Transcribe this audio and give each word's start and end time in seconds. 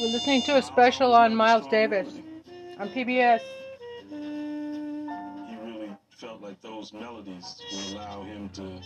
We're 0.00 0.06
listening 0.06 0.42
to 0.42 0.56
a 0.56 0.62
special 0.62 1.12
on 1.12 1.34
Miles 1.34 1.66
Davis 1.66 2.20
on 2.78 2.88
PBS. 2.90 3.40
He 4.08 5.56
really 5.56 5.90
felt 6.08 6.40
like 6.40 6.60
those 6.60 6.92
melodies 6.92 7.60
would 7.72 7.96
allow 7.96 8.22
him 8.22 8.48
to 8.50 8.80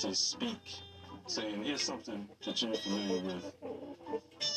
to 0.00 0.12
speak, 0.12 0.58
saying, 1.28 1.62
"Here's 1.62 1.82
something 1.82 2.28
that 2.44 2.60
you're 2.60 2.74
familiar 2.74 3.22
with. 3.22 3.54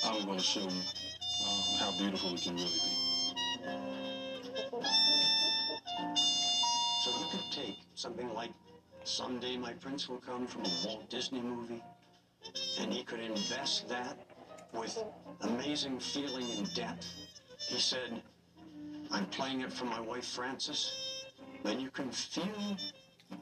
I'm 0.04 0.26
going 0.26 0.40
to 0.40 0.44
show 0.44 0.61
you 0.61 0.68
um, 0.68 1.77
how 1.77 1.91
beautiful 2.00 2.33
it 2.33 2.41
can 2.41 2.55
really 2.55 2.65
be." 2.65 2.97
So 7.04 7.11
you 7.11 7.25
could 7.29 7.52
take 7.52 7.77
something 7.93 8.33
like 8.33 8.54
Someday 9.04 9.55
My 9.55 9.73
Prince 9.73 10.09
Will 10.09 10.18
Come 10.18 10.47
from 10.47 10.63
a 10.65 10.71
Walt 10.83 11.07
Disney 11.11 11.41
movie, 11.41 11.83
and 12.79 12.91
he 12.91 13.04
could 13.04 13.20
invest 13.20 13.88
that 13.89 14.18
with 14.74 15.04
amazing 15.42 16.00
feeling 16.00 16.46
and 16.58 16.74
depth. 16.74 17.07
He 17.57 17.79
said, 17.79 18.21
I'm 19.12 19.25
playing 19.28 19.62
it 19.62 19.71
for 19.71 19.86
my 19.86 20.00
wife 20.00 20.25
Frances. 20.25 20.92
Then 21.64 21.79
you 21.79 21.89
can 21.89 22.12
feel 22.12 22.78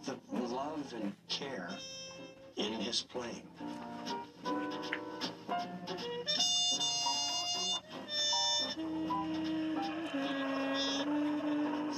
the 0.05 0.17
love 0.31 0.93
and 0.99 1.13
care 1.27 1.69
in 2.55 2.73
his 2.73 3.01
playing. 3.01 3.43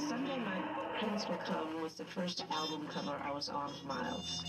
Someday 0.08 0.38
My 0.38 0.62
Prince 0.98 1.28
Will 1.28 1.36
Come 1.44 1.82
was 1.82 1.94
the 1.94 2.04
first 2.04 2.44
album 2.50 2.86
cover 2.88 3.20
I 3.22 3.32
was 3.32 3.48
on 3.48 3.72
for 3.80 3.86
Miles. 3.86 4.44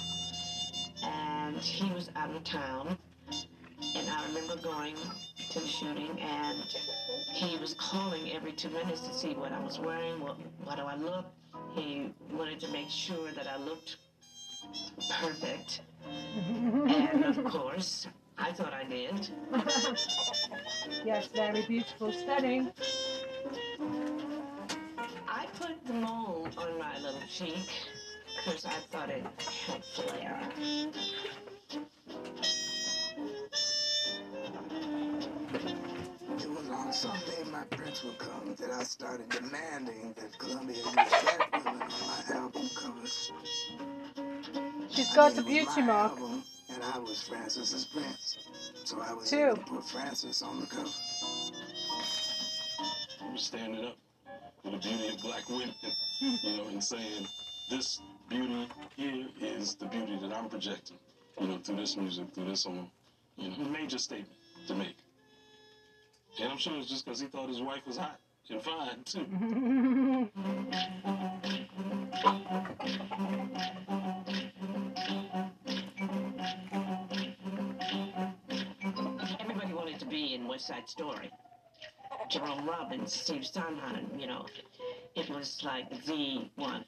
And 1.04 1.58
he 1.58 1.92
was 1.92 2.10
out 2.16 2.36
of 2.36 2.44
town. 2.44 2.98
I 4.16 4.26
remember 4.28 4.56
going 4.58 4.96
to 5.50 5.60
the 5.60 5.68
shooting 5.68 6.20
and 6.22 6.64
he 7.32 7.58
was 7.58 7.74
calling 7.74 8.32
every 8.32 8.52
two 8.52 8.70
minutes 8.70 9.02
to 9.02 9.14
see 9.14 9.34
what 9.34 9.52
I 9.52 9.60
was 9.60 9.80
wearing, 9.80 10.20
what, 10.20 10.38
what 10.64 10.78
do 10.78 10.84
I 10.84 10.96
look. 10.96 11.26
He 11.76 12.12
wanted 12.32 12.60
to 12.62 12.68
make 12.70 12.90
sure 12.90 13.32
that 13.32 13.48
I 13.48 13.58
looked 13.58 13.98
perfect. 15.10 15.82
And 16.06 17.26
of 17.26 17.44
course, 17.52 18.08
I 18.38 18.52
thought 18.52 18.74
I 18.74 18.84
did. 18.84 19.30
Yes, 21.06 21.28
very 21.36 21.64
beautiful, 21.64 22.14
stunning. 22.14 22.72
I 25.28 25.48
put 25.60 25.86
the 25.86 25.94
mole 25.94 26.48
on 26.58 26.80
my 26.80 26.98
little 27.00 27.20
cheek 27.30 27.68
because 28.38 28.66
I 28.66 28.80
thought 28.90 29.10
it 29.10 29.24
had 29.68 29.84
flair. 29.84 30.50
It 34.72 36.50
was 36.50 36.70
on 36.70 36.94
Someday 36.94 37.44
My 37.52 37.64
Prince 37.72 38.04
Will 38.04 38.14
Come 38.14 38.56
that 38.60 38.72
I 38.72 38.84
started 38.84 39.30
demanding 39.30 40.14
that 40.18 40.38
Columbia 40.40 40.78
use 40.78 40.94
black 40.94 41.66
women 41.66 41.82
on 41.82 41.90
my 41.90 42.36
album 42.36 42.70
covers. 42.76 43.32
She's 44.90 45.12
I 45.12 45.16
got 45.16 45.28
mean, 45.30 45.38
the 45.38 45.44
beauty 45.44 45.82
mark. 45.82 46.12
album, 46.14 46.44
and 46.74 46.84
I 46.84 47.00
was 47.00 47.22
Frances's 47.24 47.86
prince. 47.86 48.38
So 48.86 49.02
I 49.02 49.14
was 49.14 49.30
Two. 49.30 49.38
able 49.40 49.56
to 49.58 49.62
put 49.64 49.86
Francis 49.86 50.42
on 50.42 50.62
the 50.62 50.68
cover. 50.68 50.90
He 53.20 53.32
was 53.32 53.44
standing 53.44 53.86
up 53.86 53.98
for 54.64 54.72
the 54.72 54.78
beauty 54.78 55.10
of 55.10 55.22
black 55.22 55.50
women, 55.50 55.76
you 56.22 56.58
know, 56.58 56.68
and 56.70 56.84
saying, 56.84 57.28
"This 57.70 58.02
beauty 58.30 58.68
here 58.98 59.28
is 59.42 59.76
the 59.76 59.86
beauty 59.88 60.18
that 60.22 60.34
I'm 60.34 60.50
projecting, 60.50 60.98
you 61.40 61.48
know, 61.48 61.58
through 61.60 61.78
this 61.78 61.98
music, 61.98 62.34
through 62.34 62.46
this 62.50 62.62
song." 62.64 62.92
You 63.38 63.50
know, 63.52 63.66
major 63.70 63.98
statement 63.98 64.38
to 64.68 64.76
make. 64.76 64.98
And 66.42 66.52
I'm 66.52 66.58
sure 66.58 66.78
it's 66.78 66.90
just 66.90 67.06
because 67.06 67.20
he 67.20 67.28
thought 67.28 67.50
his 67.50 67.62
wife 67.62 67.86
was 67.86 67.98
hot 67.98 68.20
and 68.50 68.62
fine 68.62 69.04
too. 69.06 69.26
Everybody 79.40 79.74
wanted 79.74 80.00
to 80.00 80.06
be 80.06 80.34
in 80.34 80.48
West 80.48 80.68
Side 80.68 80.88
Story. 80.90 81.30
Jerome 82.30 82.68
Robbins, 82.68 83.14
Steve 83.14 83.46
Sondheim, 83.46 84.08
you 84.18 84.28
know, 84.28 84.46
it 85.16 85.30
was 85.30 85.62
like 85.64 85.90
the 86.06 86.50
one. 86.56 86.84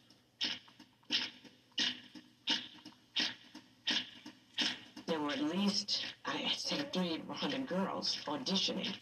There 5.08 5.19
were 5.19 5.25
at 5.35 5.44
least, 5.44 6.06
I 6.25 6.50
said, 6.56 6.94
300 6.94 7.68
girls 7.68 8.18
auditioning. 8.25 8.96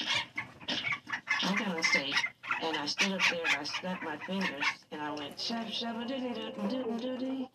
I 0.00 1.54
got 1.56 1.68
on 1.68 1.82
stage 1.84 2.16
and 2.62 2.76
I 2.76 2.86
stood 2.86 3.12
up 3.12 3.20
there 3.30 3.40
and 3.46 3.56
I 3.60 3.62
snapped 3.62 4.02
my 4.02 4.16
fingers 4.26 4.66
and 4.90 5.00
I 5.00 5.10
went 5.12 5.36
shab 5.36 5.70
doo. 5.70 7.48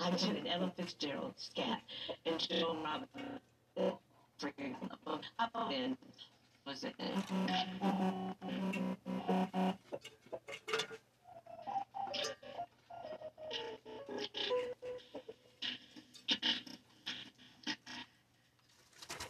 I 0.00 0.10
did 0.10 0.36
an 0.36 0.46
Ella 0.48 0.72
Fitzgerald 0.76 1.34
scat 1.36 1.80
and 2.26 2.38
Jerome 2.40 2.82
Robbins 2.82 4.00
freaking 4.40 4.74
up 5.06 5.22
and 5.70 5.96
was 6.66 6.84
it 6.84 6.94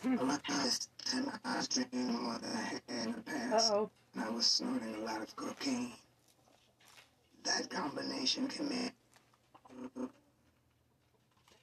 And 0.05 1.31
I 1.45 1.57
was 1.57 1.69
drinking 1.69 2.13
more 2.13 2.39
than 2.39 2.51
I 2.53 2.61
had 2.61 2.83
in 2.89 3.13
the 3.13 3.21
past. 3.23 3.73
oh. 3.73 3.91
And 4.15 4.25
I 4.25 4.31
was 4.31 4.45
snorting 4.45 4.95
a 4.97 4.99
lot 4.99 5.23
of 5.23 5.35
cocaine. 5.35 5.93
That 7.45 7.71
combination 7.71 8.47
came 8.49 8.71
in. 8.71 10.09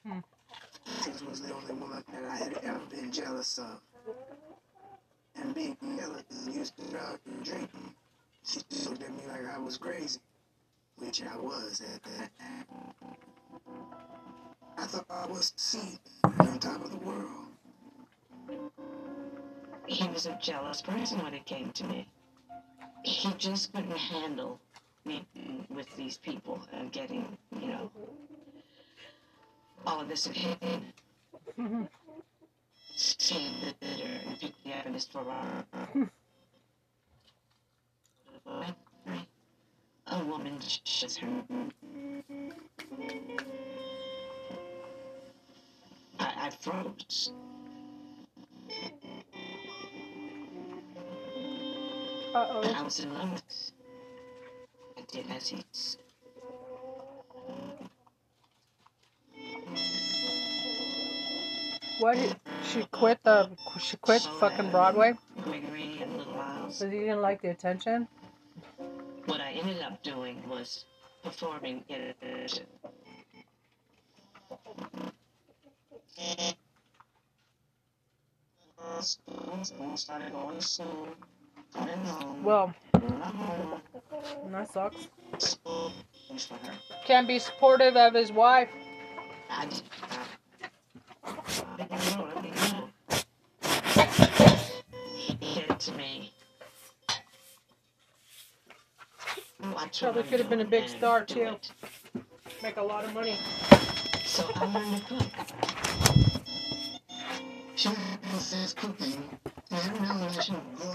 Hmm. 0.04 0.18
This 1.04 1.22
was 1.22 1.40
the 1.40 1.54
only 1.54 1.74
woman 1.74 2.02
that 2.12 2.24
I 2.24 2.36
had 2.36 2.58
ever 2.64 2.80
been 2.90 3.12
jealous 3.12 3.58
of. 3.58 3.80
And 5.36 5.54
being 5.54 5.76
jealous 5.80 6.24
and 6.44 6.54
used 6.54 6.76
to 6.78 6.90
drug 6.90 7.20
and 7.26 7.44
drinking, 7.44 7.94
she 8.44 8.58
looked 8.88 9.02
at 9.02 9.10
me 9.10 9.22
like 9.28 9.54
I 9.54 9.58
was 9.58 9.78
crazy, 9.78 10.18
which 10.98 11.22
I 11.22 11.36
was 11.36 11.80
at 11.80 12.02
that 12.02 12.30
time. 12.40 12.66
I 14.76 14.84
thought 14.86 15.06
I 15.08 15.26
was 15.26 15.52
seen 15.56 15.98
on 16.40 16.58
top 16.58 16.84
of 16.84 16.90
the 16.90 16.96
world. 16.98 17.41
He 19.86 20.08
was 20.08 20.26
a 20.26 20.38
jealous 20.40 20.80
person 20.82 21.18
when 21.22 21.34
it 21.34 21.44
came 21.44 21.70
to 21.72 21.84
me. 21.84 22.08
He 23.04 23.32
just 23.34 23.72
couldn't 23.72 23.96
handle 23.96 24.60
me 25.04 25.26
with 25.68 25.94
these 25.96 26.16
people 26.18 26.60
and 26.72 26.92
getting, 26.92 27.36
you 27.60 27.68
know, 27.68 27.90
all 29.86 30.00
of 30.00 30.08
this 30.08 30.26
opinion. 30.26 30.92
Seeing 32.94 33.54
the 33.60 33.74
bitter 33.80 34.20
and. 34.26 34.46
A 40.06 40.24
woman 40.24 40.58
just 40.60 41.18
her. 41.18 41.42
I, 46.18 46.46
I 46.46 46.50
froze. 46.50 47.32
S- 55.72 55.98
What? 61.98 62.16
Did, 62.16 62.36
she 62.72 62.84
quit 62.92 63.22
the. 63.24 63.50
She 63.80 63.96
quit 63.98 64.22
fucking 64.22 64.70
Broadway 64.70 65.14
because 65.36 66.92
he 66.92 67.00
didn't 67.00 67.22
like 67.22 67.42
the 67.42 67.50
attention. 67.50 68.08
What 69.26 69.40
I 69.40 69.52
ended 69.52 69.82
up 69.82 70.02
doing 70.02 70.42
was 70.48 70.86
performing 71.22 71.84
in 71.88 72.14
started 79.96 80.32
going 80.32 80.60
school, 80.60 81.06
home, 81.06 81.16
Well, 82.42 82.74
going 82.92 83.20
home, 83.20 83.80
that 84.50 84.72
sucks. 84.72 85.08
things 86.28 86.44
for 86.46 86.54
her. 86.54 86.72
Can't 87.06 87.26
be 87.26 87.38
supportive 87.38 87.96
of 87.96 88.14
his 88.14 88.32
wife. 88.32 88.68
I 89.50 89.66
just, 89.66 89.84
I 91.24 91.76
didn't 91.76 91.90
know, 91.90 92.28
I 92.34 92.40
didn't 92.40 92.72
know. 92.72 92.88
He 95.40 95.54
said 95.54 95.80
to 95.80 95.92
me, 95.92 96.32
"Watch 99.60 99.74
what 99.74 100.00
Probably 100.00 100.22
could 100.24 100.40
have 100.40 100.48
been 100.50 100.60
a 100.60 100.64
big 100.64 100.88
star, 100.88 101.24
do 101.24 101.34
too. 101.34 101.56
Make 102.62 102.76
a 102.76 102.82
lot 102.82 103.04
of 103.04 103.14
money. 103.14 103.36
So 104.24 104.48
I 104.54 104.66
learned 104.66 105.06
to 105.08 105.30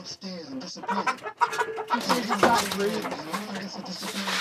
cook. 0.07 0.18
She 0.24 0.38
was 0.38 0.50
disappointed. 0.63 1.19
This 1.94 2.19
is 2.19 2.30
not 2.42 2.77
rude. 2.77 2.94
You 2.94 3.01
know, 3.01 3.09
I 3.50 3.59
guess 3.59 3.77
I 3.77 3.81
disappointed. 3.81 4.33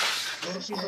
Yes, 0.44 0.66
People 0.68 0.86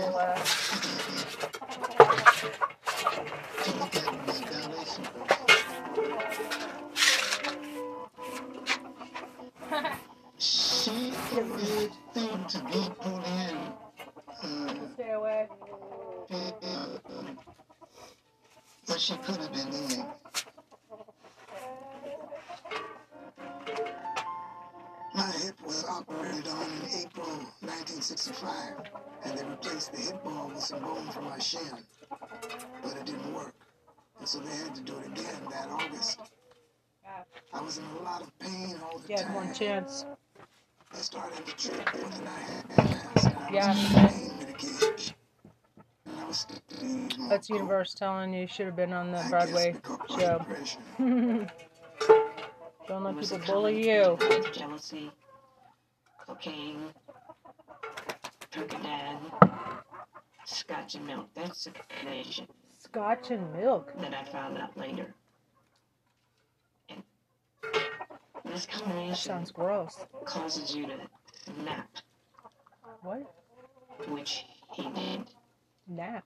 1965, 28.43 29.01
and 29.25 29.39
they 29.39 29.45
replaced 29.45 29.93
the 29.93 29.99
hip 29.99 30.25
ball 30.25 30.49
with 30.49 30.61
some 30.63 30.81
bone 30.81 31.09
from 31.11 31.25
my 31.27 31.39
shin, 31.39 31.61
but 32.83 32.97
it 32.97 33.05
didn't 33.07 33.35
work, 33.35 33.55
and 34.19 34.29
so 34.29 34.39
they 34.41 34.55
had 34.57 34.75
to 34.75 34.81
do 34.83 34.95
it 34.99 35.07
again 35.07 35.41
that 35.51 35.69
August. 35.71 36.21
I 37.53 37.61
was 37.63 37.79
in 37.79 37.85
a 38.01 38.05
lot 38.05 38.23
of 38.23 38.39
pain 38.39 38.77
all 38.85 38.99
the 38.99 39.09
You 39.09 39.17
had 39.17 39.27
time. 39.27 39.35
one 39.35 39.55
chance. 39.55 40.05
I 40.93 40.97
started 40.99 41.47
to 41.47 41.57
trip 41.57 41.95
more 42.01 42.11
than 42.11 42.27
I 42.27 42.41
had 42.41 42.69
past, 42.71 43.27
and 43.27 43.39
I 43.39 43.53
Yeah. 43.55 43.75
was 43.75 43.93
pain 43.93 44.39
medication. 44.39 45.15
And 46.07 46.21
I 46.21 46.27
was 46.27 46.37
still 46.39 46.59
more 47.19 47.29
That's 47.31 47.49
universe 47.51 47.95
telling 47.95 48.35
you 48.35 48.43
you 48.43 48.47
should 48.49 48.67
have 48.67 48.77
been 48.77 48.93
on 48.93 49.13
the 49.13 49.19
I 49.19 49.31
Broadway 49.31 49.77
show. 50.09 50.41
Don't 52.89 53.05
It 53.05 53.05
let 53.05 53.15
was 53.15 53.33
a 53.33 53.39
people 53.39 53.39
bully 53.39 53.89
you. 53.89 54.17
thing 54.19 54.29
with 54.29 54.53
Percodan, 58.51 59.19
scotch 60.47 60.95
and 60.95 61.07
milk. 61.07 61.29
That's 61.35 61.67
a 61.67 61.71
combination 61.71 62.47
Scotch 62.83 63.31
and 63.31 63.53
milk. 63.53 63.93
that 64.01 64.15
I 64.15 64.25
found 64.25 64.57
out 64.57 64.77
later. 64.77 65.15
And 66.89 67.03
this 68.45 68.65
That 68.67 68.75
combination 68.81 69.15
sounds 69.17 69.51
gross. 69.53 70.07
causes 70.25 70.75
you 70.75 70.87
to 70.87 70.97
nap, 71.65 71.89
What? 73.03 73.35
which 74.09 74.47
he 74.73 74.89
did. 74.91 75.25
Nap. 75.87 76.25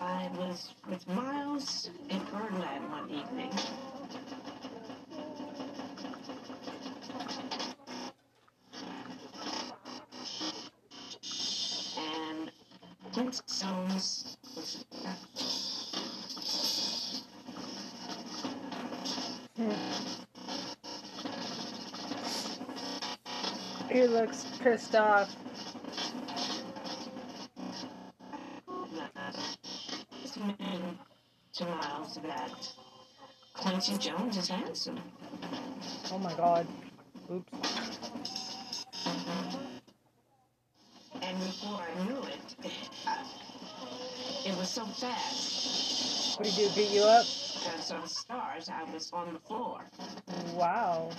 I 0.00 0.28
was 0.36 0.74
with 0.88 1.06
Miles 1.08 1.90
in 2.08 2.18
Birdland 2.32 2.90
one 2.90 3.10
evening. 3.10 3.50
Flintstones 13.20 14.38
was 14.56 14.84
He 23.90 24.06
looks 24.06 24.46
pissed 24.62 24.94
off. 24.94 25.36
to 31.52 31.64
Miles 31.66 32.18
that 32.24 32.72
Quincy 33.52 33.98
Jones 33.98 34.38
is 34.38 34.48
handsome. 34.48 34.98
Oh 36.10 36.18
my 36.18 36.32
god. 36.34 36.66
Oops. 37.30 37.59
Fast. 45.00 46.38
What 46.38 46.44
did 46.44 46.54
he 46.54 46.68
do? 46.68 46.74
Beat 46.74 46.90
you 46.90 47.02
up? 47.02 47.26
Because 47.54 47.90
on 47.90 48.06
stars, 48.06 48.68
I 48.68 48.84
was 48.92 49.10
on 49.12 49.32
the 49.32 49.40
floor. 49.40 49.80
Wow. 50.54 51.10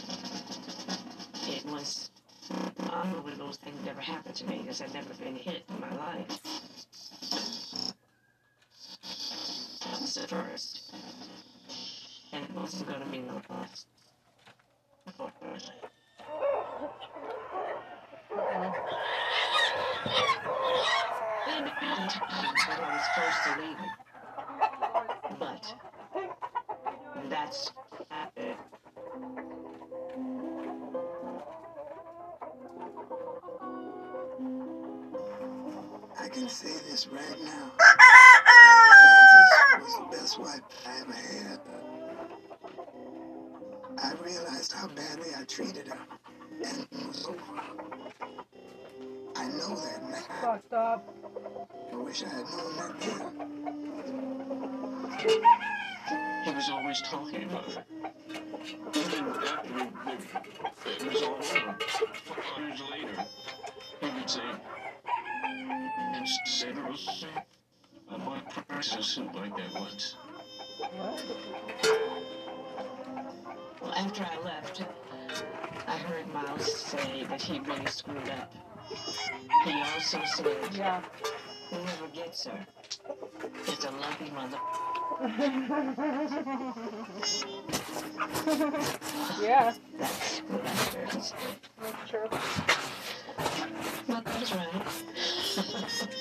It 1.47 1.65
was 1.65 2.11
unbelievable 2.91 3.51
thing 3.53 3.73
that 3.77 3.85
never 3.85 4.01
happened 4.01 4.35
to 4.35 4.45
me 4.47 4.59
because 4.59 4.81
I'd 4.81 4.93
never 4.93 5.13
been 5.15 5.35
hit 5.35 5.63
in 5.69 5.79
my 5.79 5.89
life. 5.95 6.27
That 9.83 10.01
was 10.01 10.13
the 10.15 10.27
first. 10.27 10.93
And 12.33 12.43
it 12.43 12.51
wasn't 12.55 12.87
going 12.87 13.01
to 13.01 13.07
be 13.07 13.21
the 13.21 13.33
last. 13.53 13.87
Unfortunately. 15.07 15.59
Uh-oh. 18.31 18.73
And 21.47 21.65
it 21.67 21.73
happened 21.73 22.13
when 22.67 22.79
I 22.79 22.93
was 22.93 23.05
close 23.15 23.37
to 23.45 23.51
leaving. 23.61 23.91
But 26.13 27.29
that's 27.29 27.71
happened. 28.09 28.55
I 36.19 36.27
can 36.29 36.49
say 36.49 36.73
this 36.89 37.07
right 37.07 37.41
now. 37.43 37.71
Frances 39.71 39.83
was 39.83 39.95
the 39.97 40.17
best 40.17 40.39
wife 40.39 40.61
I 40.85 41.01
ever 41.01 41.13
had. 41.13 41.59
I 43.97 44.13
realized 44.23 44.73
how 44.73 44.87
badly 44.87 45.29
I 45.37 45.43
treated 45.45 45.87
her, 45.87 45.99
and 46.65 46.87
it 46.91 47.07
was 47.07 47.25
over. 47.27 47.61
I 49.35 49.47
know 49.47 49.75
that 49.75 50.03
now. 50.09 50.41
Fucked 50.41 50.73
up. 50.73 51.15
I 51.91 51.95
wish 51.97 52.23
I 52.23 52.29
had 52.29 52.45
known 52.45 52.77
that 52.77 52.99
then. 53.01 53.50
He 55.21 56.51
was 56.51 56.69
always 56.71 56.99
talking 57.03 57.43
about 57.43 57.71
her. 57.71 57.85
Even 58.95 59.27
after 59.27 59.77
it, 59.77 61.01
it 61.01 61.13
was 61.13 61.21
all 61.21 61.35
over, 61.35 61.77
five 61.79 62.57
years 62.57 62.81
later, 62.89 63.25
he 63.99 64.09
would 64.09 64.29
say, 64.29 64.41
and 66.13 66.27
Cedros, 66.47 67.25
I 68.09 68.17
bought 68.17 68.67
Princess 68.67 68.97
a 68.97 69.03
suit 69.03 69.35
like 69.35 69.55
that 69.57 69.79
once. 69.79 70.15
What? 70.79 71.23
Well, 73.79 73.93
after 73.93 74.23
I 74.23 74.43
left, 74.43 74.83
I 75.87 75.97
heard 75.97 76.33
Miles 76.33 76.73
say 76.73 77.25
that 77.29 77.41
he 77.43 77.59
really 77.59 77.85
screwed 77.85 78.27
up. 78.29 78.51
He 79.65 79.73
also 79.93 80.19
said, 80.25 80.47
Yeah. 80.73 81.01
whoever 81.69 82.07
gets 82.11 82.45
her 82.45 82.65
is 83.67 83.83
a 83.85 83.91
lucky 83.91 84.31
mother. 84.31 84.57
Yeah. 89.41 89.73
That's 89.97 90.39
what 90.39 90.61
I 90.61 90.69
heard 90.69 91.11
him 91.11 91.21
say. 91.21 91.35
That's 91.81 92.09
true. 92.09 92.27
But 94.07 94.23
that's 94.25 94.51
right. 94.53 94.71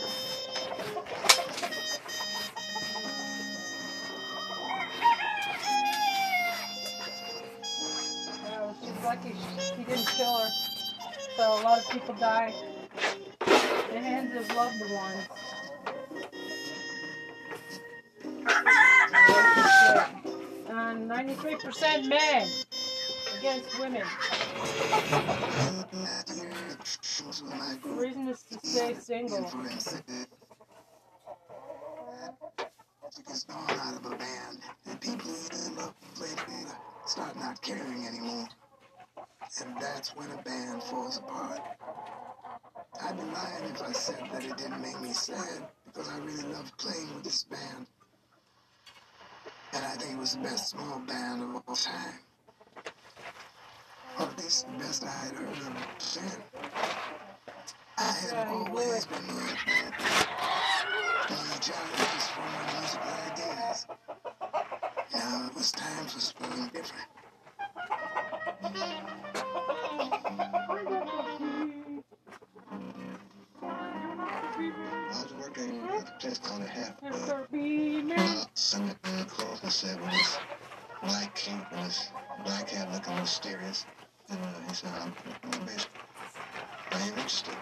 Yeah, 8.44 8.72
she's 8.80 9.04
lucky 9.04 9.28
he 9.76 9.84
didn't 9.84 10.06
kill 10.08 10.38
her. 10.38 10.48
So 11.36 11.42
a 11.42 11.62
lot 11.62 11.78
of 11.78 11.88
people 11.90 12.14
die 12.14 12.52
the 13.92 13.98
hands 14.00 14.36
of 14.36 14.56
loved 14.56 14.80
ones. 14.92 15.26
And 20.68 21.10
93% 21.10 22.08
men 22.08 22.48
against 23.38 23.78
women. 23.78 24.06
The 27.82 27.90
reason 27.90 28.28
is 28.28 28.42
to 28.42 28.58
stay 28.66 28.94
single. 28.94 29.50
gone 33.44 33.78
out 33.80 33.96
of 33.96 34.06
a 34.06 34.16
band, 34.16 34.58
and 34.86 35.00
people 35.00 35.30
love 35.76 35.94
to 36.14 36.26
start 37.06 37.36
not 37.36 37.60
caring 37.62 38.06
anymore. 38.06 38.46
And 39.60 39.76
that's 39.80 40.14
when 40.14 40.30
a 40.30 40.42
band 40.42 40.82
falls 40.84 41.18
apart. 41.18 41.60
I'd 43.02 43.16
be 43.16 43.24
lying 43.24 43.64
if 43.74 43.82
I 43.82 43.92
said 43.92 44.28
that 44.32 44.44
it 44.44 44.56
didn't 44.56 44.80
make 44.80 45.00
me 45.00 45.12
sad, 45.12 45.68
because 45.86 46.08
I 46.08 46.18
really 46.18 46.44
loved 46.52 46.76
playing 46.78 47.14
with 47.14 47.24
this 47.24 47.44
band. 47.44 47.86
And 49.72 49.84
I 49.84 49.90
think 49.90 50.12
it 50.12 50.18
was 50.18 50.36
the 50.36 50.42
best 50.42 50.70
small 50.70 50.98
band 51.00 51.42
of 51.42 51.62
all 51.66 51.74
time. 51.74 52.18
Or 54.18 54.26
at 54.26 54.38
least 54.38 54.66
the 54.66 54.78
best 54.78 55.04
I 55.04 55.10
had 55.10 55.34
heard 55.34 55.48
of 55.48 55.64
them. 55.64 55.76
I 57.98 58.02
had 58.02 58.48
always 58.48 59.06
been 59.06 59.36
led 59.36 59.90
is 61.60 62.28
for 62.28 62.40
my 62.40 62.62
musical 62.80 63.10
ideas. 63.30 63.86
Now 65.14 65.46
it 65.46 65.54
was 65.54 65.72
time 65.72 66.06
for 66.06 66.20
something 66.20 66.70
different. 66.72 67.08
I 75.02 75.24
was 75.24 75.34
working 75.38 75.88
at 75.90 76.08
a 76.08 76.12
place 76.18 76.38
called 76.38 76.62
a 76.62 76.66
half. 76.66 76.94
Uh, 77.02 77.44
the 79.70 79.86
and 79.86 80.00
said 80.00 80.00
with 80.00 80.10
this 80.10 80.38
black 81.02 81.34
cape 81.34 81.72
and 81.72 81.86
this 81.86 82.10
black 82.44 82.68
hat 82.68 82.90
looking 82.92 83.14
mysterious. 83.16 83.86
And 84.28 84.38
uh, 84.38 84.68
he 84.68 84.74
said, 84.74 84.90
I'm, 85.00 85.12
I'm 85.52 85.66
based. 85.66 85.88
Are 86.92 86.98
you 87.00 87.10
interested? 87.10 87.54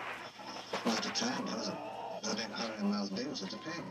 Well, 0.85 0.95
at 0.95 1.03
the 1.03 1.11
time, 1.11 1.45
there 1.47 1.57
was 1.57 1.69
a 1.69 1.79
building 2.23 2.50
hotter 2.50 2.77
than 2.79 2.91
Miles 2.91 3.11
Davis 3.11 3.43
at 3.43 3.50
the 3.50 3.59
peg. 3.59 3.83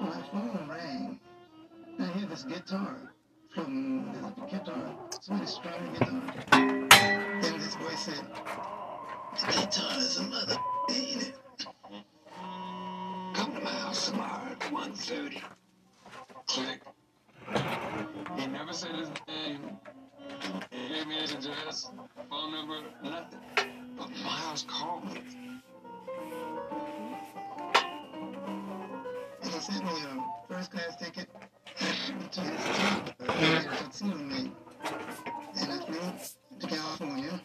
My 0.00 0.22
phone 0.32 0.68
rang. 0.68 1.20
I 1.98 2.18
hear 2.18 2.26
this 2.26 2.42
guitar 2.42 2.96
from 3.54 4.12
this 4.12 4.50
guitar. 4.50 4.96
Somebody 5.20 5.46
strumming 5.46 5.92
guitar. 5.92 6.22
Then 6.50 7.58
this 7.58 7.74
voice 7.76 8.00
said, 8.00 8.26
the 9.40 9.52
guitar 9.52 9.98
is 9.98 10.18
a 10.18 10.22
mother, 10.22 10.56
ain't 10.90 11.22
it? 11.22 11.34
Come 13.34 13.54
to 13.54 13.60
my 13.60 13.70
house 13.70 14.10
tomorrow 14.10 14.45
1.30. 14.70 15.42
Click. 16.46 16.80
He 18.36 18.46
never 18.46 18.72
said 18.72 18.94
his 18.96 19.08
name. 19.28 19.78
He 20.70 20.88
gave 20.88 21.06
me 21.06 21.14
his 21.14 21.32
address, 21.34 21.90
phone 22.28 22.52
number, 22.52 22.80
nothing. 23.02 23.38
But 23.96 24.10
Miles 24.24 24.64
called 24.68 25.04
me. 25.04 25.20
And 29.42 29.52
he 29.52 29.60
sent 29.60 29.84
me 29.84 29.92
a 29.92 30.52
first 30.52 30.70
class 30.72 30.96
ticket 30.96 31.28
to 32.32 32.40
his 32.40 33.64
tuxedo 33.64 34.16
mate. 34.16 34.52
And 35.60 35.72
I 35.72 35.78
flew 35.86 36.58
to 36.60 36.66
California. 36.66 37.40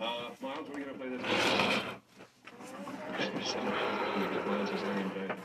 Uh, 0.00 0.30
Miles, 0.40 0.68
we're 0.72 0.80
gonna 0.80 0.94
play 0.94 1.08
this. 1.08 1.22
Miles 4.46 4.70
is 4.70 4.82
laying 4.82 5.08
bed. 5.08 5.36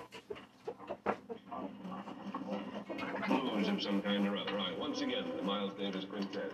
Blues 3.27 3.67
some 3.82 4.02
kind 4.02 4.28
or 4.28 4.38
other. 4.38 4.54
Right, 4.54 4.78
once 4.78 5.02
again, 5.02 5.26
the 5.36 5.42
Miles 5.42 5.74
Davis 5.74 6.06
Quintet. 6.06 6.52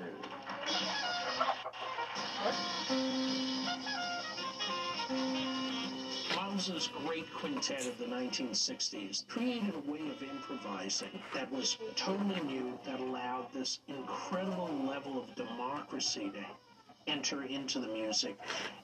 Miles's 6.35 6.89
great 7.05 7.25
quintet 7.33 7.85
of 7.85 7.97
the 7.97 8.05
1960s 8.05 9.27
created 9.27 9.73
a 9.75 9.91
way 9.91 9.99
of 10.09 10.23
improvising 10.23 11.19
that 11.33 11.51
was 11.51 11.77
totally 11.95 12.39
new, 12.41 12.79
that 12.85 12.99
allowed 13.01 13.51
this 13.53 13.79
incredible 13.89 14.69
level 14.87 15.21
of 15.21 15.35
democracy 15.35 16.31
to 16.33 17.11
enter 17.11 17.43
into 17.43 17.79
the 17.79 17.87
music, 17.87 18.37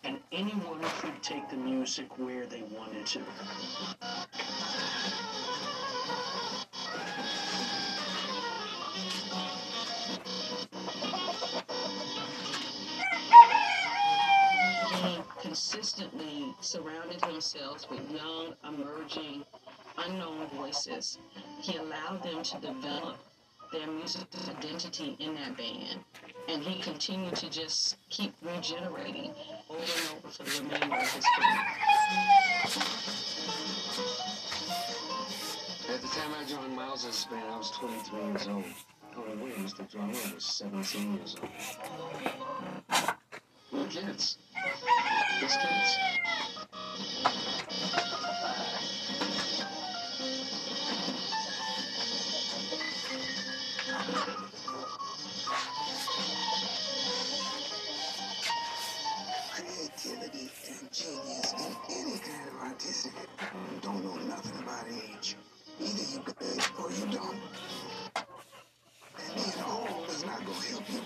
and 0.03 0.19
anyone 0.33 0.79
could 0.99 1.23
take 1.23 1.49
the 1.49 1.57
music 1.57 2.17
where 2.17 2.45
they 2.45 2.63
wanted 2.63 3.05
to. 3.05 3.21
Consistently 15.83 16.55
surrounded 16.61 17.21
himself 17.25 17.91
with 17.91 18.09
young, 18.09 18.55
emerging, 18.65 19.43
unknown 19.97 20.47
voices. 20.55 21.17
He 21.61 21.75
allowed 21.75 22.23
them 22.23 22.41
to 22.41 22.57
develop 22.61 23.17
their 23.73 23.87
musical 23.87 24.39
identity 24.49 25.17
in 25.19 25.35
that 25.35 25.57
band. 25.57 25.99
And 26.47 26.63
he 26.63 26.81
continued 26.81 27.35
to 27.35 27.49
just 27.49 27.97
keep 28.09 28.33
regenerating 28.41 29.33
over 29.69 29.81
and 29.81 30.19
over 30.19 30.29
for 30.29 30.43
the 30.43 30.63
remainder 30.63 30.95
of 30.95 31.11
his 31.11 31.25
career. 31.35 31.65
At 35.93 36.01
the 36.01 36.07
time 36.07 36.31
I 36.39 36.45
joined 36.47 36.77
Miles's 36.77 37.25
band, 37.25 37.43
I 37.51 37.57
was 37.57 37.71
23 37.71 38.19
years 38.21 38.47
old. 38.47 38.63
Tony 39.13 39.35
Williams, 39.35 39.73
the 39.73 39.83
drummer, 39.83 40.13
was 40.33 40.45
17 40.45 41.15
years 41.15 41.35
old. 41.41 43.12
Were 43.83 43.89
kids. 43.89 44.37
Just 45.41 45.59
kids. 45.59 45.97
Creativity 59.51 60.49
and 60.69 60.91
genius 60.93 61.53
in 61.53 61.75
any 61.89 62.19
kind 62.19 62.47
of 62.47 62.55
artistic. 62.61 63.11
Don't 63.81 64.05
know 64.05 64.15
nothing 64.15 64.63
about 64.63 64.85
age. 64.87 65.35
Either 65.81 66.03
you 66.13 66.19
good 66.23 66.61
or 66.79 66.89
you 66.89 67.05
don't. 67.11 67.37
And 69.19 69.35
being 69.35 69.63
old 69.67 70.07
is 70.09 70.25
not 70.25 70.45
going 70.45 70.61
to 70.61 70.67
help 70.69 70.89
you 70.89 71.02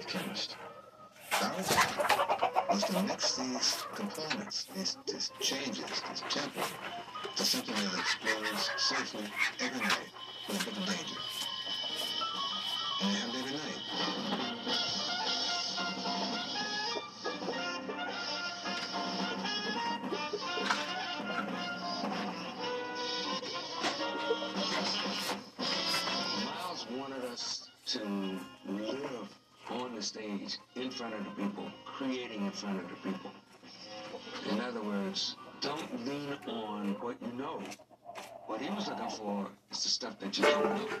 Mars 0.00 0.06
is 0.06 0.14
a 0.14 0.18
head 0.18 0.24
chemist. 0.24 0.56
Our 1.42 2.74
was 2.74 2.84
to 2.84 3.02
mix 3.02 3.36
these 3.36 3.84
components, 3.94 4.66
these, 4.74 4.96
these 5.06 5.32
changes, 5.40 5.78
this 5.78 6.22
tempo, 6.28 6.62
to 7.36 7.44
something 7.44 7.74
that 7.74 7.98
explodes 7.98 8.70
safely 8.76 9.24
every 9.60 9.80
night 9.80 10.08
with 10.48 10.62
a 10.62 10.64
bit 10.64 10.76
of 10.78 10.86
danger. 10.86 11.39
In 34.50 34.60
other 34.60 34.82
words, 34.82 35.36
don't 35.60 36.06
lean 36.06 36.36
on 36.46 36.96
what 37.00 37.16
you 37.20 37.32
know. 37.38 37.60
What 38.46 38.60
he 38.60 38.70
was 38.70 38.88
looking 38.88 39.10
for 39.10 39.48
is 39.70 39.82
the 39.82 39.88
stuff 39.88 40.18
that 40.20 40.38
you 40.38 40.44
don't 40.44 40.64
know. 40.64 40.99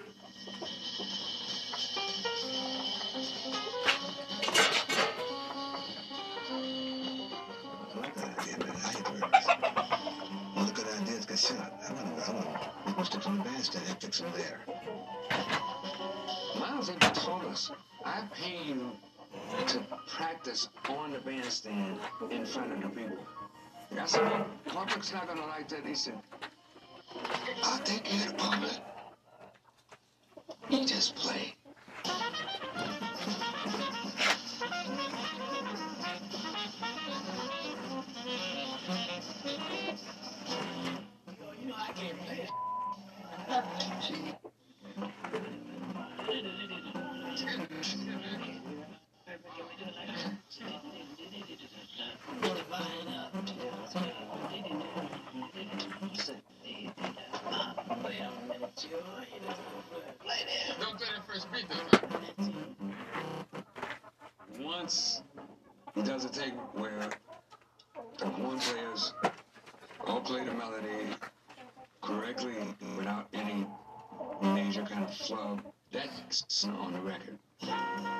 In 22.64 22.68
front 22.68 22.84
of 22.84 22.94
the 22.94 23.00
people. 23.00 23.18
I 23.98 24.06
said, 24.06 24.22
well, 24.22 24.46
public's 24.66 25.12
not 25.12 25.26
gonna 25.26 25.46
like 25.46 25.68
that. 25.68 25.86
He 25.86 25.94
said, 25.94 26.14
I'll 27.62 27.78
take 27.80 28.04
care 28.04 28.28
of 28.28 28.36
public. 28.36 28.72
You 30.68 30.86
just 30.86 31.16
play. 31.16 31.54
You 48.02 48.49
Once 64.58 65.22
he 65.94 66.02
does 66.02 66.24
a 66.24 66.28
take 66.28 66.54
where 66.74 67.10
the 68.18 68.26
horn 68.26 68.58
players 68.58 69.12
all 70.06 70.20
play 70.20 70.44
the 70.44 70.52
melody 70.52 70.86
correctly 72.00 72.54
without 72.96 73.26
any 73.32 73.66
major 74.42 74.82
kind 74.82 75.04
of 75.04 75.14
flub, 75.14 75.62
that's 75.92 76.64
on 76.64 76.92
the 76.92 77.00
record. 77.00 78.19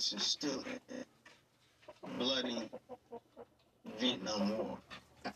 States 0.00 0.12
is 0.12 0.28
still 0.30 0.62
bloody 2.18 2.68
Vietnam 3.98 4.58
War. 4.58 4.78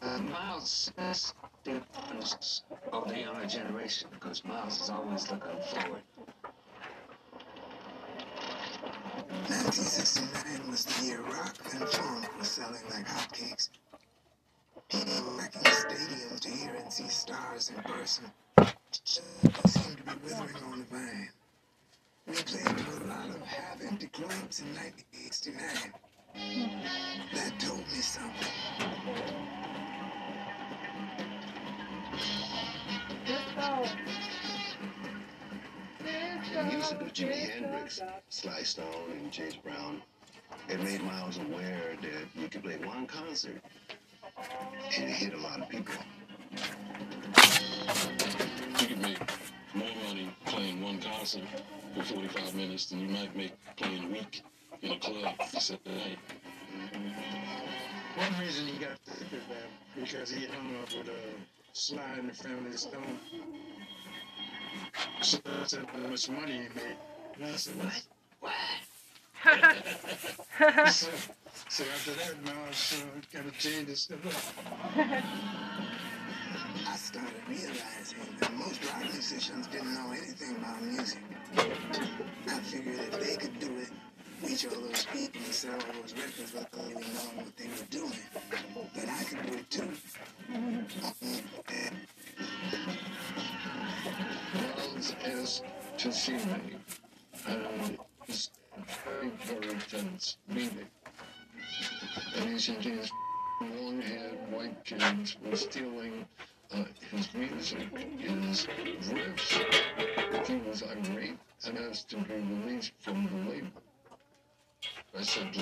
Uh, 0.03 0.19
Miles 0.19 0.93
is 0.99 1.33
the 1.65 1.73
difference 1.73 2.63
of 2.93 3.09
the 3.09 3.21
younger 3.21 3.47
generation 3.47 4.11
because 4.13 4.45
Miles 4.45 4.83
is 4.83 4.91
always 4.91 5.31
looking 5.31 5.63
forward. 5.73 6.03
1969 9.49 10.71
was 10.71 10.85
the 10.85 11.07
year 11.07 11.23
rock 11.23 11.57
and 11.73 11.89
funk 11.89 12.39
was 12.39 12.51
selling 12.51 12.83
like 12.91 13.09
hotcakes. 13.09 13.71
People 14.91 15.39
wrecking 15.39 15.63
stadiums 15.63 16.41
to 16.41 16.51
hear 16.51 16.75
and 16.75 16.93
see 16.93 17.09
stars 17.09 17.73
in 17.75 17.83
person. 17.83 18.25
They 18.59 18.67
seemed 19.67 19.97
to 19.97 20.03
be 20.03 20.13
withering 20.23 20.65
on 20.71 20.81
the 20.81 20.85
vine. 20.85 21.31
We 22.27 22.35
played 22.35 22.70
lot 23.51 23.63
half-empty 23.63 24.07
clubs 24.09 24.61
in 24.61 24.67
1969. 24.75 25.93
That 27.35 27.59
told 27.59 27.79
me 27.79 28.01
something. 28.01 28.49
Disco. 33.27 33.85
The 36.55 36.65
music 36.65 37.01
of 37.01 37.13
Jimi 37.13 37.49
Hendrix, 37.49 38.01
Sly 38.29 38.63
Stone, 38.63 39.13
and 39.13 39.31
James 39.31 39.57
Brown, 39.57 40.03
it 40.69 40.83
made 40.83 41.03
Miles 41.03 41.39
aware 41.39 41.97
that 42.03 42.41
you 42.41 42.49
could 42.49 42.65
play 42.65 42.77
one 42.85 43.07
concert 43.07 43.63
and 44.97 45.05
it 45.05 45.15
hit 45.15 45.35
a 45.35 45.39
lot 45.39 45.61
of 45.61 45.69
people. 45.69 45.95
You 48.81 48.87
could 48.87 49.01
make 49.01 49.40
one 50.83 50.99
concert 51.01 51.43
for 51.95 52.03
45 52.03 52.55
minutes 52.55 52.87
than 52.87 53.01
you 53.01 53.09
might 53.09 53.37
make 53.37 53.53
playing 53.77 54.05
a 54.05 54.09
week 54.09 54.43
in 54.83 54.93
a 54.93 54.99
club 54.99 55.35
for 55.51 55.61
Saturday. 55.61 56.17
One 58.17 58.41
reason 58.41 58.67
he 58.67 58.79
got 58.79 58.99
hip 59.31 59.31
band 59.49 59.71
because 59.95 60.31
he 60.31 60.47
hung 60.47 60.77
up 60.83 60.93
with 60.97 61.09
a 61.09 61.21
Sly 61.73 62.03
and 62.19 62.31
the 62.31 62.35
Family 62.35 62.73
Stone. 62.77 63.19
So 65.23 65.39
I 65.47 65.67
said 65.67 65.87
how 65.93 66.09
much 66.09 66.29
money 66.31 66.53
he 66.53 66.59
made. 66.59 66.97
And 67.37 67.45
I 67.45 67.57
said, 67.57 67.75
what? 67.77 68.03
What? 68.41 68.53
so, 70.93 71.09
so 71.69 71.85
after 71.85 72.13
that, 72.13 72.45
Miles 72.45 73.03
uh, 73.03 73.21
kind 73.33 73.47
of 73.47 73.59
changed 73.59 73.89
his 73.89 74.03
stuff 74.03 74.27
up. 74.99 75.25
I 76.87 76.97
started 76.97 77.33
realizing 77.49 77.90
that 78.41 78.57
most 78.57 78.85
rock 78.87 79.03
musicians 79.03 79.67
didn't 79.67 79.95
know 79.95 80.11
anything 80.13 80.57
about 80.57 80.83
music. 80.83 81.19
I 81.57 82.59
figured 82.61 82.99
if 82.99 83.21
they 83.21 83.37
could 83.37 83.59
do 83.61 83.77
it, 83.79 83.91
all 84.43 84.81
those 84.83 85.05
people 85.07 85.41
and 85.45 85.55
sell 85.55 85.79
those 85.79 86.15
records 86.15 86.53
without 86.53 86.73
really 86.89 87.07
knowing 87.15 87.37
what 87.37 87.57
they 87.57 87.69
were 87.69 87.87
doing, 87.91 88.13
that 88.95 89.09
I 89.09 89.25
could 89.25 89.47
do 89.47 89.59
it 89.59 89.71
too. 89.71 89.89
Uh-huh. 90.55 90.81
Miles 94.55 95.15
is 95.27 95.63
to 95.99 96.13
see 96.13 96.35
uh, 96.35 96.39
me 96.39 96.77
and 97.47 97.99
is 98.29 98.51
very, 99.05 99.31
very 99.45 99.77
tense 99.89 100.39
meeting. 100.49 100.89
And 102.37 102.51
his 102.51 103.11
long-haired 103.61 104.39
white 104.51 104.85
kids 104.85 105.37
were 105.45 105.57
stealing 105.57 106.27
his 106.71 107.35
music, 107.35 107.89
his 108.19 108.67
riffs. 109.09 110.47
He 110.47 110.57
was 110.57 110.83
irate 110.83 111.39
and 111.67 111.79
asked 111.79 112.11
to 112.11 112.17
be 112.19 112.35
released 112.35 112.93
from 112.99 113.27
the 113.27 113.51
label. 113.51 113.83
I 115.17 115.23
said, 115.23 115.57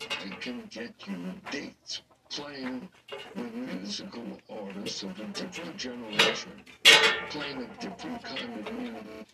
I 0.00 0.28
can 0.40 0.62
get 0.70 0.94
you 1.06 1.34
dates 1.50 2.02
playing 2.30 2.88
with 3.34 3.54
musical 3.54 4.24
artists 4.48 5.02
of 5.02 5.18
a 5.18 5.24
different 5.24 5.76
generation, 5.76 6.52
playing 7.30 7.62
a 7.62 7.80
different 7.80 8.22
kind 8.22 8.66
of 8.66 8.72
music. 8.78 9.26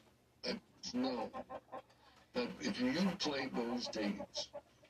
I 0.47 0.59
know 0.95 1.31
that 2.35 2.49
if 2.61 2.81
you 2.81 2.93
play 3.19 3.49
those 3.55 3.89
dates, 3.89 4.49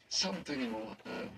something 0.08 0.72
will 0.72 0.96
happen. 1.04 1.30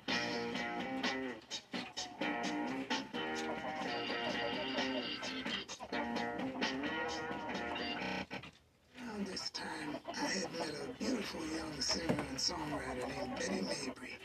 Beautiful 11.33 11.57
young 11.57 11.81
singer 11.81 12.14
and 12.29 12.38
songwriter 12.38 13.09
named 13.09 13.37
Betty 13.38 13.62
Mabry. 13.62 14.18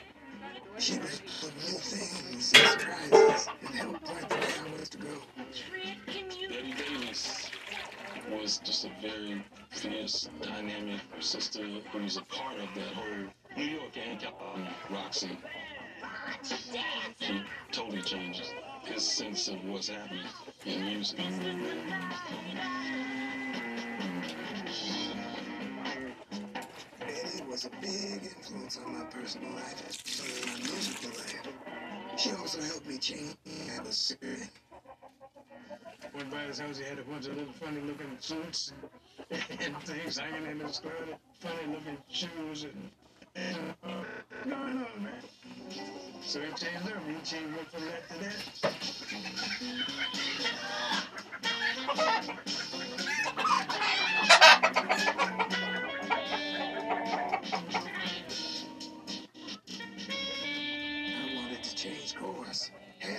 She 0.77 0.97
was 0.99 1.21
of 1.43 1.55
new 1.55 1.79
things 1.79 2.31
and 2.31 2.41
surprises 2.43 3.47
and 3.61 3.75
helped 3.75 4.05
point 4.05 4.29
the 4.29 4.35
way 4.35 4.41
I 4.43 4.79
was 4.79 4.89
to 4.89 4.97
go. 4.97 5.07
Betty 6.49 6.73
Davis 6.73 7.49
was 8.31 8.57
just 8.59 8.85
a 8.85 8.91
very 9.01 9.43
fierce, 9.69 10.29
dynamic 10.41 11.01
sister 11.19 11.63
who 11.91 12.03
was 12.03 12.17
a 12.17 12.21
part 12.23 12.55
of 12.55 12.67
that 12.75 12.93
whole 12.93 13.27
New 13.55 13.65
York 13.65 13.97
and 14.09 14.19
California 14.19 14.73
rock 14.89 15.13
scene. 15.13 15.37
He 17.19 17.41
totally 17.71 18.01
changed 18.01 18.53
his 18.83 19.03
sense 19.03 19.47
of 19.47 19.63
what's 19.65 19.89
happening 19.89 20.25
in 20.65 20.81
music. 20.85 21.19
A 27.67 27.69
big 27.81 28.23
influence 28.23 28.79
on 28.85 28.97
my 28.97 29.03
personal 29.05 29.51
life 29.51 29.83
and 30.23 30.45
my 30.47 30.55
musical 30.69 31.09
life. 31.09 31.47
She 32.17 32.31
also 32.31 32.61
helped 32.61 32.87
me 32.87 32.97
change 32.97 33.35
was 33.83 33.97
serious. 34.21 34.49
Went 36.15 36.31
by 36.31 36.43
his 36.43 36.59
house, 36.59 36.77
he 36.77 36.85
had 36.85 36.97
a 36.99 37.03
bunch 37.03 37.27
of 37.27 37.35
little 37.35 37.51
funny 37.51 37.81
looking 37.81 38.15
suits 38.19 38.71
and, 39.29 39.41
things 39.83 40.17
hanging 40.17 40.49
in 40.49 40.59
his 40.61 40.79
closet, 40.79 41.17
funny 41.41 41.73
looking 41.73 41.97
shoes 42.07 42.63
and, 42.63 42.89
and 43.35 43.75
uh, 43.83 44.03
going 44.45 44.77
on, 44.77 45.03
man. 45.03 45.21
So 46.21 46.39
he 46.39 46.47
changed 46.47 46.87
up. 46.87 47.05
He 47.05 47.15
changed 47.25 47.53
went 47.53 47.69
from 47.69 47.83
that 47.83 48.07
to 48.09 48.19
that. 55.03 55.13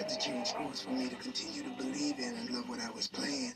the 0.08 0.16
change 0.16 0.54
roots 0.58 0.80
for 0.80 0.90
me 0.90 1.06
to 1.08 1.16
continue 1.16 1.62
to 1.62 1.70
believe 1.70 2.18
in 2.18 2.34
and 2.34 2.50
love 2.50 2.68
what 2.68 2.80
I 2.80 2.90
was 2.90 3.08
playing. 3.08 3.52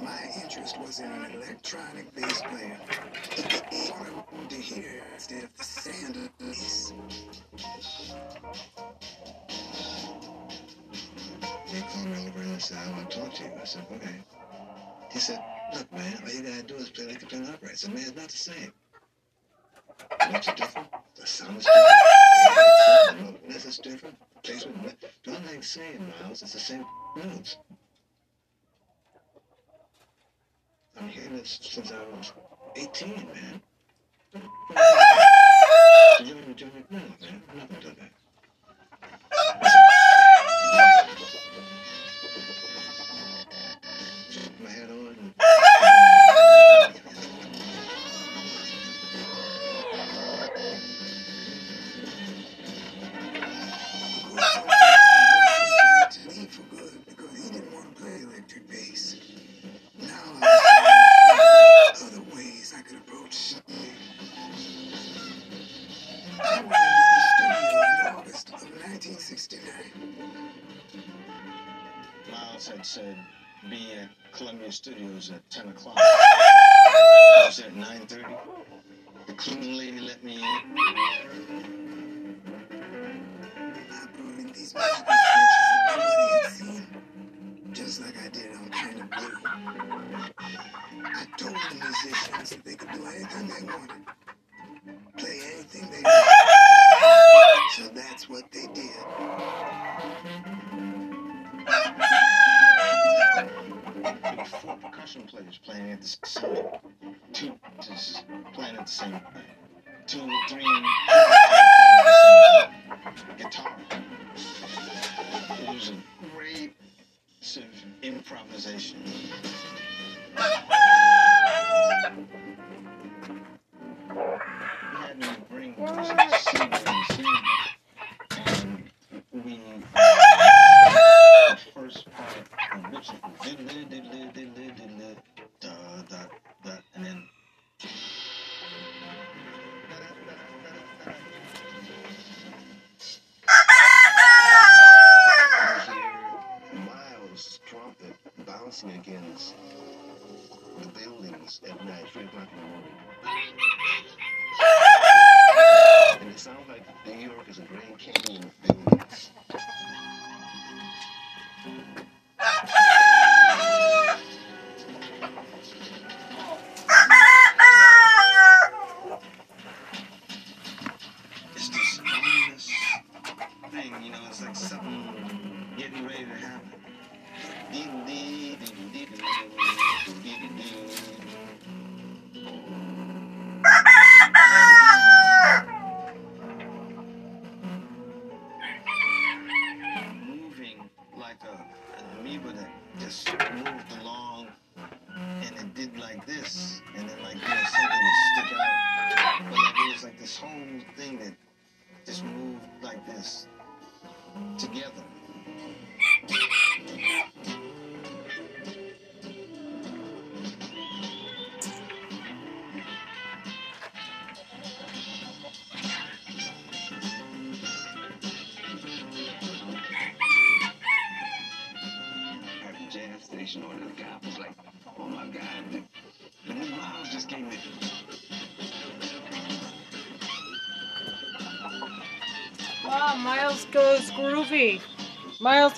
My 0.00 0.20
interest 0.42 0.80
was 0.80 1.00
in 1.00 1.12
an 1.12 1.32
electronic 1.32 2.14
bass 2.14 2.40
player. 2.40 2.78
What 2.80 4.08
I 4.08 4.34
wanted 4.34 4.50
to 4.50 4.56
hear 4.56 5.02
instead 5.12 5.44
of 5.44 5.56
the 5.56 5.64
sound 5.64 6.16
of 6.16 6.38
bass. 6.38 6.94
They 11.72 11.80
called 11.80 12.06
around 12.06 12.32
the 12.32 12.40
and 12.40 12.62
said, 12.62 12.78
I 12.78 12.90
want 12.92 13.10
to 13.10 13.20
talk 13.20 13.34
to 13.34 13.44
you. 13.44 13.50
I 13.60 13.64
said, 13.64 13.86
okay. 13.92 14.14
He 15.12 15.18
said, 15.18 15.44
look, 15.74 15.92
man, 15.92 16.22
all 16.22 16.32
you 16.32 16.42
gotta 16.42 16.62
do 16.62 16.76
is 16.76 16.88
play 16.88 17.06
like 17.06 17.22
a 17.22 17.26
playing 17.26 17.48
upright. 17.48 17.78
So, 17.78 17.88
man, 17.88 17.98
it's 17.98 18.16
not 18.16 18.28
the 18.28 18.36
same. 18.36 18.72
Looks 20.32 20.46
different. 20.54 20.88
The 21.16 21.26
sound's 21.26 21.66
different. 21.66 23.48
The 23.48 23.56
is 23.66 23.78
different. 23.78 24.16
Placement. 24.42 25.00
the 25.24 25.62
same, 25.62 26.12
Miles. 26.20 26.42
It's 26.42 26.52
the 26.52 26.60
same 26.60 26.84
notes. 27.16 27.58
I'm 31.00 31.08
hearing 31.08 31.36
this 31.36 31.58
since 31.62 31.92
I 31.92 31.98
was 32.16 32.32
18, 32.76 33.28
man. 33.32 33.62
You're 36.20 36.34
doing 36.54 36.72
it 36.76 36.90
man. 36.90 37.14
That. 37.82 38.23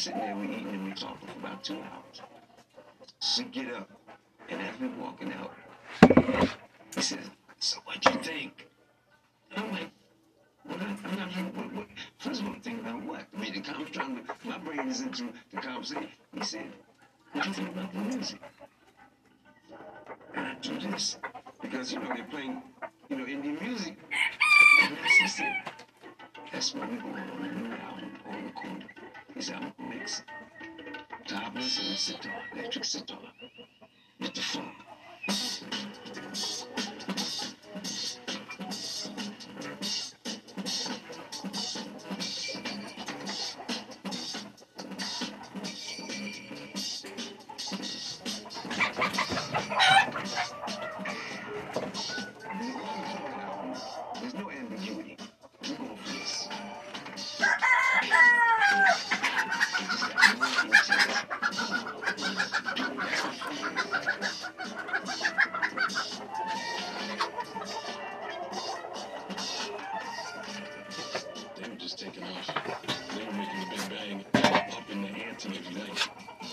sitting 0.00 0.20
there, 0.20 0.34
we 0.34 0.46
eating, 0.46 0.68
and 0.68 0.84
we 0.86 0.92
talking 0.92 1.28
for 1.28 1.38
about 1.40 1.62
two 1.62 1.74
hours. 1.74 2.22
She 3.20 3.44
get 3.44 3.70
up, 3.74 3.90
and 4.48 4.62
as 4.62 4.80
we 4.80 4.88
walking 4.88 5.30
out, 5.34 5.52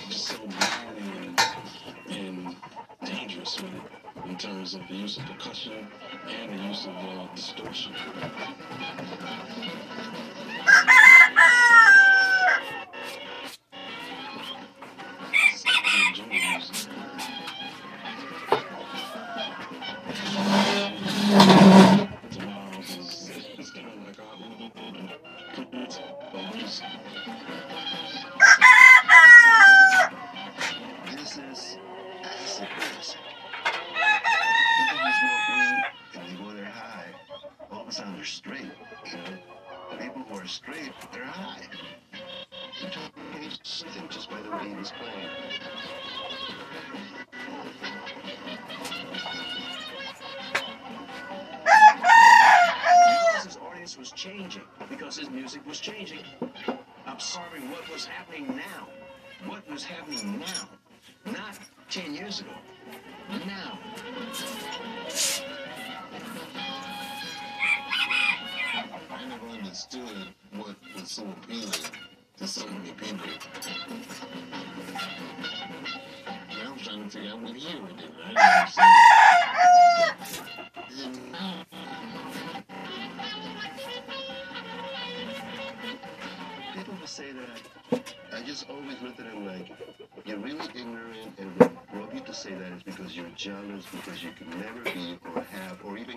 so 0.09 0.35
gnarly 0.35 1.11
and, 1.17 1.39
and 2.09 2.55
dangerous 3.05 3.61
with 3.61 3.71
it 3.73 4.29
in 4.29 4.37
terms 4.37 4.73
of 4.73 4.81
the 4.87 4.95
use 4.95 5.17
of 5.17 5.25
percussion 5.25 5.87
and 6.27 6.59
the 6.59 6.63
use 6.63 6.85
of 6.85 6.95
uh, 6.95 7.27
distortion. 7.35 7.93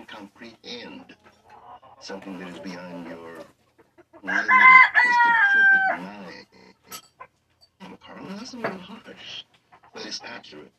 Even 0.01 0.05
comprehend 0.05 1.15
something 1.99 2.39
that 2.39 2.47
is 2.49 2.59
beyond 2.59 3.07
your 3.07 3.37
limited, 4.23 4.49
twisted, 4.93 5.33
crooked 5.51 6.03
mind. 6.03 6.45
Oh, 7.83 7.97
Carla, 8.05 8.35
that's 8.37 8.53
a 8.53 8.57
little 8.57 8.77
harsh, 8.77 9.43
but 9.93 10.05
it's 10.05 10.21
accurate. 10.23 10.71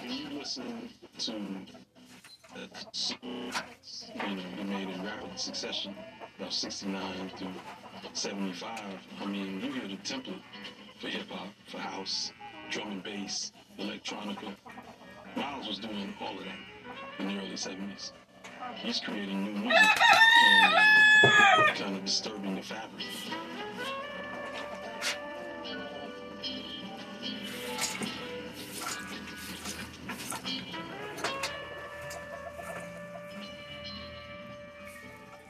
When 0.00 0.12
you 0.12 0.38
listen 0.38 0.88
to 1.18 1.20
song, 1.20 1.66
you 2.54 4.36
know, 4.36 4.42
he 4.56 4.64
made 4.64 4.88
in 4.88 5.02
rapid 5.04 5.38
succession, 5.38 5.94
about 6.38 6.52
69 6.52 7.30
through 7.36 7.48
75, 8.12 8.80
I 9.20 9.26
mean, 9.26 9.60
you 9.60 9.72
hear 9.72 9.88
the 9.88 9.96
template 9.96 10.40
for 10.98 11.08
hip 11.08 11.28
hop, 11.28 11.48
for 11.68 11.78
house, 11.78 12.32
drum 12.70 12.90
and 12.90 13.02
bass, 13.02 13.52
electronica. 13.78 14.54
Miles 15.36 15.68
was 15.68 15.78
doing 15.78 16.14
all 16.20 16.38
of 16.38 16.44
that 16.44 16.56
in 17.18 17.28
the 17.28 17.38
early 17.38 17.50
70s. 17.50 18.12
He's 18.76 19.00
creating 19.00 19.44
new 19.44 19.52
music 19.52 20.00
and 20.44 20.74
uh, 20.74 21.74
kind 21.74 21.96
of 21.96 22.04
disturbing 22.04 22.56
the 22.56 22.62
fabric. 22.62 23.04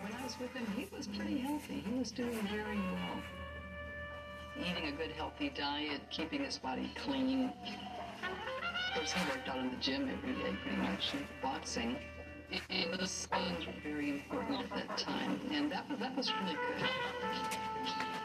When 0.00 0.12
I 0.12 0.24
was 0.24 0.38
with 0.40 0.52
him, 0.52 0.66
he 0.76 0.88
was 0.96 1.06
pretty 1.06 1.38
healthy. 1.38 1.84
He 1.88 1.98
was 1.98 2.10
doing 2.10 2.48
very 2.48 2.78
well. 2.78 3.35
Eating 4.68 4.88
a 4.88 4.92
good, 4.92 5.12
healthy 5.12 5.50
diet, 5.50 6.00
keeping 6.10 6.44
his 6.44 6.58
body 6.58 6.90
clean. 6.96 7.52
Of 7.72 8.94
course, 8.94 9.12
he 9.12 9.20
worked 9.30 9.48
out 9.48 9.58
in 9.58 9.70
the 9.70 9.76
gym 9.76 10.08
every 10.08 10.32
day, 10.32 10.56
pretty 10.62 10.76
much, 10.78 11.12
and 11.12 11.24
boxing. 11.40 11.96
It, 12.50 12.62
it 12.68 13.00
was 13.00 13.28
uh, 13.32 13.38
very 13.84 14.10
important 14.10 14.62
at 14.62 14.70
that 14.88 14.98
time, 14.98 15.40
and 15.52 15.70
that, 15.70 15.84
that 16.00 16.16
was 16.16 16.32
really 16.42 16.56
good. 16.78 18.15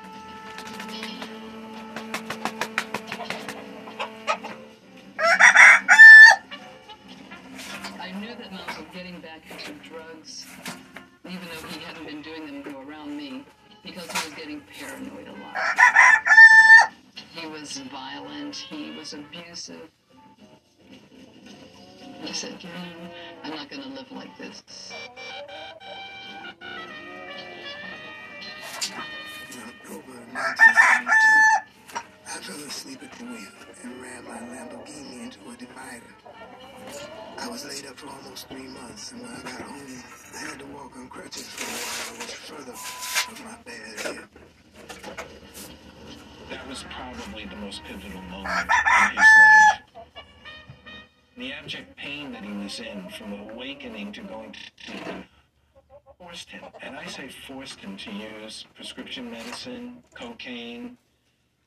Was 19.62 19.78
abusive. 19.78 19.90
I 22.24 22.32
said, 22.32 22.60
Gavin, 22.60 23.10
I'm 23.44 23.52
not 23.52 23.70
going 23.70 23.82
to 23.84 23.90
live 23.90 24.12
like 24.12 24.38
this. 24.38 24.64
In 28.82 29.60
October 29.62 30.14
of 30.18 30.28
1972, 30.34 32.00
I 32.26 32.38
fell 32.42 32.56
asleep 32.68 33.04
at 33.04 33.12
the 33.14 33.26
wheel 33.26 33.52
and 33.84 34.02
ran 34.02 34.24
my 34.24 34.40
Lamborghini 34.40 35.24
into 35.24 35.40
a 35.50 35.56
divider. 35.58 36.16
I 37.38 37.48
was 37.48 37.66
laid 37.66 37.86
up 37.90 37.98
for 37.98 38.08
almost 38.08 38.48
three 38.48 38.68
months, 38.68 39.12
and 39.12 39.22
when 39.22 39.32
I 39.32 39.42
got 39.44 39.62
home, 39.62 40.04
I 40.34 40.38
had 40.38 40.60
to 40.60 40.66
walk 40.68 40.96
on 40.96 41.10
crutches 41.10 41.48
for 41.48 41.66
a 41.66 41.68
while, 41.68 42.20
which 42.22 42.36
further 42.36 42.72
with 43.30 43.44
my 43.44 43.58
bad 43.66 44.00
hip. 44.00 44.30
That 46.52 46.68
was 46.68 46.84
probably 46.84 47.46
the 47.46 47.56
most 47.56 47.82
pivotal 47.86 48.22
moment 48.24 48.50
in 48.50 49.10
his 49.12 49.18
life. 49.18 49.41
The 51.42 51.54
abject 51.54 51.98
pain 51.98 52.32
that 52.34 52.44
he 52.44 52.52
was 52.52 52.80
in 52.80 53.10
from 53.10 53.34
awakening 53.34 54.12
to 54.12 54.22
going 54.22 54.52
to 54.52 54.60
sleep 54.86 55.26
forced 56.20 56.52
him, 56.52 56.64
and 56.84 56.96
I 56.96 57.08
say 57.08 57.30
forced 57.30 57.80
him 57.80 57.98
to 57.98 58.12
use 58.12 58.68
prescription 58.76 59.32
medicine, 59.32 60.04
cocaine, 60.14 61.00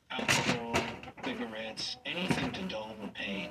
alcohol, 0.09 0.77
cigarettes, 1.25 1.97
anything 2.05 2.53
to 2.53 2.61
dull 2.69 2.95
the 3.01 3.09
pain. 3.09 3.49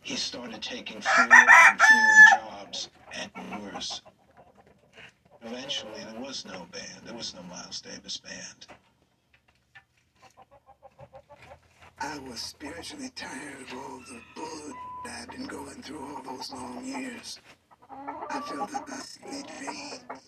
He 0.00 0.16
started 0.16 0.62
taking 0.62 1.02
fewer 1.02 1.28
and 1.30 1.78
fewer 1.78 2.40
jobs 2.40 2.88
and 3.12 3.62
worse. 3.62 4.00
Eventually, 5.42 6.04
there 6.10 6.22
was 6.22 6.46
no 6.46 6.66
band. 6.72 7.02
There 7.04 7.14
was 7.14 7.34
no 7.34 7.42
Miles 7.42 7.82
Davis 7.82 8.16
band. 8.16 8.66
I 12.00 12.18
was 12.20 12.40
spiritually 12.40 13.10
tired 13.14 13.60
of 13.60 13.74
all 13.74 13.98
the 14.08 14.20
bull 14.34 14.72
I'd 15.04 15.30
been 15.30 15.46
going 15.46 15.82
through 15.82 16.00
all 16.00 16.22
those 16.22 16.52
long 16.52 16.84
years. 16.84 17.40
I 17.90 18.40
felt 18.40 18.70
a 18.70 19.00
sweet 19.00 19.50
veins. 19.50 20.26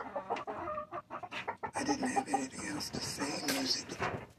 I 1.75 1.85
didn't 1.85 2.09
have 2.09 2.29
anything 2.29 2.69
else 2.75 2.91
to 2.91 3.01
say 3.01 3.47
musically. 3.53 4.30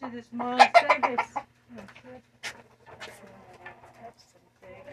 To 0.00 0.10
this 0.10 0.26
Miles 0.32 0.60
Davis? 0.74 1.26
Oh, 1.36 1.82
shit. 2.02 2.22
That's 4.02 4.24
something. 4.32 4.84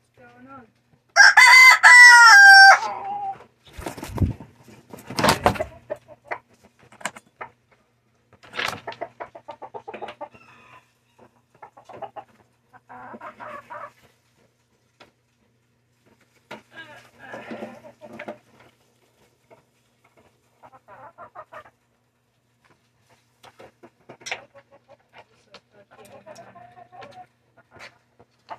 What's 0.00 0.18
going 0.18 0.48
on? 0.52 0.66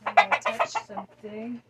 I'm 0.08 0.16
gonna 0.16 0.40
touch 0.42 0.75
something. 0.88 1.62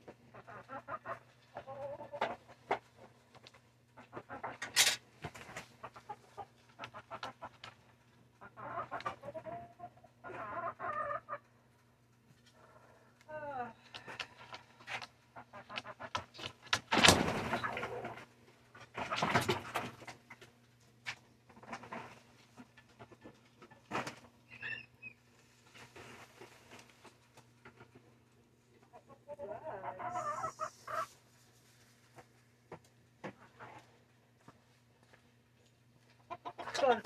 I 36.88 37.02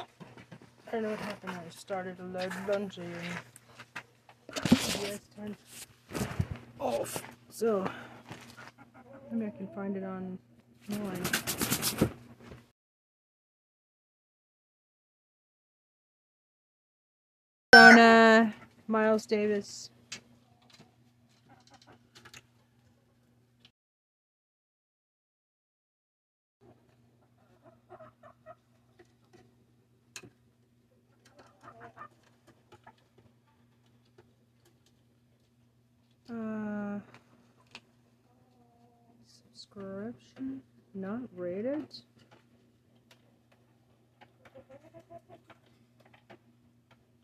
don't 0.91 1.03
know 1.03 1.09
what 1.11 1.19
happened. 1.19 1.51
I 1.51 1.69
started 1.69 2.19
a 2.19 2.23
load 2.23 2.51
bungee 2.67 2.97
and 2.99 3.13
yes, 5.01 5.19
turned 5.35 5.55
off. 6.79 7.23
So 7.49 7.89
maybe 9.31 9.45
I 9.45 9.57
can 9.57 9.67
find 9.67 9.95
it 9.95 10.03
on 10.03 10.37
online. 10.91 11.23
Arizona, 17.73 18.53
Miles 18.87 19.25
Davis. 19.25 19.91
Uh, 36.31 36.99
subscription 39.25 40.61
not 40.93 41.21
rated. 41.35 41.87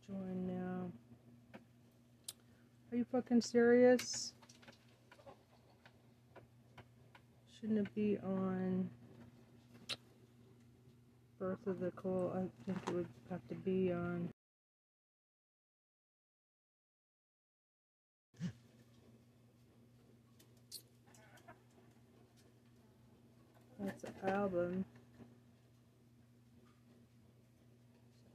Join 0.08 0.48
now. 0.48 0.92
Are 2.92 2.98
you 2.98 3.06
fucking 3.36 3.42
serious? 3.42 4.34
Shouldn't 7.60 7.80
it 7.80 7.96
be 7.96 8.18
on 8.24 8.90
Birth 11.40 11.68
of 11.68 11.80
the 11.80 11.92
Cool? 11.92 12.32
I 12.34 12.48
think 12.66 12.78
it 12.88 12.94
would 12.94 13.08
have 13.30 13.46
to 13.50 13.56
be 13.56 13.92
on. 13.92 14.30
That's 23.80 24.04
an 24.04 24.30
album. 24.30 24.86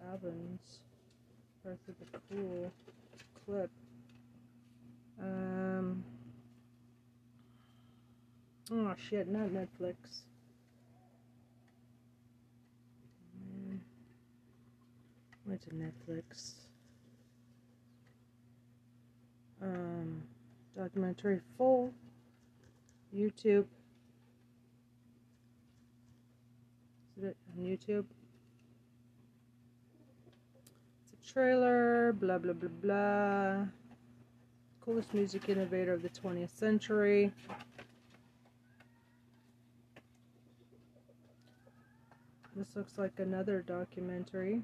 Albums. 0.06 0.80
Birth 1.64 1.78
of 1.88 1.94
the 1.98 2.18
Cool 2.28 2.72
clip. 3.46 3.70
Um. 5.20 6.04
Oh 8.72 8.94
shit! 9.09 9.28
Not 9.28 9.48
Netflix. 9.48 10.22
Man. 13.35 13.81
Went 15.46 15.62
to 15.62 15.71
Netflix. 15.71 16.52
Um, 19.62 20.23
documentary 20.77 21.40
full. 21.58 21.92
YouTube. 23.14 23.66
Is 27.18 27.25
it 27.25 27.37
on 27.58 27.64
YouTube? 27.64 28.04
It's 31.02 31.12
a 31.12 31.33
trailer, 31.33 32.12
blah 32.12 32.38
blah 32.38 32.52
blah 32.52 32.68
blah. 32.68 33.79
Coolest 34.90 35.14
music 35.14 35.48
innovator 35.48 35.92
of 35.92 36.02
the 36.02 36.08
20th 36.08 36.50
century. 36.50 37.32
This 42.56 42.74
looks 42.74 42.98
like 42.98 43.12
another 43.18 43.62
documentary. 43.62 44.62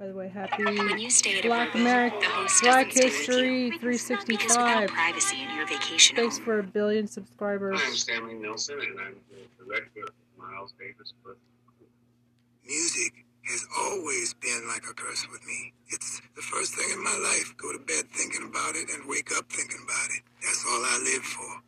By 0.00 0.08
the 0.08 0.14
way, 0.14 0.28
happy 0.30 0.64
When 0.64 0.98
you 0.98 1.10
stay 1.10 1.38
at 1.38 1.44
a 1.44 1.48
Black 1.48 1.76
America, 1.76 2.26
Black 2.62 2.88
doesn't 2.88 2.92
stay 2.92 3.04
with 3.04 3.14
History 3.14 3.66
you. 3.66 3.70
Because 3.70 4.08
without 4.08 4.88
365. 4.88 4.88
privacy 4.88 5.42
in 5.42 5.56
your 5.56 5.68
vacation 5.68 6.16
Thanks 6.16 6.38
home, 6.38 6.44
for 6.44 6.58
a 6.58 6.64
billion 6.64 7.06
subscribers. 7.06 7.80
I'm 7.86 7.94
Stanley 7.94 8.34
Nelson, 8.34 8.80
and 8.80 8.98
I'm 8.98 9.14
the 9.30 9.64
director 9.64 10.00
of 10.08 10.10
Miles 10.36 10.74
Davis 10.76 11.14
Birth. 11.22 11.36
Music 12.66 13.26
has 13.48 13.66
always 13.78 14.34
been 14.34 14.68
like 14.68 14.84
a 14.90 14.94
curse 14.94 15.26
with 15.30 15.46
me. 15.46 15.72
It's 15.88 16.20
the 16.36 16.42
first 16.42 16.74
thing 16.74 16.88
in 16.92 17.02
my 17.02 17.16
life. 17.22 17.54
Go 17.56 17.72
to 17.72 17.78
bed 17.78 18.06
thinking 18.12 18.46
about 18.48 18.76
it 18.76 18.90
and 18.92 19.08
wake 19.08 19.30
up 19.36 19.50
thinking 19.50 19.80
about 19.84 20.08
it. 20.16 20.22
That's 20.42 20.64
all 20.66 20.82
I 20.84 20.98
live 21.04 21.24
for. 21.24 21.62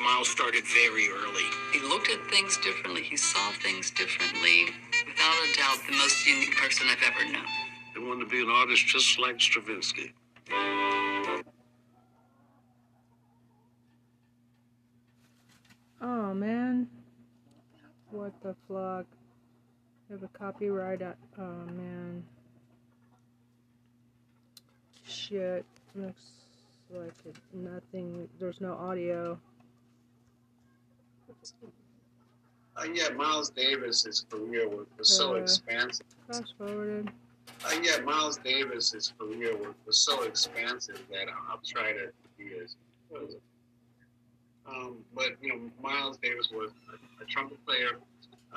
Miles 0.00 0.28
started 0.28 0.64
very 0.66 1.08
early. 1.08 1.48
He 1.72 1.80
looked 1.80 2.10
at 2.10 2.20
things 2.30 2.58
differently. 2.58 3.02
He 3.02 3.16
saw 3.16 3.50
things 3.62 3.90
differently. 3.90 4.66
Without 5.06 5.34
a 5.44 5.56
doubt, 5.56 5.78
the 5.88 5.96
most 5.96 6.26
unique 6.26 6.56
person 6.56 6.86
I've 6.90 7.02
ever 7.02 7.32
known. 7.32 7.46
He 7.94 8.00
wanted 8.00 8.24
to 8.26 8.30
be 8.30 8.42
an 8.42 8.50
artist 8.50 8.86
just 8.86 9.18
like 9.18 9.40
Stravinsky. 9.40 10.12
What 18.40 18.56
the 18.68 18.74
fuck? 18.74 19.06
We 20.08 20.14
have 20.14 20.22
a 20.22 20.38
copyright. 20.38 21.02
uh, 21.02 21.12
Oh 21.38 21.64
man. 21.72 22.22
Shit. 25.06 25.64
Looks 25.94 26.22
like 26.90 27.12
it, 27.26 27.36
nothing. 27.52 28.28
There's 28.38 28.60
no 28.60 28.74
audio. 28.74 29.38
Uh, 32.76 32.84
yeah, 32.92 33.10
Miles 33.10 33.50
Davis's 33.50 34.26
career 34.28 34.68
was, 34.68 34.86
was 34.98 35.08
so 35.08 35.34
Uh, 35.34 35.36
expansive. 35.36 36.06
Fast 36.26 36.54
forwarded. 36.58 37.10
Uh, 37.64 37.74
yeah, 37.82 37.98
Miles 38.00 38.36
Davis's 38.38 39.12
career 39.18 39.56
was, 39.56 39.74
was 39.86 39.98
so 39.98 40.22
expansive 40.22 41.00
that 41.10 41.28
I'll, 41.28 41.52
I'll 41.52 41.60
try 41.64 41.92
to 41.92 42.10
be 42.36 42.56
as. 42.62 42.74
what 43.10 43.22
is 43.22 43.34
it? 43.34 43.42
Um, 44.66 45.04
but 45.14 45.36
you 45.40 45.50
know, 45.50 45.70
Miles 45.80 46.16
Davis 46.18 46.48
was 46.50 46.72
a, 46.90 47.22
a 47.22 47.26
trumpet 47.26 47.64
player 47.64 47.98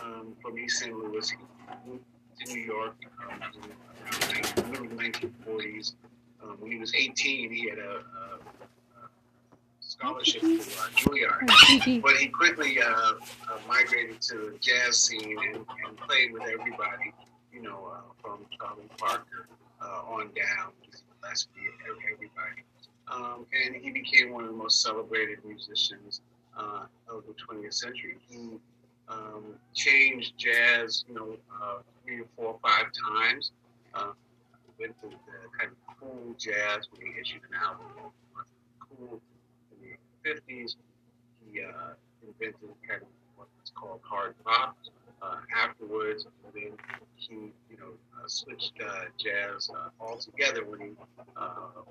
um, 0.02 0.36
from 0.42 0.58
East 0.58 0.80
St. 0.80 0.96
Louis. 0.96 1.30
He 1.30 1.90
moved 1.90 2.04
to 2.40 2.54
New 2.54 2.62
York 2.62 2.96
um, 3.30 3.42
in 3.54 4.64
the 4.64 4.70
middle 4.70 4.86
of 4.86 4.90
the 4.92 4.96
1940s. 4.96 5.94
Um, 6.44 6.58
when 6.60 6.72
he 6.72 6.78
was 6.78 6.94
18, 6.94 7.52
he 7.52 7.70
had 7.70 7.80
a, 7.80 7.92
a, 7.92 8.40
scholarship 9.80 10.42
to 10.42 10.60
uh, 10.60 10.90
Juilliard, 10.96 12.02
but 12.02 12.16
he 12.18 12.28
quickly 12.28 12.80
uh, 12.80 12.86
uh, 12.88 13.14
migrated 13.68 14.22
to 14.22 14.52
the 14.52 14.58
jazz 14.60 15.02
scene 15.02 15.38
and, 15.40 15.66
and 15.88 15.98
played 15.98 16.34
with 16.34 16.44
everybody. 16.44 17.14
You 17.52 17.64
know, 17.64 17.92
uh, 17.92 18.02
from 18.22 18.46
Charlie 18.56 18.90
Parker 18.98 19.48
uh, 19.82 20.02
on 20.08 20.30
down, 20.36 20.74
Gillespie, 21.22 21.52
everybody. 22.14 22.64
Um, 23.08 23.46
and 23.54 23.76
he 23.76 23.90
became 23.90 24.32
one 24.32 24.44
of 24.44 24.52
the 24.52 24.56
most 24.56 24.82
celebrated 24.82 25.40
musicians 25.46 26.22
uh, 26.58 26.86
of 27.10 27.24
the 27.26 27.34
20th 27.34 27.74
century. 27.74 28.18
He 28.28 28.60
um, 29.10 29.56
changed 29.74 30.34
jazz, 30.38 31.06
you 31.08 31.16
know, 31.16 31.38
uh, 31.62 31.80
three 32.04 32.22
or 32.22 32.28
four 32.36 32.46
or 32.46 32.60
five 32.62 32.86
times. 33.10 33.52
Uh, 33.94 34.12
went 34.80 34.98
to 35.00 35.08
the 35.10 35.58
kind 35.58 35.72
of 35.72 36.00
cool 36.00 36.36
jazz 36.38 36.88
when 36.92 37.12
he 37.12 37.20
issued 37.20 37.42
an 37.50 37.58
album 37.64 37.88
called 37.96 38.14
Cool 38.80 39.22
in 39.72 39.90
the 40.24 40.30
50s. 40.30 40.76
He 41.52 41.62
uh, 41.62 41.94
invented 42.26 42.70
kind 42.88 43.02
of 43.02 43.08
what's 43.36 43.72
called 43.72 44.02
hard 44.04 44.36
bop. 44.44 44.78
Uh, 45.20 45.38
afterwards, 45.66 46.28
and 46.46 46.54
then 46.54 46.78
he, 47.16 47.52
you 47.72 47.78
know, 47.80 47.90
uh, 48.16 48.28
switched 48.28 48.74
uh, 48.88 49.06
jazz 49.18 49.68
uh, 49.76 49.90
altogether 50.00 50.64
when 50.64 50.80
he 50.80 50.90
uh, 51.36 51.48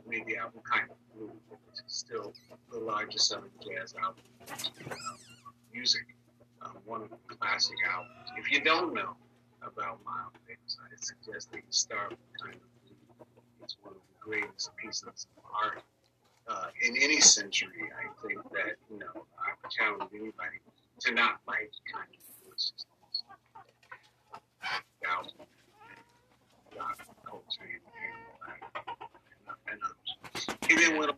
made 0.06 0.24
the 0.26 0.36
album 0.36 0.60
Kind 0.62 0.88
of 0.88 0.96
Blue, 1.12 1.32
which 1.48 1.84
is 1.84 1.92
still 1.92 2.32
the 2.70 2.78
largest 2.78 3.28
selling 3.28 3.50
jazz 3.60 3.94
album 4.00 4.22
uh, 4.48 4.94
music. 5.74 6.06
Uh, 6.66 6.70
one 6.84 7.02
of 7.02 7.10
the 7.10 7.34
classic 7.36 7.76
albums. 7.88 8.30
If 8.36 8.50
you 8.50 8.60
don't 8.60 8.92
know 8.92 9.14
about 9.62 10.04
Miles 10.04 10.32
Davis, 10.48 10.76
I 10.82 10.96
suggest 10.96 11.52
that 11.52 11.58
you 11.58 11.62
start 11.70 12.10
with 12.10 12.18
Kind 12.42 12.56
of. 12.56 13.26
It's 13.62 13.76
one 13.82 13.94
of 13.94 14.00
the 14.00 14.18
greatest 14.20 14.70
pieces 14.76 15.04
of 15.04 15.44
art 15.62 15.82
uh, 16.48 16.66
in 16.82 16.96
any 17.00 17.20
century. 17.20 17.90
I 17.94 18.26
think 18.26 18.42
that, 18.50 18.76
you 18.90 18.98
know, 18.98 19.26
I 19.38 19.68
challenge 19.70 20.10
anybody 20.12 20.58
to 21.00 21.12
not 21.14 21.40
like 21.46 21.70
Kind 21.92 22.08
of. 22.10 22.52
It's 22.52 22.72
just. 22.72 22.86
Rock, 26.76 26.98
Coltrane, 27.24 27.80
and, 28.48 29.56
and 29.70 29.80
others. 29.82 30.58
He 30.68 30.74
then 30.74 30.98
went 30.98 31.12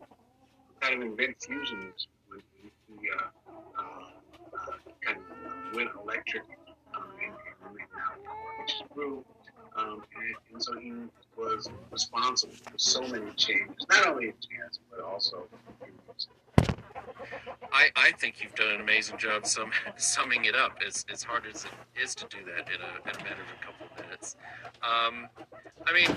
kind 0.80 1.02
of 1.02 1.08
invent 1.08 1.36
fusion 1.40 1.92
when 2.28 2.40
he, 2.62 2.70
he 2.86 3.08
uh, 3.10 3.16
uh, 3.48 3.82
uh, 3.82 4.17
kind 5.04 5.18
of 5.18 5.24
uh, 5.46 5.76
went 5.76 5.90
electric 6.02 6.42
um, 6.94 7.04
and, 7.22 7.32
and. 7.32 9.24
Um, 9.76 10.02
and, 10.16 10.34
and 10.52 10.62
so 10.62 10.76
he 10.78 10.92
was 11.36 11.68
responsible 11.92 12.54
for 12.54 12.76
so 12.76 13.00
many 13.02 13.30
changes, 13.36 13.86
not 13.88 14.08
only 14.08 14.26
in 14.26 14.34
jazz, 14.40 14.80
but 14.90 15.00
also 15.00 15.46
in 15.86 15.92
music. 16.04 16.32
I, 17.72 17.90
I 17.94 18.12
think 18.18 18.42
you've 18.42 18.54
done 18.54 18.74
an 18.74 18.80
amazing 18.80 19.18
job 19.18 19.46
sum, 19.46 19.70
summing 19.96 20.46
it 20.46 20.56
up 20.56 20.78
as, 20.84 21.04
as 21.12 21.22
hard 21.22 21.44
as 21.46 21.64
it 21.64 21.70
is 22.02 22.14
to 22.16 22.26
do 22.26 22.38
that 22.46 22.68
in 22.68 22.80
a, 22.80 23.08
in 23.08 23.20
a 23.20 23.24
matter 23.24 23.42
of 23.42 23.48
a 23.54 23.64
couple 23.64 23.86
of 23.86 24.04
minutes. 24.04 24.36
Um, 24.82 25.28
I 25.86 25.92
mean, 25.92 26.08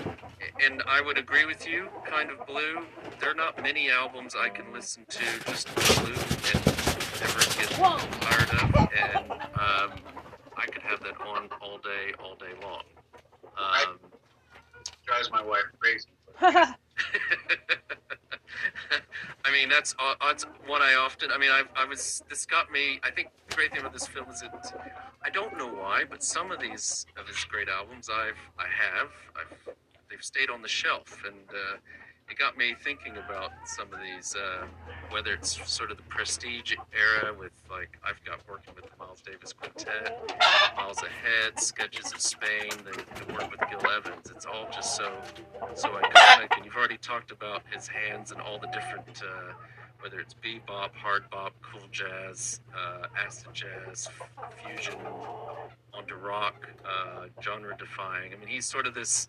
and 0.64 0.82
I 0.88 1.00
would 1.00 1.18
agree 1.18 1.44
with 1.44 1.66
you, 1.68 1.88
kind 2.04 2.30
of 2.30 2.44
blue. 2.46 2.84
There 3.20 3.30
are 3.30 3.34
not 3.34 3.62
many 3.62 3.90
albums 3.90 4.34
I 4.38 4.48
can 4.48 4.72
listen 4.72 5.04
to 5.08 5.24
just 5.46 5.72
blue 5.74 6.14
and 6.54 6.61
tired 7.82 8.50
of, 8.50 8.74
and 8.96 9.30
um, 9.32 9.92
I 10.56 10.66
could 10.66 10.82
have 10.82 11.00
that 11.02 11.20
on 11.20 11.48
all 11.60 11.78
day, 11.78 12.12
all 12.22 12.34
day 12.36 12.52
long. 12.62 12.82
Um, 13.56 13.98
drives 15.06 15.30
my 15.30 15.42
wife 15.42 15.64
crazy. 15.78 16.08
I 19.44 19.50
mean, 19.50 19.68
that's 19.68 19.94
uh, 19.98 20.14
that's 20.20 20.44
one 20.66 20.82
I 20.82 20.94
often. 20.94 21.30
I 21.30 21.38
mean, 21.38 21.50
I, 21.50 21.62
I 21.76 21.84
was. 21.84 22.22
This 22.28 22.46
got 22.46 22.70
me. 22.70 23.00
I 23.02 23.10
think 23.10 23.28
the 23.48 23.56
great 23.56 23.72
thing 23.72 23.80
about 23.80 23.92
this 23.92 24.06
film 24.06 24.28
is 24.30 24.40
that 24.40 25.12
I 25.24 25.30
don't 25.30 25.56
know 25.58 25.68
why, 25.68 26.04
but 26.08 26.22
some 26.22 26.50
of 26.52 26.60
these 26.60 27.06
of 27.16 27.26
his 27.26 27.44
great 27.44 27.68
albums, 27.68 28.08
I've 28.08 28.38
I 28.58 28.64
have. 28.64 29.10
I've 29.36 29.74
they've 30.10 30.22
stayed 30.22 30.50
on 30.50 30.62
the 30.62 30.68
shelf, 30.68 31.22
and 31.26 31.36
uh, 31.50 31.76
it 32.30 32.38
got 32.38 32.56
me 32.56 32.74
thinking 32.82 33.16
about 33.16 33.50
some 33.66 33.92
of 33.92 34.00
these. 34.00 34.36
Uh, 34.36 34.66
whether 35.12 35.32
it's 35.34 35.70
sort 35.70 35.90
of 35.90 35.96
the 35.96 36.02
prestige 36.04 36.74
era 36.92 37.34
with 37.38 37.52
like 37.70 37.98
I've 38.04 38.22
got 38.24 38.40
working 38.48 38.74
with 38.74 38.84
the 38.84 38.96
Miles 38.98 39.20
Davis 39.20 39.52
Quintet, 39.52 40.34
Miles 40.76 40.98
Ahead, 41.02 41.60
Sketches 41.60 42.12
of 42.12 42.20
Spain, 42.20 42.70
the, 42.84 43.24
the 43.24 43.32
work 43.32 43.50
with 43.50 43.60
Gil 43.70 43.90
Evans. 43.90 44.30
It's 44.34 44.46
all 44.46 44.68
just 44.72 44.96
so 44.96 45.12
so 45.74 45.90
iconic, 45.90 46.56
and 46.56 46.64
you've 46.64 46.76
already 46.76 46.96
talked 46.98 47.30
about 47.30 47.62
his 47.70 47.88
hands 47.88 48.32
and 48.32 48.40
all 48.40 48.58
the 48.58 48.68
different, 48.68 49.22
uh, 49.22 49.52
whether 50.02 50.18
it's 50.18 50.34
bebop, 50.34 50.92
hard 50.94 51.30
bop, 51.30 51.54
cool 51.62 51.86
jazz, 51.92 52.60
uh, 52.76 53.06
acid 53.16 53.48
jazz, 53.52 54.08
fusion, 54.64 54.98
onto 55.94 56.14
rock, 56.16 56.68
uh, 56.84 57.26
genre 57.40 57.76
defying. 57.78 58.32
I 58.32 58.36
mean, 58.36 58.48
he's 58.48 58.66
sort 58.66 58.86
of 58.86 58.94
this. 58.94 59.28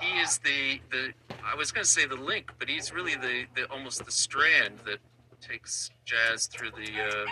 He 0.00 0.18
is 0.20 0.38
the 0.38 0.80
the. 0.90 1.12
I 1.44 1.54
was 1.54 1.70
going 1.70 1.84
to 1.84 1.90
say 1.90 2.06
the 2.06 2.16
link, 2.16 2.50
but 2.58 2.68
he's 2.68 2.92
really 2.92 3.14
the, 3.14 3.44
the 3.54 3.70
almost 3.70 4.04
the 4.04 4.10
strand 4.10 4.78
that 4.86 4.98
takes 5.40 5.90
jazz 6.06 6.46
through 6.46 6.70
the 6.70 6.90
uh, 7.02 7.26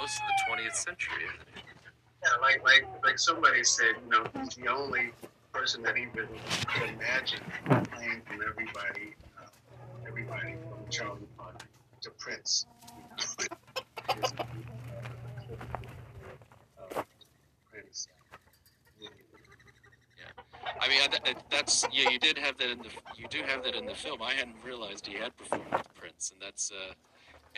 most 0.00 0.18
of 0.20 0.56
the 0.56 0.62
20th 0.62 0.74
century. 0.74 1.24
Yeah, 2.22 2.30
like 2.40 2.64
like 2.64 2.86
like 3.04 3.18
somebody 3.18 3.62
said, 3.62 3.94
you 4.04 4.10
know, 4.10 4.26
he's 4.40 4.54
the 4.54 4.68
only 4.68 5.10
person 5.52 5.82
that 5.82 5.96
even 5.96 6.26
could 6.66 6.88
imagine 6.88 7.40
playing 7.64 8.22
from 8.26 8.40
everybody, 8.42 9.14
uh, 9.38 9.48
everybody 10.06 10.54
Charlie 10.90 11.28
Parker 11.36 11.66
to 12.00 12.10
Prince. 12.10 12.66
I 20.80 20.88
mean, 20.88 21.00
I, 21.02 21.34
that's 21.50 21.86
yeah. 21.92 22.08
You 22.08 22.18
did 22.18 22.38
have 22.38 22.56
that 22.58 22.70
in 22.70 22.78
the 22.78 22.88
you 23.16 23.26
do 23.28 23.42
have 23.46 23.64
that 23.64 23.74
in 23.74 23.84
the 23.84 23.94
film. 23.94 24.22
I 24.22 24.32
hadn't 24.32 24.56
realized 24.64 25.06
he 25.06 25.14
had 25.14 25.36
performed 25.36 25.66
with 25.72 25.94
Prince, 25.94 26.30
and 26.32 26.40
that's 26.40 26.70
uh, 26.70 26.92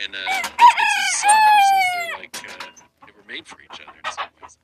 and 0.02 0.14
uh, 0.14 0.18
it's, 0.28 0.48
it's 0.48 0.96
his 0.96 1.20
son 1.20 1.30
who 1.30 1.60
says 1.70 1.84
they're 1.94 2.18
like 2.18 2.36
uh, 2.48 3.06
they 3.06 3.12
were 3.12 3.28
made 3.28 3.46
for 3.46 3.60
each 3.60 3.80
other 3.80 3.98
in 4.04 4.12
some 4.12 4.28
ways. 4.42 4.58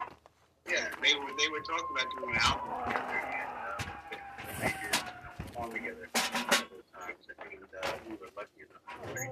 Yeah, 0.69 0.89
they 1.03 1.15
were 1.15 1.31
they 1.39 1.49
were 1.49 1.61
talking 1.61 1.87
about 1.93 2.07
doing 2.19 2.35
an 2.35 2.41
album 2.43 2.69
together, 2.87 3.23
and 3.31 4.23
uh, 4.41 4.61
they 4.61 4.75
did 4.83 5.03
perform 5.47 5.73
together 5.73 6.66
uh, 7.83 7.93
we 8.09 8.15
were 8.17 8.29
lucky 8.37 8.63
enough 8.63 8.85
to 8.91 9.13
play 9.13 9.29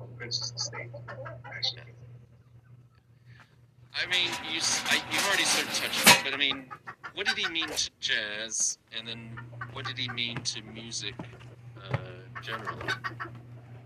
on 0.00 0.08
Prince's 0.16 0.52
estate. 0.56 0.90
Actually, 1.46 1.94
I 3.94 4.06
mean, 4.06 4.28
you 4.52 4.60
I, 4.86 5.00
you've 5.10 5.26
already 5.26 5.44
sort 5.44 5.68
of 5.68 5.74
touched 5.74 6.06
on 6.06 6.12
it, 6.12 6.20
but 6.24 6.34
I 6.34 6.36
mean, 6.36 6.66
what 7.14 7.26
did 7.26 7.38
he 7.38 7.48
mean 7.48 7.68
to 7.68 7.90
jazz, 8.00 8.78
and 8.96 9.06
then 9.06 9.38
what 9.72 9.86
did 9.86 9.98
he 9.98 10.08
mean 10.10 10.36
to 10.38 10.62
music 10.62 11.14
uh, 11.82 11.96
generally? 12.42 12.88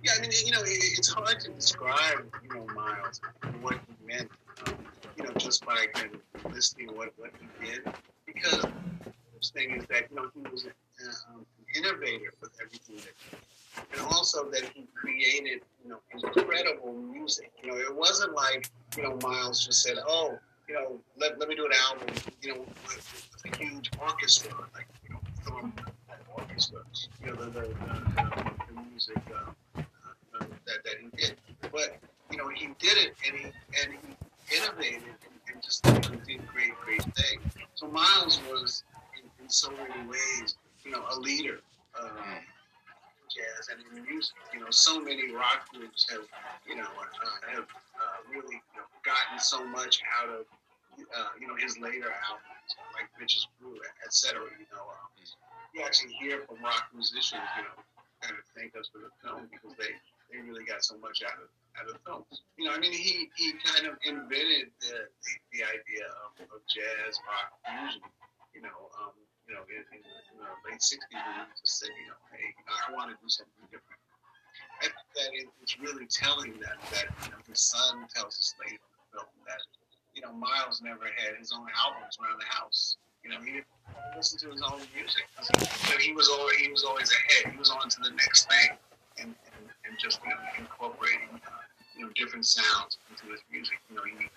Yeah, 0.03 0.13
I 0.17 0.21
mean, 0.21 0.31
you 0.47 0.53
know, 0.53 0.63
it, 0.63 0.99
it's 0.99 1.09
hard 1.13 1.41
to 1.41 1.51
describe, 1.51 2.25
you 2.43 2.55
know, 2.55 2.67
Miles 2.75 3.21
and 3.43 3.63
what 3.63 3.75
he 3.75 4.07
meant, 4.07 4.31
um, 4.67 4.75
you 5.17 5.25
know, 5.25 5.33
just 5.37 5.67
by 5.67 5.87
kind 5.93 6.15
of 6.15 6.53
listening 6.53 6.89
what 6.97 7.13
what 7.19 7.31
he 7.41 7.67
did, 7.67 7.83
because 8.27 8.63
the 8.63 9.13
first 9.35 9.53
thing 9.55 9.73
is 9.73 9.85
that 9.87 10.05
you 10.11 10.17
know 10.17 10.31
he 10.35 10.51
was 10.51 10.67
uh, 10.67 11.35
um, 11.35 11.45
innovator 11.77 12.33
with 12.41 12.51
everything 12.63 12.97
that 12.97 13.15
he 13.19 13.37
did, 13.37 13.93
and 13.93 14.01
also 14.13 14.51
that 14.51 14.65
he 14.75 14.87
created, 14.95 15.63
you 15.83 15.91
know, 15.91 15.99
incredible 16.13 16.93
music. 16.93 17.53
You 17.63 17.71
know, 17.71 17.77
it 17.79 17.95
wasn't 17.95 18.35
like 18.35 18.71
you 18.97 19.03
know 19.03 19.19
Miles 19.23 19.65
just 19.65 19.83
said, 19.83 19.97
oh, 20.07 20.39
you 20.69 20.75
know, 20.75 21.01
let, 21.19 21.39
let 21.39 21.49
me 21.49 21.55
do 21.55 21.67
an 21.67 21.73
album, 21.89 22.15
you 22.43 22.55
know, 22.55 22.61
with, 22.61 23.31
with 23.45 23.53
a 23.53 23.57
huge 23.57 23.91
orchestra, 24.01 24.53
like 24.75 24.87
you 25.05 25.15
know, 25.15 25.21
Philip 25.45 25.81
orchestra, 26.35 26.81
you 27.21 27.27
know, 27.27 27.35
the 27.37 27.47
the, 27.47 27.61
the, 27.61 28.53
the 28.75 28.83
music. 28.91 29.23
Uh, 29.35 29.51
uh, 30.41 30.45
that, 30.67 30.85
that 30.85 30.95
he 31.01 31.09
did. 31.17 31.37
But 31.73 31.99
you 32.31 32.37
know, 32.39 32.49
he 32.49 32.67
did 32.79 32.99
it 32.99 33.15
and 33.27 33.37
he 33.37 33.45
and 33.45 33.93
he 33.93 34.57
innovated 34.57 35.03
and, 35.03 35.55
and 35.55 35.63
just 35.63 35.83
did 35.83 36.47
great, 36.53 36.73
great 36.85 37.03
things. 37.03 37.55
So 37.75 37.89
Miles 37.89 38.41
was, 38.51 38.85
in, 39.17 39.45
in 39.45 39.49
so 39.51 39.71
many 39.71 40.09
ways, 40.09 40.57
you 40.89 40.97
know, 40.97 41.05
a 41.05 41.21
leader. 41.21 41.61
Um, 42.01 42.41
jazz 43.29 43.69
and 43.69 43.85
music. 44.09 44.33
You 44.57 44.65
know, 44.65 44.73
so 44.73 44.97
many 45.01 45.29
rock 45.37 45.69
groups 45.69 46.09
have, 46.09 46.25
you 46.65 46.77
know, 46.81 46.89
uh, 46.89 47.53
have 47.53 47.69
uh, 47.69 48.19
really 48.33 48.57
you 48.57 48.77
know, 48.81 48.89
gotten 49.05 49.37
so 49.37 49.69
much 49.69 50.01
out 50.17 50.33
of, 50.33 50.49
uh, 50.97 51.33
you 51.37 51.45
know, 51.45 51.53
his 51.61 51.77
later 51.77 52.09
albums, 52.09 52.73
like 52.97 53.05
Bitches 53.21 53.45
Brew, 53.61 53.77
et 53.85 54.13
cetera. 54.17 54.49
You 54.57 54.65
know, 54.73 54.81
um, 54.89 55.13
you 55.77 55.85
actually 55.85 56.17
hear 56.17 56.49
from 56.49 56.65
rock 56.65 56.89
musicians, 56.97 57.45
you 57.61 57.69
know, 57.69 57.77
kind 58.25 58.33
of 58.33 58.45
thank 58.57 58.73
us 58.81 58.89
for 58.89 59.05
the 59.05 59.13
film 59.21 59.45
because 59.53 59.77
they, 59.77 59.93
they 60.33 60.41
really 60.41 60.65
got 60.65 60.81
so 60.81 60.97
much 60.97 61.21
out 61.21 61.37
of 61.37 61.53
out 61.77 61.87
of 61.93 62.01
films. 62.09 62.43
You 62.57 62.65
know, 62.65 62.73
I 62.73 62.81
mean, 62.81 62.97
he, 62.97 63.29
he 63.37 63.53
kind 63.61 63.87
of 63.87 64.01
invented 64.09 64.73
the, 64.81 65.05
the, 65.05 65.33
the 65.53 65.61
idea 65.69 66.09
of, 66.25 66.49
of 66.49 66.65
jazz 66.65 67.21
rock 67.29 67.53
fusion. 67.61 68.03
You 68.57 68.65
know, 68.65 68.89
um, 69.05 69.15
you 69.49 69.57
know, 69.57 69.65
in, 69.73 69.81
in 69.97 70.37
the 70.37 70.53
late 70.69 70.81
'60s, 70.85 71.09
when 71.09 71.49
he 71.49 71.57
just 71.57 71.81
said, 71.81 71.89
you 71.97 72.13
know, 72.13 72.21
hey, 72.31 72.53
I 72.69 72.93
want 72.93 73.09
to 73.09 73.17
do 73.17 73.29
something 73.33 73.65
different. 73.73 74.01
I 74.85 74.93
think 74.93 75.09
that 75.17 75.31
it, 75.35 75.49
it's 75.65 75.81
really 75.81 76.07
telling 76.07 76.55
that 76.61 76.79
that 76.93 77.09
you 77.25 77.33
know, 77.33 77.41
his 77.49 77.59
son 77.59 78.07
tells 78.13 78.37
us 78.37 78.55
later 78.61 78.79
in 78.79 78.93
the 78.93 79.25
film 79.25 79.33
that 79.49 79.63
you 80.15 80.23
know 80.23 80.33
Miles 80.37 80.85
never 80.85 81.09
had 81.09 81.35
his 81.41 81.51
own 81.51 81.67
albums 81.75 82.21
around 82.21 82.39
the 82.39 82.51
house. 82.53 83.01
You 83.25 83.35
know, 83.35 83.41
he 83.43 83.59
didn't 83.59 83.73
listen 84.15 84.39
to 84.45 84.53
his 84.53 84.63
own 84.63 84.85
music. 84.95 85.27
But 85.35 85.99
he 85.99 86.13
was 86.13 86.29
always 86.29 86.57
he 86.61 86.69
was 86.71 86.85
always 86.85 87.11
ahead. 87.11 87.53
He 87.53 87.59
was 87.59 87.71
on 87.71 87.89
to 87.89 87.99
the 88.05 88.13
next 88.15 88.47
thing, 88.47 88.77
and 89.19 89.35
and, 89.35 89.65
and 89.89 89.93
just 89.99 90.21
you 90.23 90.31
know 90.31 90.41
incorporating 90.59 91.33
uh, 91.33 91.65
you 91.97 92.07
know 92.07 92.13
different 92.15 92.47
sounds 92.47 92.99
into 93.11 93.33
his 93.33 93.43
music. 93.51 93.81
You 93.91 93.97
know, 93.97 94.05
he 94.05 94.29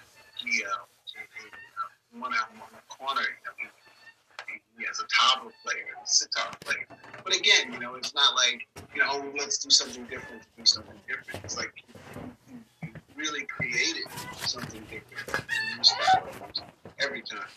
he 0.42 0.64
uh, 0.64 0.88
he, 1.12 1.20
uh, 1.20 2.20
one 2.20 2.34
album 2.34 2.64
on 2.64 2.72
the 2.74 2.84
corner. 2.90 3.22
You 3.22 3.44
know, 3.46 3.56
he, 3.60 3.66
he 4.78 4.86
has 4.86 5.00
a 5.00 5.06
tabla 5.06 5.52
player 5.64 5.86
a 6.02 6.08
sitar 6.08 6.52
player. 6.62 6.86
But 7.24 7.36
again, 7.36 7.72
you 7.72 7.80
know, 7.80 7.96
it's 7.96 8.14
not 8.14 8.36
like, 8.36 8.68
you 8.94 9.02
know, 9.02 9.08
oh, 9.10 9.32
let's 9.38 9.58
do 9.58 9.70
something 9.70 10.04
different 10.06 10.44
do 10.58 10.66
something 10.66 10.96
different. 11.08 11.44
It's 11.44 11.58
like 11.58 11.74
he, 11.76 12.58
he 12.82 12.94
really 13.16 13.46
created 13.46 14.04
something 14.38 14.82
different 14.90 15.46
every 17.00 17.22
time. 17.22 17.48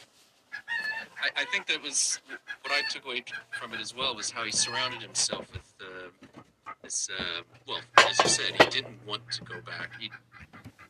I, 1.22 1.42
I 1.42 1.44
think 1.46 1.66
that 1.66 1.82
was 1.82 2.20
what 2.62 2.72
I 2.72 2.82
took 2.90 3.04
away 3.04 3.24
from 3.52 3.72
it 3.72 3.80
as 3.80 3.94
well 3.94 4.14
was 4.14 4.30
how 4.30 4.44
he 4.44 4.52
surrounded 4.52 5.00
himself 5.00 5.46
with 5.52 5.74
uh, 5.80 6.42
this. 6.82 7.08
Uh, 7.16 7.42
well, 7.66 7.80
as 7.98 8.18
you 8.20 8.28
said, 8.28 8.52
he 8.60 8.66
didn't 8.70 8.98
want 9.06 9.22
to 9.32 9.42
go 9.42 9.54
back. 9.66 9.90
He, 9.98 10.10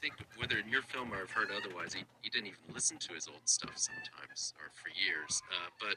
think 0.05 0.21
whether 0.37 0.59
in 0.59 0.69
your 0.69 0.83
film 0.83 1.13
or 1.15 1.17
I've 1.17 1.31
heard 1.31 1.49
otherwise, 1.49 1.95
he, 1.95 2.05
he 2.21 2.29
didn't 2.29 2.49
even 2.49 2.75
listen 2.75 2.99
to 2.99 3.15
his 3.15 3.27
old 3.27 3.41
stuff 3.47 3.73
sometimes 3.75 4.53
or 4.61 4.69
for 4.75 4.91
years. 4.93 5.43
Uh, 5.49 5.71
but 5.81 5.97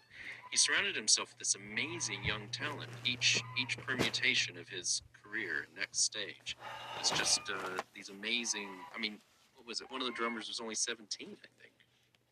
he 0.49 0.55
surrounded 0.55 0.95
himself 0.95 1.35
with 1.35 1.39
this 1.39 1.55
amazing 1.55 2.23
young 2.23 2.47
talent. 2.53 2.89
Each 3.03 3.43
each 3.59 3.77
permutation 3.77 4.57
of 4.57 4.69
his 4.69 5.01
career, 5.21 5.67
next 5.77 5.99
stage, 5.99 6.55
was 6.97 7.11
just 7.11 7.41
uh, 7.51 7.81
these 7.93 8.09
amazing. 8.09 8.69
I 8.95 8.99
mean, 8.99 9.17
what 9.55 9.67
was 9.67 9.81
it? 9.81 9.91
One 9.91 9.99
of 9.99 10.07
the 10.07 10.13
drummers 10.13 10.47
was 10.47 10.61
only 10.61 10.75
seventeen, 10.75 11.35
I 11.43 11.49
think. 11.59 11.75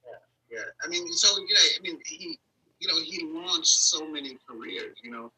Yeah, 0.06 0.58
yeah. 0.60 0.68
I 0.82 0.88
mean, 0.88 1.12
so 1.12 1.28
yeah, 1.50 1.58
I 1.78 1.82
mean, 1.84 2.00
he, 2.06 2.40
you 2.80 2.88
know, 2.88 3.02
he 3.04 3.26
launched 3.26 3.68
so 3.68 4.08
many 4.08 4.38
careers. 4.48 4.96
You 5.04 5.12
know, 5.12 5.32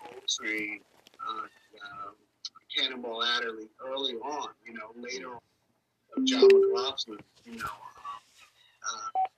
poetry, 0.00 0.82
uh, 1.22 1.42
um, 1.42 2.14
Cannonball 2.76 3.22
Adderley 3.22 3.68
early 3.86 4.14
on. 4.14 4.48
You 4.66 4.74
know, 4.74 4.90
later 4.96 5.34
on, 5.34 5.40
John 6.24 6.48
McLaughlin. 6.52 7.18
You 7.44 7.58
know, 7.58 7.64
uh, 7.64 9.28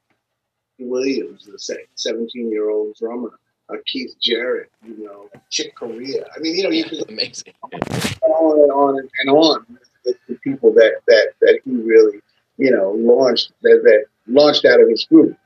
Williams, 0.79 1.47
the 1.47 1.59
seventeen-year-old 1.95 2.97
drummer. 2.99 3.39
Uh, 3.71 3.77
Keith 3.87 4.15
Jarrett, 4.21 4.71
you 4.85 5.05
know, 5.05 5.31
Chick 5.49 5.75
Corea. 5.75 6.27
I 6.37 6.39
mean, 6.41 6.55
you 6.55 6.65
know, 6.65 6.71
you 6.71 6.85
could 6.85 7.09
amazing. 7.09 7.55
on 7.63 8.61
and 8.61 8.71
on 8.71 9.09
and 9.21 9.31
on 9.31 9.79
with 10.05 10.17
the 10.29 10.35
people 10.37 10.73
that 10.75 11.01
that 11.07 11.33
that 11.41 11.61
he 11.65 11.71
really, 11.71 12.21
you 12.59 12.71
know, 12.71 12.91
launched 12.93 13.53
that 13.63 13.81
that 13.85 14.05
launched 14.27 14.67
out 14.67 14.81
of 14.81 14.89
his 14.89 15.05
group. 15.07 15.37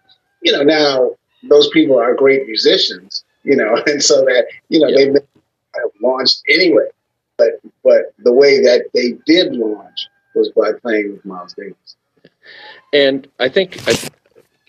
You 0.43 0.53
know, 0.53 0.63
now 0.63 1.11
those 1.49 1.69
people 1.71 1.99
are 1.99 2.15
great 2.15 2.47
musicians, 2.47 3.25
you 3.45 3.57
know, 3.57 3.81
and 3.87 4.03
so 4.03 4.23
that 4.23 4.47
you 4.69 4.81
know 4.81 4.89
been 4.89 5.13
kind 5.13 5.85
of 5.85 5.93
launched 6.03 6.43
anyway. 6.49 6.89
But 7.37 7.61
but 7.85 8.15
the 8.19 8.33
way 8.33 8.61
that 8.63 8.87
they 8.95 9.13
did 9.27 9.55
launch 9.55 10.09
was 10.39 10.51
by 10.51 10.73
playing 10.81 11.13
with 11.13 11.25
Miles 11.25 11.55
Davis. 11.55 11.97
And 12.93 13.29
I 13.39 13.49
think 13.49 13.87
I 13.89 13.95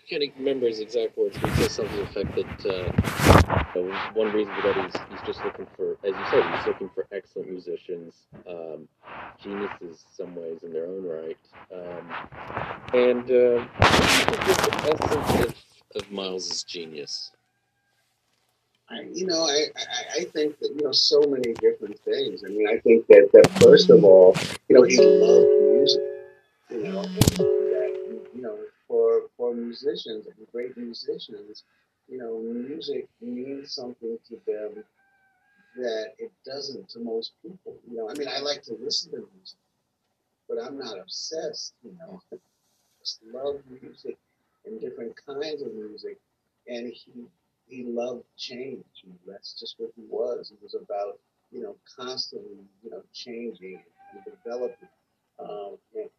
can't 0.09 0.23
remember 0.37 0.67
his 0.67 0.79
exact 0.79 1.17
words, 1.17 1.37
but 1.39 1.51
he 1.51 1.63
says 1.63 1.73
something 1.73 1.95
to 1.95 2.13
the 2.13 2.21
effect 2.21 2.35
that 2.35 2.65
uh, 2.65 3.69
you 3.75 3.83
know, 3.83 3.99
one 4.13 4.31
reason 4.31 4.53
for 4.55 4.73
that 4.73 4.85
is 4.85 4.93
he's 5.11 5.21
just 5.27 5.43
looking 5.45 5.67
for, 5.75 5.97
as 6.03 6.11
you 6.11 6.25
said, 6.31 6.57
he's 6.57 6.67
looking 6.67 6.89
for 6.95 7.05
excellent 7.11 7.49
musicians, 7.49 8.13
um, 8.47 8.87
geniuses 9.41 10.05
some 10.15 10.35
ways 10.35 10.63
in 10.63 10.73
their 10.73 10.87
own 10.87 11.05
right. 11.05 11.37
Um, 11.71 12.11
and 12.93 13.31
uh, 13.31 13.65
what 13.77 13.91
do 13.91 14.17
you 14.17 14.25
think 14.25 14.49
is 14.49 14.57
the 14.57 14.73
essence 14.93 15.45
of, 15.95 16.01
of 16.01 16.11
Miles's 16.11 16.63
genius? 16.63 17.31
I, 18.89 19.01
you 19.13 19.27
know, 19.27 19.43
I, 19.43 19.67
I, 19.77 20.21
I 20.21 20.23
think 20.25 20.57
that, 20.59 20.73
you 20.75 20.83
know, 20.83 20.91
so 20.91 21.21
many 21.21 21.53
different 21.53 21.99
things. 21.99 22.43
I 22.43 22.49
mean, 22.49 22.67
I 22.67 22.79
think 22.79 23.05
that, 23.07 23.29
that 23.33 23.47
first 23.61 23.91
of 23.91 24.03
all, 24.03 24.35
you 24.67 24.75
know, 24.75 24.83
he 24.83 24.97
loved 24.97 25.58
music, 25.79 26.01
you 26.69 26.83
know, 26.83 27.03
that, 27.03 28.21
you 28.35 28.41
know, 28.41 28.57
for, 28.87 29.23
for 29.37 29.53
musicians 29.53 30.27
great 30.51 30.77
musicians, 30.77 31.63
you 32.09 32.17
know, 32.17 32.39
music 32.39 33.07
means 33.21 33.71
something 33.71 34.17
to 34.27 34.39
them 34.45 34.83
that 35.77 36.13
it 36.17 36.31
doesn't 36.45 36.89
to 36.89 36.99
most 36.99 37.33
people. 37.41 37.75
You 37.89 37.97
know, 37.97 38.09
I 38.09 38.13
mean, 38.13 38.27
I 38.27 38.39
like 38.39 38.63
to 38.63 38.75
listen 38.81 39.11
to 39.11 39.27
music, 39.35 39.59
but 40.49 40.57
I'm 40.61 40.77
not 40.77 40.99
obsessed, 40.99 41.73
you 41.83 41.93
know. 41.99 42.21
I 42.33 42.37
just 42.99 43.21
love 43.31 43.61
music 43.81 44.17
and 44.65 44.81
different 44.81 45.13
kinds 45.25 45.61
of 45.61 45.73
music. 45.73 46.17
And 46.67 46.91
he 46.91 47.25
he 47.67 47.83
loved 47.83 48.23
change. 48.37 48.83
You 49.03 49.09
know, 49.11 49.31
that's 49.31 49.57
just 49.57 49.75
what 49.77 49.91
he 49.95 50.03
was. 50.09 50.49
He 50.49 50.57
was 50.61 50.73
about, 50.73 51.19
you 51.51 51.61
know, 51.61 51.75
constantly, 51.95 52.65
you 52.83 52.89
know, 52.91 53.03
changing 53.13 53.79
and 54.13 54.23
developing 54.25 54.89
um, 55.39 55.77
and, 55.95 56.09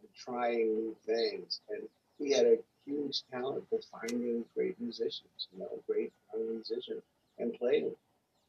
and 0.00 0.10
trying 0.24 0.74
new 0.74 0.96
things. 1.06 1.60
And 1.70 1.82
he 2.18 2.32
had 2.32 2.46
a 2.46 2.58
huge 2.86 3.22
talent 3.32 3.64
for 3.70 3.80
finding 3.92 4.44
great 4.54 4.80
musicians, 4.80 5.48
you 5.52 5.60
know, 5.60 5.70
great 5.88 6.12
young 6.32 6.48
musicians 6.54 7.02
and 7.38 7.54
playing 7.54 7.84
them. 7.86 7.96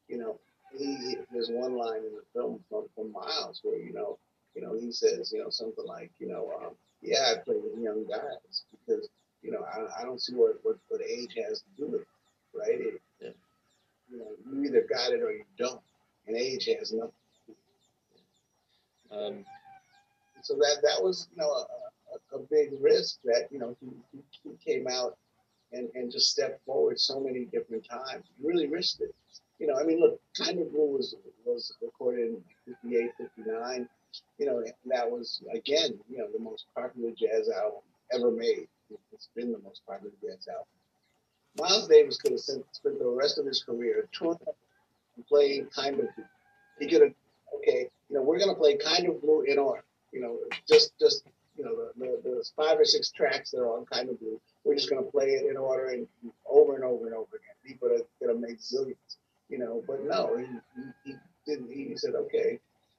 You 0.08 0.18
know, 0.18 0.40
he 0.76 1.16
there's 1.32 1.50
one 1.50 1.76
line 1.76 1.98
in 2.04 2.12
the 2.14 2.24
film 2.34 2.60
from, 2.68 2.86
from 2.94 3.12
Miles 3.12 3.60
where 3.62 3.78
you 3.78 3.92
know, 3.92 4.18
you 4.54 4.62
know, 4.62 4.74
he 4.78 4.92
says, 4.92 5.32
you 5.32 5.40
know, 5.42 5.50
something 5.50 5.84
like, 5.86 6.10
you 6.18 6.28
know, 6.28 6.50
um, 6.62 6.72
yeah, 7.02 7.32
I 7.34 7.38
play 7.44 7.56
with 7.56 7.82
young 7.82 8.06
guys 8.08 8.64
because 8.72 9.08
you 9.42 9.50
know 9.52 9.64
I, 9.64 10.02
I 10.02 10.04
don't 10.04 10.20
see 10.20 10.34
what, 10.34 10.58
what 10.62 10.78
what 10.88 11.00
age 11.02 11.36
has 11.48 11.60
to 11.60 11.66
do 11.76 11.86
with 11.92 12.02
it, 12.02 12.08
right? 12.54 12.80
It, 12.80 13.02
Yeah. 13.20 13.30
You 14.10 14.18
know, 14.18 14.26
you 14.52 14.64
either 14.64 14.86
got 14.88 15.12
it 15.12 15.22
or 15.22 15.32
you 15.32 15.44
don't, 15.58 15.80
and 16.26 16.36
age 16.36 16.66
has 16.78 16.92
nothing. 16.92 17.12
Um, 19.10 19.44
so 20.42 20.54
that 20.54 20.78
that 20.82 21.02
was 21.02 21.28
you 21.34 21.40
know 21.40 21.50
a, 21.50 22.36
a, 22.36 22.38
big 22.50 22.70
risk 22.80 23.18
that 23.24 23.48
you 23.50 23.58
know 23.58 23.76
he, 23.80 23.88
he, 24.42 24.50
came 24.64 24.86
out 24.86 25.16
and, 25.72 25.88
and 25.94 26.10
just 26.10 26.30
stepped 26.30 26.64
forward 26.64 26.98
so 26.98 27.20
many 27.20 27.44
different 27.46 27.86
times. 27.88 28.24
He 28.38 28.46
really 28.46 28.66
risked 28.66 29.00
it. 29.00 29.14
You 29.58 29.66
know, 29.66 29.74
I 29.78 29.84
mean, 29.84 30.00
look, 30.00 30.20
Kind 30.36 30.58
of 30.60 30.72
Blue 30.72 30.96
was 30.96 31.14
was 31.44 31.74
recorded 31.82 32.28
in 32.28 32.76
58, 32.82 33.10
59. 33.18 33.88
You 34.38 34.46
know, 34.46 34.64
that 34.86 35.10
was 35.10 35.42
again, 35.52 35.98
you 36.08 36.18
know, 36.18 36.28
the 36.32 36.38
most 36.38 36.66
popular 36.74 37.10
jazz 37.10 37.48
album 37.48 37.80
ever 38.12 38.30
made. 38.30 38.68
It's 39.12 39.28
been 39.34 39.52
the 39.52 39.58
most 39.58 39.82
popular 39.86 40.12
jazz 40.22 40.48
album. 40.48 40.66
Miles 41.58 41.88
Davis 41.88 42.18
could 42.18 42.32
have 42.32 42.40
spent, 42.40 42.64
spent 42.72 42.98
the 42.98 43.08
rest 43.08 43.38
of 43.38 43.46
his 43.46 43.62
career 43.62 44.08
touring 44.12 44.38
and 45.16 45.26
playing 45.26 45.66
Kind 45.74 45.98
of 45.98 46.06
Blue. 46.14 46.24
He 46.78 46.88
could 46.88 47.02
have, 47.02 47.12
okay, 47.56 47.88
you 48.08 48.16
know, 48.16 48.22
we're 48.22 48.38
going 48.38 48.50
to 48.50 48.54
play 48.54 48.76
Kind 48.76 49.08
of 49.08 49.20
Blue 49.20 49.42
in 49.42 49.58
order. 49.58 49.82
You 50.12 50.20
know, 50.20 50.38
just 50.68 50.98
just 50.98 51.24
you 51.56 51.64
know 51.64 51.74
the, 51.76 51.92
the, 51.98 52.20
the 52.22 52.50
five 52.56 52.78
or 52.78 52.84
six 52.84 53.10
tracks 53.10 53.50
that 53.50 53.58
are 53.60 53.78
on 53.78 53.86
Kind 53.86 54.08
of 54.08 54.18
Blue. 54.20 54.40
We're 54.64 54.74
just 54.74 54.90
going 54.90 55.04
to 55.04 55.10
play 55.10 55.30
it 55.30 55.50
in 55.50 55.56
order 55.56 55.88
and 55.88 56.06
over 56.46 56.74
and 56.74 56.84
over 56.84 57.06
and 57.06 57.14
over 57.14 57.36
again. 57.36 57.54
People 57.64 57.88
have, 57.90 58.02
could 58.18 58.28
have 58.28 58.38
made 58.38 58.58
zillions, 58.58 59.16
you 59.48 59.58
know, 59.58 59.82
but 59.86 60.04
no, 60.04 60.36
he, 60.36 60.44
he, 60.44 61.12
he 61.12 61.14
didn't. 61.46 61.70
He 61.70 61.96
said, 61.96 62.14
okay, 62.14 62.58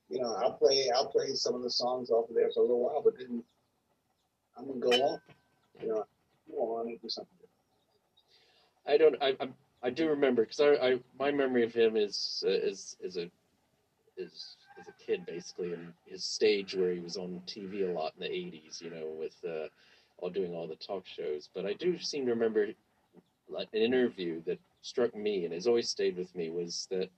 you 0.10 0.22
know, 0.22 0.34
I'll 0.36 0.54
play 0.54 0.90
I'll 0.96 1.08
play 1.08 1.34
some 1.34 1.56
of 1.56 1.64
the 1.64 1.70
songs 1.70 2.10
off 2.10 2.30
of 2.30 2.36
there 2.36 2.50
for 2.54 2.62
a 2.62 2.64
little 2.64 2.84
while, 2.84 3.02
but 3.04 3.18
then 3.18 3.44
I'm 4.58 4.68
gonna 4.68 4.80
go 4.80 4.92
on, 5.06 5.22
you 5.82 5.88
know, 5.88 6.06
go 6.52 6.78
on 6.78 6.88
and 6.88 7.02
do 7.02 7.10
something. 7.10 7.34
I 8.88 8.98
don't. 8.98 9.16
I 9.22 9.36
I, 9.40 9.50
I 9.84 9.90
do 9.90 10.10
remember 10.10 10.44
because 10.44 10.60
I, 10.60 10.74
I 10.88 11.00
my 11.20 11.32
memory 11.32 11.64
of 11.64 11.74
him 11.74 11.96
is 11.96 12.44
uh, 12.46 12.50
is 12.52 12.98
is 13.02 13.18
a 13.18 13.30
is 14.18 14.56
as 14.80 14.88
a 14.88 15.04
kid, 15.06 15.26
basically, 15.26 15.74
and 15.74 15.94
his 16.06 16.24
stage 16.24 16.76
where 16.76 16.92
he 16.92 17.00
was 17.00 17.18
on 17.18 17.42
TV 17.48 17.90
a 17.90 17.92
lot 17.92 18.14
in 18.18 18.24
the 18.24 18.30
'80s. 18.30 18.82
You 18.82 18.92
know, 18.92 19.08
with 19.20 19.36
uh, 19.48 19.68
all 20.18 20.30
doing 20.30 20.54
all 20.54 20.68
the 20.68 20.76
talk 20.76 21.06
shows. 21.06 21.50
But 21.54 21.66
I 21.66 21.74
do 21.74 21.98
seem 22.00 22.26
to 22.26 22.32
remember 22.32 22.68
an 23.56 23.68
interview 23.74 24.42
that 24.46 24.60
struck 24.82 25.16
me 25.16 25.46
and 25.46 25.54
has 25.54 25.68
always 25.68 25.90
stayed 25.90 26.18
with 26.18 26.34
me 26.36 26.50
was 26.50 26.88
that 26.92 27.10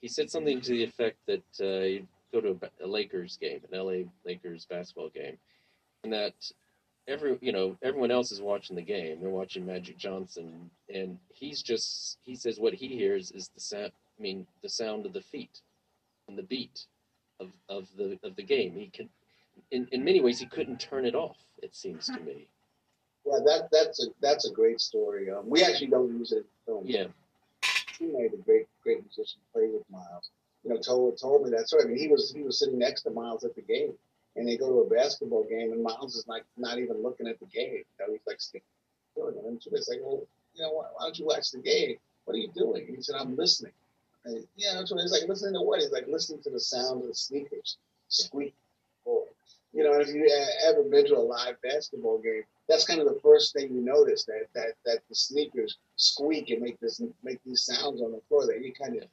he 0.00 0.08
said 0.08 0.30
something 0.30 0.60
to 0.60 0.70
the 0.70 0.84
effect 0.84 1.16
that 1.26 1.42
uh, 1.60 1.84
he'd 1.84 2.06
go 2.32 2.40
to 2.40 2.58
a, 2.80 2.84
a 2.84 2.86
Lakers 2.86 3.38
game, 3.40 3.60
an 3.70 3.78
LA 3.78 4.04
Lakers 4.24 4.66
basketball 4.66 5.08
game, 5.10 5.36
and 6.04 6.12
that 6.12 6.34
every 7.08 7.38
you 7.40 7.52
know 7.52 7.76
everyone 7.82 8.10
else 8.10 8.32
is 8.32 8.40
watching 8.40 8.76
the 8.76 8.82
game. 8.82 9.20
They're 9.20 9.30
watching 9.30 9.66
Magic 9.66 9.98
Johnson, 9.98 10.70
and 10.92 11.18
he's 11.32 11.62
just 11.62 12.18
he 12.22 12.34
says 12.34 12.58
what 12.58 12.74
he 12.74 12.88
hears 12.88 13.30
is 13.30 13.48
the 13.48 13.60
sound. 13.60 13.92
I 14.18 14.22
mean, 14.22 14.46
the 14.62 14.68
sound 14.68 15.06
of 15.06 15.12
the 15.12 15.22
feet 15.22 15.60
and 16.28 16.36
the 16.36 16.42
beat 16.42 16.86
of 17.40 17.48
of 17.68 17.88
the 17.96 18.18
of 18.22 18.36
the 18.36 18.42
game. 18.42 18.74
He 18.74 18.86
could, 18.86 19.08
in 19.70 19.88
in 19.92 20.04
many 20.04 20.20
ways, 20.20 20.38
he 20.38 20.46
couldn't 20.46 20.80
turn 20.80 21.04
it 21.06 21.14
off. 21.14 21.36
It 21.62 21.74
seems 21.74 22.06
to 22.06 22.20
me. 22.20 22.46
Yeah, 23.24 23.38
that 23.44 23.68
that's 23.70 24.04
a 24.04 24.08
that's 24.20 24.48
a 24.48 24.52
great 24.52 24.80
story. 24.80 25.30
Um, 25.30 25.48
we 25.48 25.62
actually 25.62 25.88
don't 25.88 26.18
use 26.18 26.32
it 26.32 26.38
in 26.38 26.44
film. 26.66 26.84
Yeah. 26.86 27.06
He 27.98 28.06
made 28.06 28.32
a 28.32 28.38
great 28.38 28.66
great 28.82 29.02
musician, 29.04 29.40
played 29.52 29.72
with 29.72 29.88
Miles. 29.90 30.30
You 30.64 30.70
know, 30.70 30.78
told 30.78 31.18
told 31.18 31.44
me 31.44 31.50
that 31.50 31.68
story. 31.68 31.84
I 31.84 31.86
mean, 31.86 31.98
he 31.98 32.08
was 32.08 32.32
he 32.32 32.42
was 32.42 32.58
sitting 32.58 32.78
next 32.78 33.02
to 33.02 33.10
Miles 33.10 33.44
at 33.44 33.54
the 33.54 33.62
game, 33.62 33.92
and 34.36 34.48
they 34.48 34.56
go 34.56 34.68
to 34.68 34.80
a 34.80 34.88
basketball 34.88 35.44
game, 35.44 35.72
and 35.72 35.82
Miles 35.82 36.16
is 36.16 36.26
like 36.26 36.44
not 36.56 36.78
even 36.78 37.02
looking 37.02 37.28
at 37.28 37.38
the 37.38 37.46
game. 37.46 37.84
You 37.84 38.06
know, 38.06 38.12
he's 38.12 38.26
like 38.26 38.40
sticking. 38.40 38.66
And 39.16 39.62
so 39.62 39.70
it's 39.74 39.88
like, 39.88 39.98
well, 40.02 40.26
you 40.54 40.62
know, 40.62 40.72
why, 40.72 40.86
why 40.94 41.04
don't 41.04 41.18
you 41.18 41.26
watch 41.26 41.50
the 41.50 41.58
game? 41.58 41.96
What 42.24 42.34
are 42.34 42.38
you 42.38 42.50
doing? 42.54 42.86
And 42.86 42.96
he 42.96 43.02
said, 43.02 43.16
I'm 43.18 43.36
listening. 43.36 43.72
And, 44.24 44.46
yeah, 44.56 44.74
that's 44.74 44.90
what 44.90 45.00
he's 45.00 45.12
like 45.12 45.28
listening 45.28 45.54
to 45.54 45.62
what? 45.62 45.80
He's 45.80 45.92
like 45.92 46.06
listening 46.08 46.42
to 46.42 46.50
the 46.50 46.60
sound 46.60 47.02
of 47.02 47.08
the 47.08 47.14
sneakers 47.14 47.78
squeak. 48.08 48.54
Or, 49.04 49.24
you 49.72 49.82
know, 49.82 49.98
if 49.98 50.08
you 50.08 50.28
ever 50.64 50.82
been 50.84 51.06
to 51.06 51.16
a 51.16 51.18
live 51.18 51.60
basketball 51.62 52.18
game, 52.18 52.42
that's 52.68 52.86
kind 52.86 53.00
of 53.00 53.06
the 53.06 53.20
first 53.20 53.52
thing 53.52 53.74
you 53.74 53.80
notice 53.80 54.24
that 54.24 54.46
that 54.54 54.74
that 54.86 55.00
the 55.08 55.14
sneakers 55.14 55.78
squeak 55.96 56.50
and 56.50 56.62
make 56.62 56.78
this 56.80 57.02
make 57.22 57.40
these 57.44 57.62
sounds 57.62 58.00
on 58.00 58.12
the 58.12 58.20
floor 58.28 58.46
that 58.46 58.64
you 58.64 58.72
kind 58.72 58.96
of 58.96 59.08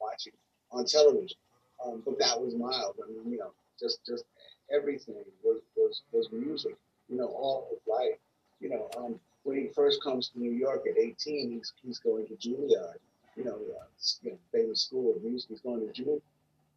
watching 0.00 0.32
on 0.70 0.84
television. 0.86 1.36
Um, 1.84 2.02
but 2.04 2.18
that 2.18 2.40
was 2.40 2.54
Miles. 2.54 2.96
I 3.02 3.10
mean, 3.10 3.32
you 3.32 3.38
know, 3.38 3.52
just 3.78 4.04
just 4.06 4.24
everything 4.72 5.16
was 5.42 5.60
was 5.76 6.02
was 6.12 6.28
music. 6.32 6.76
You 7.08 7.18
know, 7.18 7.26
all 7.26 7.68
his 7.70 7.80
life. 7.86 8.18
You 8.60 8.70
know, 8.70 8.90
um, 8.96 9.20
when 9.42 9.58
he 9.58 9.68
first 9.68 10.02
comes 10.02 10.28
to 10.30 10.38
New 10.38 10.52
York 10.52 10.84
at 10.88 10.98
18, 10.98 11.50
he's 11.50 11.72
he's 11.82 11.98
going 11.98 12.26
to 12.28 12.34
Juilliard. 12.34 12.98
You 13.36 13.44
know, 13.44 13.58
uh, 13.80 14.74
school 14.74 15.16
of 15.16 15.22
music. 15.22 15.50
He's 15.50 15.60
going 15.60 15.80
to 15.80 16.02
Juilliard 16.02 16.20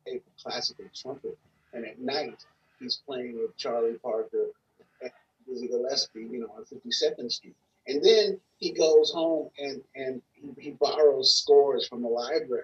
for 0.06 0.50
classical 0.50 0.86
trumpet, 0.96 1.38
and 1.74 1.86
at 1.86 2.00
night 2.00 2.46
he's 2.80 3.02
playing 3.06 3.38
with 3.40 3.56
Charlie 3.58 3.98
Parker 4.02 4.48
Dizzy 5.48 5.68
Gillespie. 5.68 6.28
You 6.32 6.40
know, 6.42 6.54
on 6.58 6.66
52nd 6.66 7.32
Street. 7.32 7.56
And 7.88 8.04
then 8.04 8.40
he 8.58 8.72
goes 8.72 9.12
home 9.12 9.50
and 9.58 9.82
and 9.96 10.22
he, 10.34 10.50
he 10.62 10.72
borrows 10.72 11.36
scores 11.36 11.88
from 11.88 12.02
the 12.02 12.10
library 12.10 12.64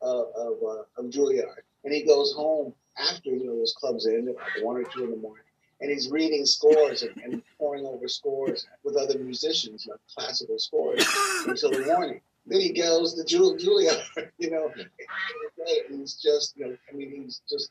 of 0.00 0.26
of, 0.36 0.56
uh, 0.62 0.82
of 1.00 1.10
Juilliard, 1.10 1.62
and 1.84 1.92
he 1.92 2.04
goes 2.04 2.32
home 2.32 2.72
after 2.98 3.30
you 3.30 3.46
know 3.46 3.56
those 3.56 3.74
clubs 3.78 4.06
end 4.06 4.28
at 4.28 4.36
like 4.36 4.64
one 4.64 4.76
or 4.76 4.84
two 4.84 5.04
in 5.04 5.10
the 5.10 5.16
morning, 5.16 5.44
and 5.80 5.90
he's 5.90 6.10
reading 6.10 6.46
scores 6.46 7.02
and, 7.02 7.16
and 7.22 7.42
poring 7.58 7.84
over 7.84 8.08
scores 8.08 8.66
with 8.84 8.96
other 8.96 9.18
musicians, 9.18 9.86
know, 9.86 9.96
classical 10.14 10.58
scores 10.58 11.04
until 11.46 11.70
the 11.70 11.84
morning. 11.86 12.20
Then 12.46 12.60
he 12.60 12.72
goes 12.72 13.14
to 13.14 13.24
Jul- 13.24 13.56
Juilliard, 13.56 14.02
you 14.38 14.50
know, 14.50 14.72
and 14.76 16.00
he's 16.00 16.14
just 16.14 16.56
you 16.56 16.66
know, 16.66 16.76
I 16.90 16.96
mean, 16.96 17.22
he's 17.22 17.42
just 17.48 17.70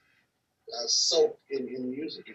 uh, 0.73 0.87
soaked 0.87 1.51
in, 1.51 1.67
in 1.67 1.89
music. 1.89 2.25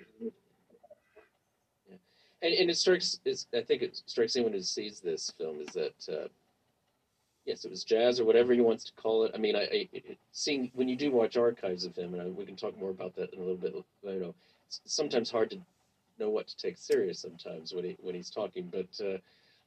and, 2.45 2.55
and 2.55 2.71
it 2.71 2.77
strikes 2.77 3.19
it's, 3.25 3.47
i 3.55 3.61
think 3.61 3.83
it 3.83 4.01
strikes 4.07 4.37
anyone 4.37 4.53
who 4.53 4.61
sees 4.61 5.01
this 5.01 5.33
film 5.39 5.61
is 5.61 5.69
that 5.69 6.09
uh, 6.13 6.29
yes 7.47 7.65
it 7.65 7.71
was 7.71 7.85
jazz 7.85 8.21
or 8.21 8.25
whatever 8.25 8.53
he 8.53 8.61
wants 8.61 8.85
to 8.85 8.93
call 8.93 9.25
it 9.25 9.33
i 9.35 9.39
mean 9.39 9.57
i, 9.57 9.63
I 9.63 9.89
it, 9.93 10.19
seeing 10.33 10.71
when 10.75 10.89
you 10.89 10.97
do 10.97 11.11
watch 11.11 11.37
archives 11.37 11.85
of 11.85 11.97
him 11.97 12.15
and 12.15 12.23
I, 12.23 12.27
we 12.27 12.45
can 12.45 12.57
talk 12.57 12.79
more 12.79 12.91
about 12.91 13.17
that 13.17 13.33
in 13.33 13.39
a 13.39 13.43
little 13.43 13.57
bit 13.57 13.75
know 14.05 14.35
it's 14.67 14.81
sometimes 14.85 15.31
hard 15.31 15.51
to 15.51 15.59
know 16.19 16.29
what 16.29 16.47
to 16.49 16.57
take 16.57 16.77
serious 16.77 17.19
sometimes 17.19 17.75
when 17.75 17.85
he 17.85 17.97
when 18.01 18.15
he's 18.15 18.31
talking 18.31 18.71
but 18.71 19.05
uh, 19.05 19.19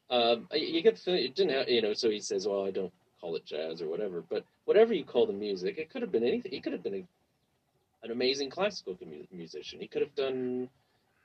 um, 0.09 0.47
you 0.53 0.81
get 0.81 0.95
the 0.95 1.01
feeling 1.01 1.23
it 1.23 1.35
didn't 1.35 1.53
have 1.53 1.69
you 1.69 1.81
know 1.81 1.93
so 1.93 2.09
he 2.09 2.19
says 2.19 2.47
well 2.47 2.65
i 2.65 2.71
don't 2.71 2.93
call 3.19 3.35
it 3.35 3.45
jazz 3.45 3.81
or 3.81 3.87
whatever 3.89 4.23
but 4.29 4.45
whatever 4.65 4.93
you 4.93 5.03
call 5.03 5.25
the 5.25 5.33
music 5.33 5.77
it 5.77 5.89
could 5.89 6.01
have 6.01 6.11
been 6.11 6.23
anything 6.23 6.51
he 6.51 6.61
could 6.61 6.73
have 6.73 6.83
been 6.83 6.93
a, 6.95 7.07
an 8.03 8.11
amazing 8.11 8.49
classical 8.49 8.97
mu- 9.05 9.25
musician 9.31 9.79
he 9.79 9.87
could 9.87 10.01
have 10.01 10.15
done 10.15 10.69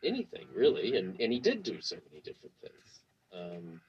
anything 0.04 0.46
really, 0.54 0.96
and 0.96 1.20
and 1.20 1.32
he 1.32 1.38
did 1.38 1.62
do 1.62 1.80
so 1.80 1.96
many 2.10 2.20
different 2.22 2.54
things. 2.60 3.00
Um, 3.32 3.80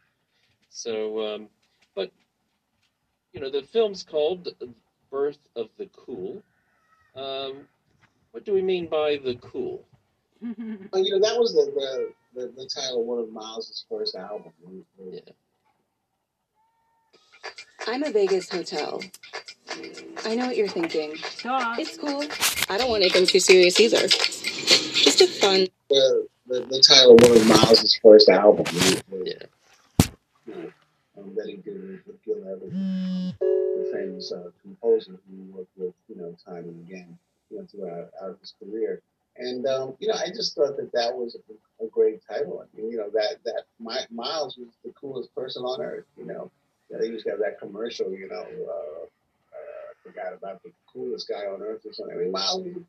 so, 0.70 1.36
um, 1.36 1.50
but 1.96 2.12
you 3.34 3.42
know, 3.42 3.50
the 3.50 3.64
film's 3.64 4.04
called 4.04 4.50
"Birth 5.12 5.40
of 5.56 5.70
the 5.78 5.88
Cool." 5.88 6.42
Um, 7.16 7.68
what 8.32 8.46
do 8.46 8.54
we 8.54 8.62
mean 8.62 8.88
by 8.88 9.18
the 9.18 9.36
cool? 9.36 9.86
Well, 10.92 11.04
you 11.04 11.12
know, 11.12 11.28
that 11.28 11.40
was 11.40 11.54
the 11.54 11.72
the, 11.72 12.14
the, 12.36 12.52
the 12.56 12.70
title 12.74 13.02
of 13.02 13.06
one 13.06 13.20
of 13.20 13.32
Miles' 13.32 13.86
first 13.90 14.16
albums. 14.16 14.54
Yeah. 15.00 15.20
I'm 17.88 18.04
a 18.04 18.12
Vegas 18.12 18.50
hotel. 18.50 19.02
I 20.26 20.36
know 20.36 20.48
what 20.48 20.58
you're 20.58 20.68
thinking. 20.68 21.16
It's 21.16 21.98
cool. 21.98 22.24
I 22.70 22.78
don't 22.78 22.90
want 22.90 23.02
anything 23.04 23.26
too 23.26 23.40
serious 23.40 23.80
either. 23.80 24.08
Just 24.08 25.22
a 25.22 25.28
fun. 25.28 25.68
The, 25.90 26.28
the 26.48 26.62
the 26.62 26.84
title 26.88 27.16
of 27.16 27.22
one 27.22 27.38
of 27.38 27.48
Miles' 27.48 28.00
first 28.02 28.30
albums. 28.30 29.04
Yeah. 29.12 29.44
Um, 31.18 31.36
that 31.36 31.48
he 31.48 31.58
did 31.58 32.02
with 32.06 32.24
Gil 32.24 32.44
Evans, 32.48 33.34
the 33.40 33.92
famous 33.94 34.32
uh, 34.32 34.50
composer 34.62 35.20
who 35.30 35.58
worked 35.58 35.78
with, 35.78 35.94
you 36.08 36.16
know, 36.16 36.36
time 36.46 36.64
and 36.64 36.88
again, 36.88 37.18
you 37.50 37.58
know, 37.58 37.66
throughout 37.66 38.10
out 38.22 38.38
his 38.42 38.54
career. 38.60 39.02
And 39.38 39.66
um, 39.66 39.96
you 40.00 40.08
know, 40.08 40.14
I 40.16 40.28
just 40.28 40.56
thought 40.56 40.78
that 40.78 40.92
that 40.94 41.16
was 41.16 41.36
a, 41.36 41.84
a 41.84 41.88
great 41.90 42.22
title. 42.30 42.64
I 42.64 42.78
mean, 42.78 42.92
you 42.92 42.98
know, 42.98 43.10
that 43.14 43.38
that 43.46 43.64
My, 43.80 44.02
Miles 44.12 44.58
was 44.58 44.70
the 44.84 44.92
coolest 44.92 45.34
person 45.34 45.64
on 45.64 45.82
earth. 45.82 46.06
You 46.18 46.26
know, 46.26 46.52
yeah, 46.90 46.98
they 47.00 47.08
used 47.08 47.26
to 47.26 47.32
have 47.32 47.40
that 47.40 47.60
commercial. 47.60 48.12
You 48.12 48.30
know, 48.30 48.46
uh, 48.46 49.04
uh, 49.06 49.94
forgot 50.04 50.34
about 50.34 50.62
the 50.64 50.72
coolest 50.92 51.28
guy 51.28 51.46
on 51.48 51.62
earth 51.62 51.82
or 51.86 51.94
something. 51.94 52.16
I 52.16 52.20
mean, 52.20 52.32
Miles 52.32 52.64
was 52.64 52.84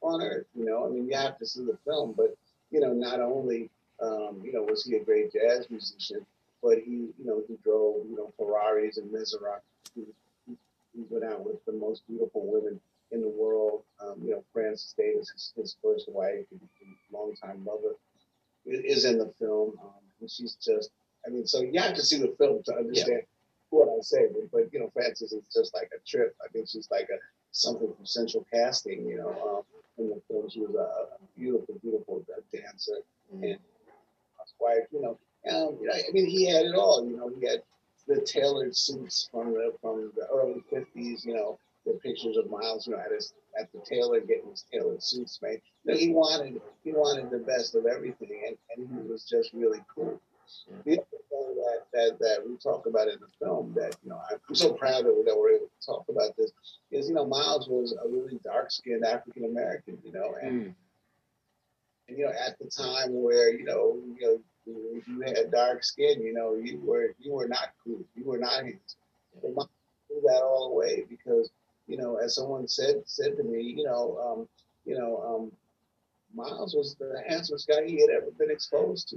on 0.00 0.22
earth. 0.22 0.46
You 0.54 0.64
know, 0.64 0.86
I 0.86 0.90
mean, 0.90 1.06
you 1.06 1.16
have 1.16 1.38
to 1.38 1.46
see 1.46 1.64
the 1.64 1.78
film, 1.84 2.14
but 2.16 2.34
you 2.70 2.80
know, 2.80 2.92
not 2.92 3.20
only 3.20 3.70
um, 4.00 4.40
you 4.42 4.52
know 4.52 4.62
was 4.62 4.84
he 4.84 4.96
a 4.96 5.04
great 5.04 5.32
jazz 5.32 5.66
musician, 5.70 6.24
but 6.62 6.78
he 6.78 7.12
you 7.18 7.24
know 7.24 7.42
he 7.46 7.56
drove 7.62 8.06
you 8.08 8.16
know 8.16 8.32
Ferraris 8.38 8.96
and 8.96 9.12
Maserati. 9.12 9.60
He, 9.94 10.02
he, 10.46 10.56
he 10.94 11.04
went 11.10 11.24
out 11.24 11.44
with 11.44 11.62
the 11.66 11.72
most 11.72 12.06
beautiful 12.08 12.46
women 12.46 12.80
in 13.10 13.20
the 13.20 13.28
world. 13.28 13.82
Um, 14.02 14.16
you 14.22 14.30
know, 14.30 14.44
Frances 14.52 14.94
Davis, 14.98 15.30
his, 15.30 15.52
his 15.56 15.76
first 15.82 16.08
wife, 16.10 16.44
and, 16.50 16.60
and 16.60 16.96
longtime 17.12 17.64
lover, 17.64 17.94
is 18.66 19.04
in 19.04 19.18
the 19.18 19.32
film, 19.38 19.72
um, 19.82 19.90
and 20.20 20.30
she's 20.30 20.56
just. 20.56 20.90
I 21.26 21.30
mean, 21.30 21.46
so 21.46 21.62
you 21.62 21.80
have 21.80 21.94
to 21.94 22.02
see 22.02 22.18
the 22.18 22.34
film 22.36 22.62
to 22.64 22.74
understand 22.74 23.22
what 23.70 23.88
I 23.88 24.00
say. 24.02 24.26
But, 24.32 24.50
but 24.50 24.72
you 24.72 24.80
know, 24.80 24.90
Frances 24.92 25.32
is 25.32 25.44
just 25.54 25.72
like 25.74 25.90
a 25.96 26.00
trip. 26.08 26.34
I 26.44 26.48
think 26.48 26.68
she's 26.68 26.88
like 26.90 27.08
a 27.10 27.18
something 27.52 27.92
from 27.94 28.06
Central 28.06 28.46
Casting. 28.52 29.06
You 29.06 29.18
know, 29.18 29.30
um, 29.48 29.62
in 29.98 30.10
the 30.10 30.20
film, 30.28 30.48
she 30.48 30.60
was 30.60 30.74
a, 30.74 30.78
a 30.78 31.18
beautiful, 31.36 31.76
beautiful 31.80 32.24
dancer, 32.52 32.98
and 33.32 33.44
his 33.44 33.58
wife. 34.60 34.86
You 34.92 35.02
know, 35.02 35.18
um, 35.50 35.76
you 35.80 35.86
know, 35.88 35.94
I 35.94 36.10
mean, 36.12 36.26
he 36.26 36.46
had 36.46 36.66
it 36.66 36.74
all. 36.74 37.04
You 37.04 37.16
know, 37.16 37.30
he 37.38 37.46
had 37.46 37.62
the 38.08 38.20
tailored 38.20 38.76
suits 38.76 39.28
from 39.30 39.52
the 39.52 39.72
from 39.80 40.12
the 40.16 40.26
early 40.32 40.62
fifties. 40.70 41.24
You 41.24 41.34
know, 41.34 41.58
the 41.84 41.94
pictures 42.02 42.36
of 42.36 42.50
Miles. 42.50 42.86
You 42.86 42.94
know, 42.94 43.02
at 43.58 43.72
the 43.72 43.80
tailor 43.88 44.20
getting 44.20 44.50
his 44.50 44.64
tailored 44.72 45.02
suits 45.02 45.38
made. 45.42 45.60
He 45.96 46.10
wanted 46.10 46.60
he 46.84 46.92
wanted 46.92 47.30
the 47.30 47.38
best 47.38 47.74
of 47.74 47.86
everything, 47.86 48.42
and, 48.46 48.56
and 48.76 48.88
he 48.88 49.08
was 49.08 49.24
just 49.24 49.52
really 49.52 49.82
cool. 49.94 50.20
The 50.84 50.92
other 50.92 51.04
thing 51.30 51.56
that, 51.56 51.80
that 51.92 52.18
that 52.18 52.38
we 52.46 52.56
talk 52.56 52.86
about 52.86 53.08
in 53.08 53.18
the 53.20 53.44
film 53.44 53.72
that 53.74 53.96
you 54.02 54.10
know 54.10 54.20
I'm 54.30 54.54
so 54.54 54.72
proud 54.72 55.04
that 55.04 55.14
we, 55.14 55.22
that 55.24 55.36
we're 55.36 55.56
able 55.56 55.66
to 55.66 55.86
talk 55.86 56.04
about 56.08 56.36
this 56.36 56.52
is 56.90 57.08
you 57.08 57.14
know 57.14 57.24
Miles 57.24 57.68
was 57.68 57.92
a 57.92 58.08
really 58.08 58.38
dark 58.44 58.70
skinned 58.70 59.04
African 59.04 59.44
American. 59.44 59.98
You 60.04 60.12
know, 60.12 60.34
and 60.40 60.50
hmm. 60.50 60.70
and 62.08 62.18
you 62.18 62.24
know 62.24 62.32
at 62.32 62.58
the 62.58 62.66
time 62.66 63.22
where 63.22 63.52
you 63.52 63.64
know 63.64 63.98
you 64.18 64.26
know 64.26 64.38
if 64.94 65.08
you 65.08 65.20
had 65.22 65.50
dark 65.50 65.84
skin, 65.84 66.22
you 66.22 66.32
know 66.32 66.54
you 66.54 66.80
were 66.80 67.14
you 67.18 67.32
were 67.32 67.48
not 67.48 67.70
cool, 67.84 68.04
you 68.14 68.24
were 68.24 68.38
not 68.38 68.62
handsome. 68.62 69.00
But 69.40 69.54
Miles 69.54 69.68
threw 70.08 70.20
that 70.22 70.42
all 70.42 70.70
away 70.72 71.04
because 71.08 71.50
you 71.86 71.96
know 71.96 72.16
as 72.16 72.34
someone 72.34 72.66
said 72.68 73.02
said 73.06 73.36
to 73.36 73.42
me, 73.42 73.62
you 73.62 73.84
know 73.84 74.18
um, 74.18 74.48
you 74.84 74.98
know 74.98 75.22
um, 75.26 75.52
Miles 76.34 76.74
was 76.74 76.94
the 76.94 77.22
handsomest 77.28 77.68
guy 77.68 77.84
he 77.86 78.00
had 78.00 78.10
ever 78.10 78.30
been 78.38 78.50
exposed 78.50 79.08
to. 79.10 79.16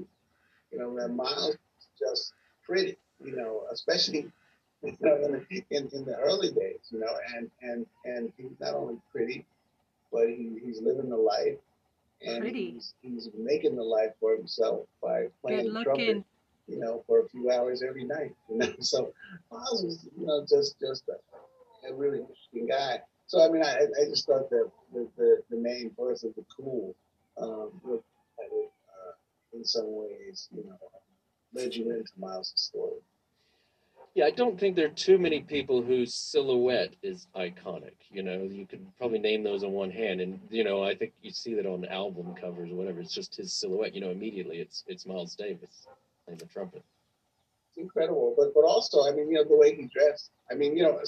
You 0.71 0.79
know 0.79 0.95
that 0.99 1.09
Miles 1.09 1.57
was 1.57 1.87
just 1.99 2.33
pretty. 2.63 2.97
You 3.23 3.35
know 3.35 3.63
especially 3.71 4.31
you 4.85 4.95
know, 5.01 5.15
in, 5.15 5.31
the, 5.31 5.63
in, 5.71 5.89
in 5.93 6.05
the 6.05 6.15
early 6.17 6.51
days, 6.51 6.79
you 6.91 6.99
know, 6.99 7.13
and, 7.35 7.49
and, 7.61 7.85
and 8.05 8.31
he's 8.37 8.59
not 8.59 8.75
only 8.75 8.97
pretty, 9.11 9.45
but 10.11 10.27
he, 10.27 10.59
he's 10.63 10.81
living 10.81 11.09
the 11.09 11.17
life. 11.17 11.57
And 12.25 12.41
Pretty. 12.41 12.71
He's, 12.71 12.93
he's 13.01 13.29
making 13.37 13.75
the 13.75 13.83
life 13.83 14.11
for 14.19 14.35
himself 14.35 14.85
by 15.01 15.27
playing 15.41 15.71
trumpet, 15.83 16.23
you 16.67 16.79
know, 16.79 17.03
for 17.07 17.21
a 17.21 17.29
few 17.29 17.51
hours 17.51 17.83
every 17.87 18.03
night. 18.03 18.33
You 18.49 18.57
know, 18.57 18.73
so 18.79 19.13
Miles 19.51 19.83
was, 19.83 20.07
you 20.17 20.25
know, 20.25 20.45
just 20.47 20.79
just 20.79 21.03
a, 21.09 21.13
a 21.89 21.93
really 21.93 22.19
interesting 22.19 22.67
guy. 22.67 22.99
So 23.27 23.43
I 23.43 23.49
mean, 23.49 23.63
I, 23.63 23.85
I 24.01 24.05
just 24.09 24.27
thought 24.27 24.49
that 24.49 24.69
the, 24.93 25.07
the, 25.17 25.41
the 25.49 25.57
main 25.57 25.91
verse 25.97 26.23
of 26.23 26.35
the 26.35 26.45
cool 26.55 26.95
um, 27.37 27.71
would 27.83 28.01
uh, 28.39 29.11
in 29.53 29.63
some 29.63 29.85
ways, 29.87 30.49
you 30.55 30.63
know, 30.63 30.77
led 31.53 31.73
you 31.73 31.89
into 31.91 32.11
Miles' 32.17 32.53
story. 32.55 33.01
Yeah, 34.13 34.25
I 34.25 34.31
don't 34.31 34.57
think 34.57 34.77
there 34.77 34.85
are 34.85 34.89
too 34.89 35.17
many 35.17 35.41
people 35.41 35.81
whose 35.81 36.13
silhouette 36.13 36.95
is 37.03 37.27
iconic. 37.35 37.95
You 38.09 38.23
know, 38.23 38.43
you 38.43 38.65
could 38.65 38.85
probably 38.97 39.19
name 39.19 39.43
those 39.43 39.63
on 39.63 39.73
one 39.73 39.91
hand, 39.91 40.21
and 40.21 40.39
you 40.49 40.63
know, 40.63 40.83
I 40.83 40.95
think 40.95 41.11
you 41.21 41.31
see 41.31 41.53
that 41.55 41.65
on 41.65 41.83
album 41.85 42.33
covers 42.35 42.71
or 42.71 42.75
whatever. 42.75 43.01
It's 43.01 43.13
just 43.13 43.35
his 43.35 43.51
silhouette. 43.51 43.93
You 43.93 43.99
know, 43.99 44.11
immediately 44.11 44.59
it's 44.59 44.85
it's 44.87 45.05
Miles 45.05 45.35
Davis 45.35 45.87
playing 46.25 46.37
the 46.37 46.45
trumpet. 46.45 46.83
It's 47.69 47.77
incredible, 47.77 48.33
but 48.37 48.53
but 48.53 48.63
also, 48.63 49.05
I 49.05 49.11
mean, 49.11 49.29
you 49.29 49.35
know, 49.35 49.43
the 49.43 49.57
way 49.57 49.75
he 49.75 49.87
dressed. 49.87 50.31
I 50.49 50.55
mean, 50.55 50.77
you 50.77 50.83
know, 50.83 51.01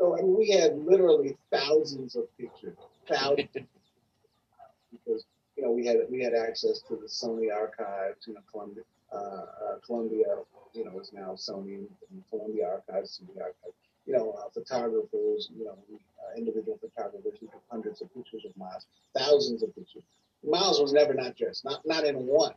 so 0.00 0.16
I 0.18 0.22
mean, 0.22 0.38
we 0.38 0.50
had 0.50 0.78
literally 0.78 1.36
thousands 1.52 2.16
of 2.16 2.24
pictures, 2.38 2.78
thousands, 3.06 3.48
because 4.90 5.26
you 5.56 5.62
know 5.62 5.72
we 5.72 5.84
had 5.84 5.98
we 6.10 6.22
had 6.22 6.32
access 6.32 6.80
to 6.88 6.96
the 6.96 7.06
Sony 7.06 7.54
archives. 7.54 8.26
You 8.26 8.34
know, 8.34 8.40
Columbia, 8.50 8.82
uh, 9.12 9.16
uh, 9.16 9.44
Columbia, 9.84 10.24
you 10.72 10.86
know, 10.86 10.98
is 10.98 11.12
now 11.12 11.32
Sony 11.32 11.74
and 11.74 12.24
Columbia 12.30 12.66
Archives, 12.66 13.20
Sony 13.22 13.36
Archives. 13.42 13.76
You 14.06 14.14
know, 14.14 14.30
uh, 14.30 14.48
photographers, 14.54 15.50
you 15.54 15.66
know, 15.66 15.76
uh, 15.92 16.38
individual 16.38 16.78
photographers 16.80 17.34
who 17.38 17.46
took 17.48 17.62
hundreds 17.70 18.00
of 18.00 18.12
pictures 18.14 18.46
of 18.46 18.56
Miles, 18.56 18.86
thousands 19.14 19.62
of 19.62 19.74
pictures. 19.76 20.02
Miles 20.42 20.80
was 20.80 20.94
never 20.94 21.12
not 21.12 21.36
dressed, 21.36 21.66
not 21.66 21.84
not 21.84 22.04
in 22.04 22.26
one. 22.26 22.54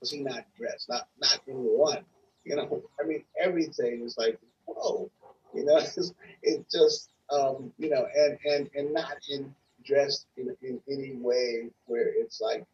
Was 0.00 0.10
he 0.10 0.22
not 0.22 0.46
dressed? 0.56 0.88
Not 0.88 1.08
not 1.20 1.40
in 1.46 1.56
one. 1.56 2.04
You 2.44 2.56
know, 2.56 2.82
I 2.98 3.06
mean, 3.06 3.22
everything 3.38 4.00
is 4.02 4.16
like, 4.16 4.38
whoa. 4.64 5.10
You 5.54 5.64
know, 5.64 5.76
it's, 5.78 6.12
it's 6.42 6.72
just, 6.72 7.10
um, 7.30 7.72
you 7.78 7.90
know, 7.90 8.06
and 8.14 8.38
and 8.44 8.70
and 8.74 8.92
not 8.92 9.16
in 9.28 9.54
dressed 9.84 10.26
in 10.36 10.54
in 10.62 10.80
any 10.90 11.12
way 11.16 11.70
where 11.86 12.08
it's 12.08 12.40
like, 12.40 12.64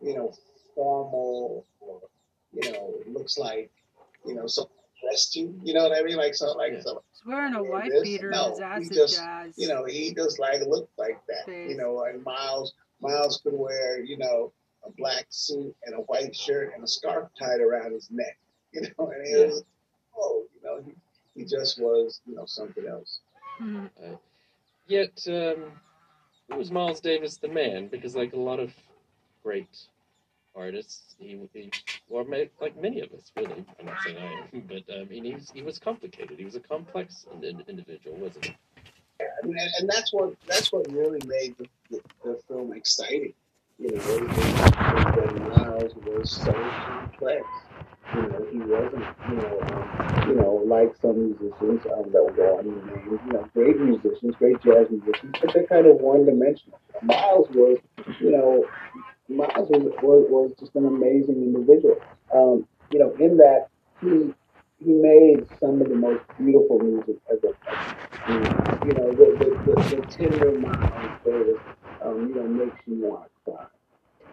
you 0.00 0.14
know, 0.14 0.32
formal 0.74 1.64
or 1.80 2.00
you 2.52 2.72
know, 2.72 2.94
it 3.00 3.12
looks 3.12 3.38
like, 3.38 3.70
you 4.26 4.34
know, 4.34 4.46
someone 4.46 4.72
dressed 5.02 5.36
you. 5.36 5.58
You 5.62 5.74
know 5.74 5.88
what 5.88 5.98
I 5.98 6.02
mean? 6.02 6.16
Like 6.16 6.34
so, 6.34 6.52
like 6.52 6.80
so. 6.82 7.02
He's 7.12 7.22
wearing 7.26 7.54
a 7.54 7.62
white 7.62 7.90
this. 7.90 8.02
beater 8.02 8.30
No, 8.30 8.56
and 8.60 8.82
his 8.82 8.88
he 8.88 8.94
just, 8.94 9.16
jazz. 9.16 9.54
you 9.56 9.68
know, 9.68 9.84
he 9.84 10.14
just 10.14 10.38
like 10.38 10.60
looked 10.66 10.96
like 10.98 11.20
that. 11.28 11.46
Face. 11.46 11.70
You 11.70 11.76
know, 11.76 12.04
and 12.04 12.22
Miles, 12.24 12.74
Miles 13.00 13.40
could 13.42 13.54
wear, 13.54 14.02
you 14.02 14.18
know, 14.18 14.52
a 14.84 14.90
black 14.92 15.26
suit 15.30 15.74
and 15.84 15.94
a 15.94 15.98
white 16.02 16.34
shirt 16.34 16.72
and 16.74 16.84
a 16.84 16.88
scarf 16.88 17.28
tied 17.38 17.60
around 17.60 17.92
his 17.92 18.08
neck. 18.10 18.38
You 18.70 18.82
know, 18.82 19.08
and 19.08 19.26
it 19.26 19.48
was, 19.48 19.64
oh, 20.14 20.44
you 20.54 20.60
know, 20.62 20.82
he, 20.84 20.92
he 21.38 21.44
just 21.44 21.80
was, 21.80 22.20
you 22.26 22.34
know, 22.34 22.44
something 22.46 22.86
else. 22.86 23.20
Mhm. 23.60 23.90
Uh, 24.02 24.16
yet, 24.86 25.16
um, 25.28 25.72
it 26.50 26.56
was 26.56 26.70
Miles 26.70 27.00
Davis 27.00 27.36
the 27.36 27.48
man 27.48 27.88
because, 27.88 28.16
like 28.16 28.32
a 28.32 28.38
lot 28.38 28.58
of 28.60 28.72
great 29.42 29.68
artists, 30.56 31.14
he, 31.18 31.38
he 31.54 31.70
or 32.10 32.24
ma- 32.24 32.50
like 32.60 32.76
many 32.80 33.00
of 33.00 33.12
us, 33.12 33.30
really. 33.36 33.64
I'm 33.78 33.86
not 33.86 34.02
saying 34.02 34.16
I 34.18 34.32
am, 34.56 34.62
but 34.66 34.84
um, 34.98 35.08
he, 35.08 35.34
was, 35.34 35.50
he 35.50 35.62
was 35.62 35.78
complicated. 35.78 36.38
He 36.38 36.44
was 36.44 36.56
a 36.56 36.60
complex 36.60 37.26
in- 37.32 37.44
in- 37.44 37.64
individual, 37.68 38.16
wasn't 38.16 38.46
he? 38.46 38.56
I 39.20 39.46
mean, 39.46 39.56
and, 39.58 39.70
and 39.80 39.88
that's 39.88 40.12
what 40.12 40.34
that's 40.46 40.72
what 40.72 40.90
really 40.92 41.20
made 41.26 41.56
the, 41.58 41.66
the, 41.90 42.00
the 42.24 42.40
film 42.48 42.72
exciting. 42.72 43.34
You 43.78 43.90
know, 43.90 43.96
is, 43.96 44.10
is 44.10 44.18
that 44.28 45.36
Miles 45.56 45.94
was 46.04 46.30
so 46.30 46.52
complex. 46.52 47.44
He 48.58 48.64
wasn't, 48.64 49.04
you 49.30 49.36
know, 49.36 49.60
um, 49.70 50.28
you 50.28 50.34
know, 50.34 50.62
like 50.66 50.92
some 51.00 51.26
musicians 51.26 51.86
um, 51.94 52.10
that 52.10 52.22
will 52.24 52.34
go 52.34 52.58
on 52.58 52.64
to 52.64 52.70
name, 52.70 53.20
you 53.26 53.32
know, 53.32 53.48
great 53.54 53.78
musicians, 53.78 54.34
great 54.36 54.60
jazz 54.62 54.88
musicians, 54.90 55.34
but 55.40 55.54
they're 55.54 55.66
kind 55.66 55.86
of 55.86 55.96
one-dimensional. 55.96 56.78
Miles 57.02 57.48
was, 57.50 57.78
you 58.20 58.32
know, 58.32 58.64
Miles 59.28 59.68
was, 59.70 59.92
was, 60.02 60.26
was 60.28 60.52
just 60.58 60.74
an 60.74 60.86
amazing 60.86 61.36
individual. 61.36 62.00
Um, 62.34 62.66
you 62.90 62.98
know, 62.98 63.14
in 63.20 63.36
that 63.36 63.68
he 64.00 64.34
he 64.84 64.92
made 64.92 65.46
some 65.60 65.80
of 65.80 65.88
the 65.88 65.94
most 65.94 66.22
beautiful 66.36 66.80
music 66.80 67.16
ever. 67.30 67.54
You 68.86 68.92
know, 68.94 69.12
the 69.12 69.26
the, 69.38 69.48
the, 69.66 69.96
the 69.96 70.02
tender 70.10 70.58
Miles 70.58 71.20
Davis, 71.24 71.60
um, 72.04 72.28
you 72.28 72.34
know, 72.34 72.48
makes 72.48 72.76
you 72.86 72.94
want 72.96 73.30
to 73.46 73.52
cry. 73.52 73.66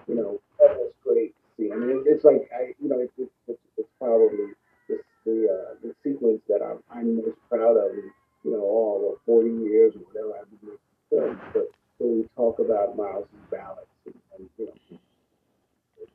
You 0.08 0.16
know, 0.16 0.42
that 0.60 0.76
was 0.78 0.94
great. 1.04 1.36
I 1.60 1.76
mean, 1.76 2.04
it's 2.08 2.24
like 2.24 2.50
I, 2.56 2.74
you 2.82 2.90
know, 2.90 3.00
it's 3.00 3.14
it's, 3.48 3.60
it's, 3.78 3.88
it's 3.88 3.90
probably 4.00 4.54
the 4.90 5.00
the, 5.26 5.48
uh, 5.50 5.74
the 5.82 5.96
sequence 6.04 6.42
that 6.48 6.62
I'm 6.62 6.80
I'm 6.92 7.18
most 7.18 7.38
proud 7.50 7.78
of. 7.78 7.92
In, 7.92 8.12
you 8.44 8.52
know, 8.52 8.62
all 8.62 9.02
the 9.02 9.18
40 9.26 9.50
years 9.66 9.94
or 9.96 10.02
whatever 10.06 10.40
I've 10.40 10.50
been 10.62 10.70
making 10.70 10.80
films, 11.10 11.40
but 11.52 11.66
when 11.98 12.18
we 12.20 12.30
talk 12.36 12.60
about 12.60 12.96
Miles' 12.96 13.26
ballads 13.50 13.88
and, 14.06 14.14
and 14.38 14.50
you 14.60 14.66
know, 14.68 15.00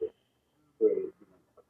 the 0.01 0.07
great 0.79 0.97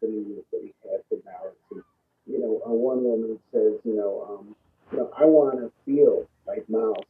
you 0.03 0.37
know, 0.37 0.43
that 0.53 0.61
he 0.63 0.75
had 0.85 1.01
for 1.09 1.17
ballads. 1.25 1.57
And, 1.71 1.83
you 2.27 2.41
know, 2.41 2.61
uh, 2.67 2.75
one 2.75 3.03
woman 3.05 3.39
says, 3.53 3.81
you 3.85 3.97
know, 3.97 4.27
um, 4.29 4.57
you 4.93 4.99
know, 4.99 5.11
I 5.17 5.25
want 5.25 5.61
to 5.61 5.73
feel 5.87 6.27
like 6.47 6.69
Miles 6.69 7.05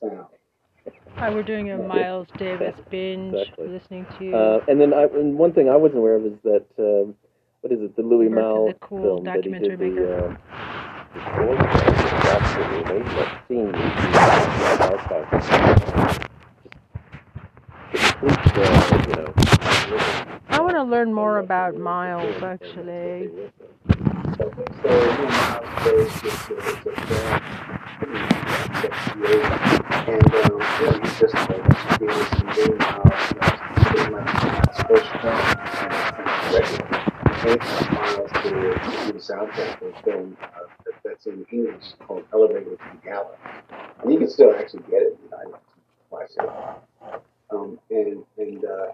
sound. 0.00 0.26
Hi, 1.16 1.30
we're 1.30 1.42
doing 1.42 1.70
a 1.72 1.78
Miles 1.78 2.28
Davis 2.38 2.74
binge, 2.90 3.34
Exactly. 3.34 3.68
listening 3.68 4.06
to 4.18 4.32
Uh, 4.34 4.60
and 4.68 4.80
then 4.80 4.94
I, 4.94 5.04
and 5.04 5.36
one 5.36 5.52
thing 5.52 5.68
I 5.68 5.76
wasn't 5.76 5.98
aware 5.98 6.16
of 6.16 6.26
is 6.26 6.38
that 6.44 6.64
um, 6.78 7.14
what 7.60 7.72
is 7.72 7.80
it, 7.80 7.96
the 7.96 8.02
Louis 8.02 8.28
Bert 8.28 8.38
Malle 8.38 8.66
the 8.68 8.74
Cool 8.74 9.02
film 9.02 9.24
that 9.24 9.44
he 9.44 9.50
did 9.50 9.78
the, 9.78 10.16
uh, 10.16 10.36
the 11.14 11.20
score 11.20 11.56
absolutely 12.26 12.80
amazing. 12.82 13.16
That 13.16 13.44
scene 13.48 13.74
is 13.74 13.82
the 14.02 14.92
archive. 14.92 16.28
Just 17.92 18.18
complete, 18.18 18.58
uh, 18.58 19.04
you 19.08 19.14
know. 19.14 19.32
I 20.48 20.60
want 20.60 20.74
to 20.74 20.82
learn 20.82 21.14
more 21.14 21.38
about 21.38 21.76
Miles, 21.76 22.42
actually. 22.42 23.30
So, 24.36 24.44
you 24.44 24.50
know, 24.84 25.28
Miles 25.28 25.84
Davis 25.84 26.16
is 26.16 26.24
a, 26.24 26.26
is 26.56 26.86
a 26.86 26.88
fan. 27.06 27.42
And, 30.06 30.34
um, 30.34 30.44
you 30.44 30.86
know, 30.86 31.00
he's 31.02 31.18
just 31.18 31.34
like 31.34 31.66
experienced 31.66 32.42
and 32.42 32.78
Miles, 32.78 33.32
you 33.32 33.40
know, 33.40 33.50
pretty 33.76 34.10
much 34.10 34.30
his 34.42 34.82
first 34.86 35.10
and 37.44 37.60
Miles 37.92 38.30
to, 38.32 39.12
the 39.12 39.18
soundtrack 39.18 39.78
for 39.78 39.90
a 39.90 40.02
film 40.02 40.36
uh, 40.42 40.46
that, 40.84 40.94
that's 41.04 41.26
in 41.26 41.46
English 41.52 41.94
called 42.06 42.24
Elevator 42.32 42.64
to 42.64 42.76
the 42.76 43.08
Gallows. 43.08 43.36
And 44.02 44.12
you 44.12 44.18
can 44.18 44.28
still 44.28 44.54
actually 44.54 44.82
get 44.90 45.02
it, 45.02 45.18
you 45.22 45.30
know, 45.30 45.38
I 45.38 45.58
watch. 46.10 46.30
Um, 47.50 47.78
and 47.90 48.24
and 48.38 48.64
uh, 48.64 48.88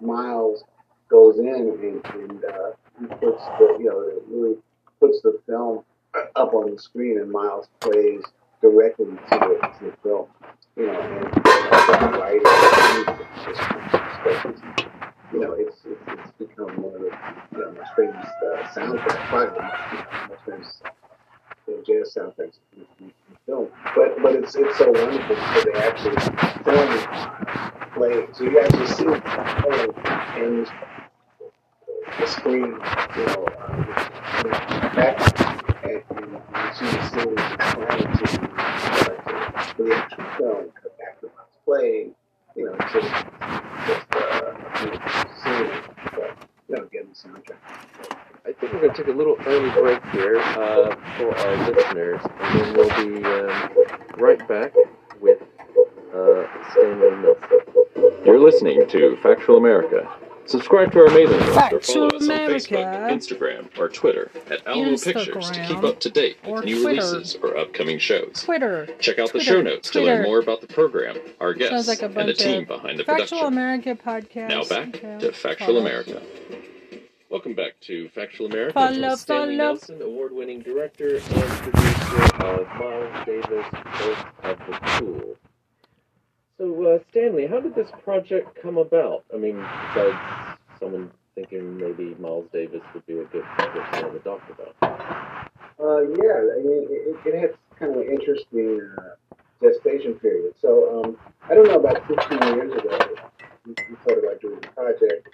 Miles 0.00 0.64
goes 1.08 1.38
in 1.38 1.46
and, 1.48 2.04
and 2.06 2.44
uh, 2.44 2.70
he 2.98 3.06
puts 3.06 3.44
the, 3.58 3.76
you 3.78 3.86
know, 3.90 4.22
really 4.28 4.56
puts 5.00 5.20
the 5.22 5.40
film 5.46 5.84
up 6.36 6.54
on 6.54 6.70
the 6.74 6.78
screen 6.78 7.18
and 7.18 7.30
Miles 7.30 7.68
plays 7.80 8.22
directly 8.60 9.06
to 9.06 9.16
the, 9.30 9.68
to 9.78 9.84
the 9.84 9.92
film. 10.02 10.26
You 10.76 10.86
know, 10.86 11.00
and 11.00 11.24
uh, 11.26 12.10
the 12.12 12.18
writing, 12.18 12.42
the 12.42 12.94
music, 12.94 13.26
just 13.44 13.60
especially, 14.12 14.84
you 15.32 15.40
know, 15.40 15.52
it's, 15.52 15.76
it's, 15.84 16.00
it's 16.08 16.32
become 16.38 16.80
one 16.80 16.94
of 16.94 17.00
the 17.00 17.10
you 17.52 17.58
know, 17.58 17.72
most 17.72 17.90
famous 17.96 18.26
uh, 18.26 18.62
soundtracks, 18.74 19.28
probably 19.28 19.54
the 19.54 19.62
most, 19.62 19.92
you 19.92 19.98
know, 19.98 20.28
most 20.28 20.44
famous 20.46 20.82
you 21.66 21.76
know, 21.76 21.82
jazz 21.84 22.14
soundtracks 22.14 22.58
in, 22.76 22.86
in, 23.00 23.06
in 23.06 23.36
film. 23.46 23.68
But 23.94 24.22
but 24.22 24.34
it's 24.98 25.30
it's 25.30 25.52
so 25.52 25.62
wonderful 25.72 26.47
Subscribe 60.78 60.92
to 60.92 60.98
our 61.00 61.18
mailing 61.18 61.40
list 61.40 61.72
or 61.72 61.80
follow 61.80 62.06
us 62.08 62.22
on 62.22 62.28
Facebook, 62.28 63.10
Instagram, 63.10 63.78
or 63.78 63.88
Twitter 63.88 64.30
at 64.48 64.64
Alamo 64.64 64.96
Pictures 64.96 65.50
to 65.50 65.64
keep 65.66 65.82
up 65.82 65.98
to 65.98 66.08
date 66.08 66.36
Or 66.44 66.56
with 66.56 66.66
new 66.66 66.82
Twitter. 66.82 67.02
releases 67.02 67.34
or 67.42 67.56
upcoming 67.56 67.98
shows. 67.98 68.42
Twitter. 68.44 68.86
Check 69.00 69.18
out 69.18 69.32
the 69.32 69.40
show 69.40 69.60
notes 69.60 69.90
to 69.90 70.00
learn 70.00 70.22
more 70.22 70.38
about 70.38 70.60
the 70.60 70.68
program, 70.68 71.16
our 71.40 71.52
guests, 71.52 71.88
like 71.88 72.02
and 72.02 72.14
the 72.14 72.32
team 72.32 72.64
behind 72.64 72.96
the 73.00 73.04
Factual 73.04 73.40
production. 73.40 73.46
America 73.48 73.94
podcast. 73.96 74.48
Now 74.50 74.64
back 74.64 74.88
Okay, 74.94 75.18
to 75.18 75.32
Factual 75.32 75.66
follow. 75.66 75.80
America. 75.80 76.22
Welcome 77.28 77.54
back 77.54 77.72
to 77.82 78.08
Factual 78.10 78.46
America. 78.46 78.72
Follow, 78.74 79.16
Stanley 79.16 79.56
follow. 79.56 79.72
Nelson, 79.72 80.00
award-winning 80.00 80.60
director 80.60 81.16
and 81.16 81.22
producer 81.24 82.34
of 82.44 82.66
Miles 82.78 83.26
Davis, 83.26 83.66
Birth 83.72 84.26
of 84.44 84.58
the 84.58 84.78
Cool. 85.00 85.36
So, 86.56 86.86
uh, 86.86 86.98
Stanley, 87.10 87.46
how 87.48 87.58
did 87.60 87.74
this 87.74 87.90
project 88.04 88.56
come 88.62 88.78
about? 88.78 89.24
I 89.34 89.38
mean, 89.38 89.56
besides 89.56 90.58
someone 90.78 91.10
thinking 91.34 91.76
maybe 91.78 92.14
Miles 92.18 92.46
Davis 92.52 92.82
would 92.94 93.06
be 93.06 93.18
a 93.18 93.24
good 93.24 93.44
person 93.56 94.12
to 94.12 94.18
doc 94.20 94.40
about. 94.50 94.74
Uh, 95.80 96.00
yeah, 96.00 96.42
I 96.56 96.62
mean, 96.62 96.86
it, 96.90 97.16
it 97.24 97.40
had 97.40 97.54
kind 97.78 97.94
of 97.94 98.00
an 98.00 98.08
interesting 98.08 98.90
uh, 98.98 99.14
gestation 99.62 100.14
period. 100.14 100.54
So, 100.60 101.04
um, 101.04 101.16
I 101.48 101.54
don't 101.54 101.68
know, 101.68 101.78
about 101.78 102.06
15 102.08 102.38
years 102.54 102.72
ago, 102.72 102.98
we, 103.66 103.74
thought 104.04 104.18
about 104.18 104.40
doing 104.40 104.60
the 104.60 104.68
project. 104.68 105.28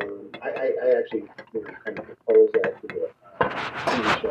Um, 0.00 0.30
I, 0.42 0.48
I, 0.48 0.72
I 0.84 0.98
actually 0.98 1.24
you 1.54 1.64
know, 1.64 1.70
kind 1.84 1.98
of 1.98 2.04
proposed 2.04 2.54
that 2.54 2.80
to 2.80 2.86
the 2.86 3.10
uh, 3.40 3.48
TV 3.86 4.20
show. 4.22 4.30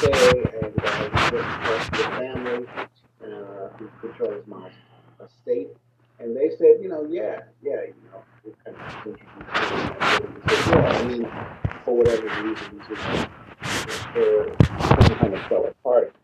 Uh, 0.00 0.47
talk 1.36 1.84
to 1.84 1.90
the 1.90 2.08
family 2.16 2.66
uh, 3.22 3.68
who 3.76 3.90
controls 4.00 4.46
my 4.46 4.70
estate. 5.24 5.68
And 6.20 6.36
they 6.36 6.50
said, 6.50 6.78
you 6.82 6.88
know, 6.88 7.06
yeah, 7.08 7.40
yeah, 7.62 7.82
you 7.86 7.94
know, 8.10 8.22
we 8.44 8.52
kind 8.64 8.76
of 8.76 8.92
said, 9.04 9.16
yeah, 10.68 10.88
I 10.88 11.04
mean, 11.04 11.28
for 11.84 11.96
whatever 11.96 12.26
reasons, 12.42 12.82
you 12.88 12.96
know, 12.96 13.26
kind 15.18 15.34
of 15.34 15.40
fell 15.48 15.66
apart. 15.66 16.14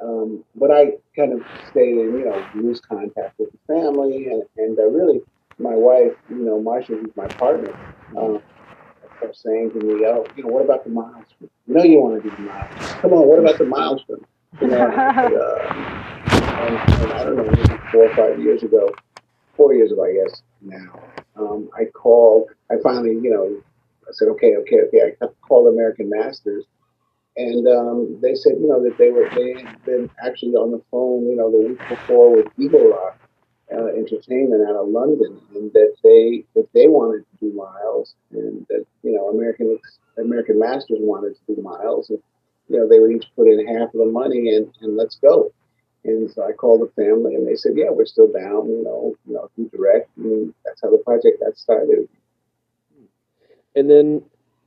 Um, 0.00 0.44
but 0.54 0.70
I 0.70 0.92
kind 1.16 1.32
of 1.32 1.42
stayed 1.70 1.96
in, 1.98 2.18
you 2.18 2.24
know, 2.24 2.46
loose 2.54 2.80
contact 2.80 3.38
with 3.38 3.50
the 3.52 3.58
family, 3.66 4.26
and, 4.26 4.42
and 4.56 4.78
uh, 4.78 4.84
really, 4.86 5.20
my 5.58 5.74
wife, 5.74 6.12
you 6.28 6.36
know, 6.36 6.60
Marsha, 6.60 7.00
who's 7.00 7.14
my 7.16 7.26
partner, 7.26 7.72
um, 8.16 8.42
kept 9.20 9.36
saying 9.36 9.70
to 9.72 9.78
me, 9.78 10.04
"Oh, 10.06 10.26
you 10.36 10.42
know, 10.42 10.48
what 10.48 10.64
about 10.64 10.84
the 10.84 10.90
milestone? 10.90 11.50
You 11.66 11.74
know, 11.74 11.82
you 11.84 12.00
want 12.00 12.22
to 12.22 12.28
do 12.28 12.34
the 12.36 12.42
milestone. 12.42 13.00
Come 13.00 13.12
on, 13.12 13.28
what 13.28 13.38
about 13.38 13.58
the 13.58 13.66
milestone?" 13.66 14.24
You 14.60 14.68
know, 14.68 14.84
and, 14.86 15.34
uh, 15.34 15.56
and, 16.62 16.76
and 16.76 17.12
I 17.12 17.24
don't 17.24 17.36
know, 17.36 17.44
maybe 17.44 17.80
four 17.90 18.04
or 18.04 18.16
five 18.16 18.38
years 18.42 18.62
ago, 18.62 18.90
four 19.56 19.74
years 19.74 19.92
ago, 19.92 20.04
I 20.04 20.12
guess 20.12 20.42
now, 20.60 21.02
um, 21.36 21.70
I 21.78 21.84
called. 21.86 22.48
I 22.70 22.74
finally, 22.82 23.14
you 23.22 23.30
know, 23.30 23.62
I 24.06 24.12
said, 24.12 24.28
"Okay, 24.28 24.56
okay, 24.56 24.80
okay." 24.88 25.16
I 25.20 25.26
called 25.46 25.72
American 25.72 26.10
Masters, 26.10 26.64
and 27.36 27.66
um, 27.66 28.18
they 28.20 28.34
said, 28.34 28.52
you 28.60 28.68
know, 28.68 28.82
that 28.82 28.98
they 28.98 29.10
were 29.10 29.28
they 29.34 29.62
had 29.62 29.82
been 29.84 30.10
actually 30.24 30.52
on 30.52 30.70
the 30.70 30.82
phone, 30.90 31.26
you 31.26 31.36
know, 31.36 31.50
the 31.50 31.68
week 31.68 31.88
before 31.88 32.36
with 32.36 32.46
Eagle 32.58 32.90
Rock 32.90 33.18
uh, 33.72 33.86
Entertainment 33.86 34.68
out 34.68 34.76
of 34.76 34.88
London, 34.88 35.40
and 35.54 35.72
that 35.72 35.94
they 36.02 36.44
that 36.54 36.68
they 36.74 36.88
wanted 36.88 37.24
to 37.30 37.46
do 37.46 37.56
Miles, 37.56 38.14
and 38.32 38.66
that 38.68 38.84
you 39.02 39.12
know 39.12 39.28
American 39.28 39.78
American 40.18 40.58
Masters 40.58 40.98
wanted 41.00 41.34
to 41.34 41.54
do 41.54 41.62
Miles, 41.62 42.10
and 42.10 42.18
you 42.72 42.78
know 42.78 42.88
they 42.88 42.98
would 42.98 43.12
each 43.12 43.26
put 43.36 43.46
in 43.46 43.66
half 43.66 43.94
of 43.94 44.00
the 44.00 44.06
money, 44.06 44.54
and 44.54 44.72
and 44.80 44.96
let's 44.96 45.16
go. 45.16 45.52
And 46.04 46.30
so 46.30 46.46
I 46.46 46.52
called 46.52 46.80
the 46.80 46.90
family, 47.00 47.36
and 47.36 47.46
they 47.46 47.54
said, 47.54 47.72
yeah, 47.76 47.90
we're 47.90 48.06
still 48.06 48.26
down, 48.26 48.68
you 48.68 48.82
know, 48.82 49.14
you 49.24 49.34
know, 49.34 49.48
to 49.54 49.76
direct, 49.76 50.10
and 50.16 50.52
that's 50.64 50.80
how 50.82 50.90
the 50.90 50.98
project 50.98 51.40
got 51.40 51.56
started. 51.56 52.08
And 53.76 53.88
then, 53.88 54.22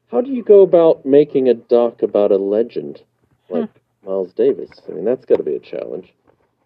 how 0.10 0.22
do 0.22 0.32
you 0.32 0.44
go 0.44 0.62
about 0.62 1.06
making 1.06 1.50
a 1.50 1.54
doc 1.54 2.04
about 2.04 2.32
a 2.32 2.38
legend 2.38 3.02
like 3.50 3.70
Miles 4.06 4.32
Davis? 4.34 4.70
I 4.88 4.94
mean, 4.94 5.04
that's 5.04 5.26
got 5.26 5.38
to 5.38 5.44
be 5.44 5.56
a 5.56 5.60
challenge. 5.60 6.14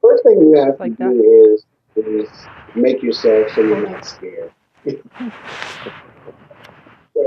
First 0.01 0.23
thing 0.23 0.39
you 0.39 0.53
have 0.55 0.77
to 0.77 0.89
do 0.89 1.53
is 1.53 1.65
is 1.95 2.29
make 2.75 3.01
yourself 3.01 3.49
so 3.53 3.61
you're 3.61 3.89
not 3.89 4.05
scared. 4.05 4.51
so 4.85 5.01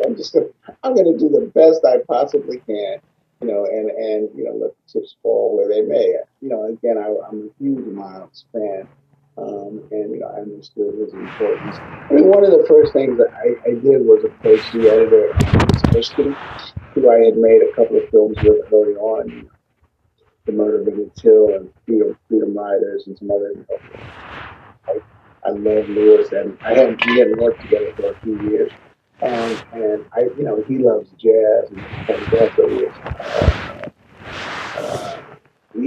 I'm 0.06 0.16
just 0.16 0.32
gonna, 0.32 0.46
I'm 0.82 0.94
going 0.94 1.12
to 1.12 1.18
do 1.18 1.28
the 1.28 1.50
best 1.54 1.84
I 1.84 1.98
possibly 2.08 2.58
can, 2.58 2.98
you 3.42 3.48
know, 3.48 3.64
and 3.64 3.90
and 3.90 4.28
you 4.36 4.44
know 4.44 4.52
let 4.52 4.70
the 4.70 4.92
chips 4.92 5.16
fall 5.22 5.56
where 5.56 5.68
they 5.68 5.82
may. 5.82 6.14
You 6.40 6.48
know, 6.48 6.64
again, 6.66 6.96
I, 6.96 7.10
I'm 7.28 7.50
a 7.50 7.62
huge 7.62 7.86
Miles 7.86 8.44
fan, 8.52 8.88
um, 9.36 9.82
and 9.90 10.12
you 10.12 10.20
know 10.20 10.28
I 10.28 10.40
understood 10.40 10.94
his 10.98 11.12
importance. 11.12 11.76
I 11.78 12.12
mean, 12.12 12.28
one 12.28 12.44
of 12.44 12.52
the 12.52 12.64
first 12.68 12.92
things 12.92 13.18
that 13.18 13.32
I, 13.34 13.68
I 13.68 13.74
did 13.74 14.06
was 14.06 14.24
approach 14.24 14.62
the 14.72 14.88
editor, 14.90 15.34
Erskine, 15.96 16.36
who 16.94 17.10
I 17.10 17.24
had 17.24 17.36
made 17.36 17.62
a 17.62 17.74
couple 17.74 17.98
of 17.98 18.08
films 18.10 18.36
with 18.42 18.72
early 18.72 18.94
on. 18.94 19.28
You 19.28 19.42
know, 19.42 19.48
the 20.46 20.52
Murder 20.52 20.80
of 20.82 20.88
Emmett 20.88 21.14
Till 21.16 21.54
and 21.54 21.70
Freedom, 21.86 22.16
Freedom 22.28 22.56
Riders 22.56 23.04
and 23.06 23.18
some 23.18 23.30
other. 23.30 23.52
You 23.52 23.66
know, 23.68 24.00
I, 24.86 24.98
I 25.44 25.50
love 25.50 25.88
Lewis, 25.88 26.30
and 26.30 26.56
I 26.62 26.74
hadn't 26.74 27.04
we 27.06 27.18
hadn't 27.18 27.40
worked 27.40 27.60
together 27.60 27.92
for 27.96 28.12
a 28.12 28.20
few 28.20 28.40
years. 28.50 28.70
Um, 29.22 29.56
and 29.72 30.04
I, 30.12 30.22
you 30.36 30.42
know, 30.42 30.64
he 30.66 30.78
loves 30.78 31.08
jazz 31.10 31.70
and 31.70 31.78
kind 31.78 32.10
of 32.10 32.30
that's 32.32 32.58
what 32.58 32.70
he 32.72 32.78
is. 32.78 32.92
Uh, 33.04 33.90
uh, 34.78 35.22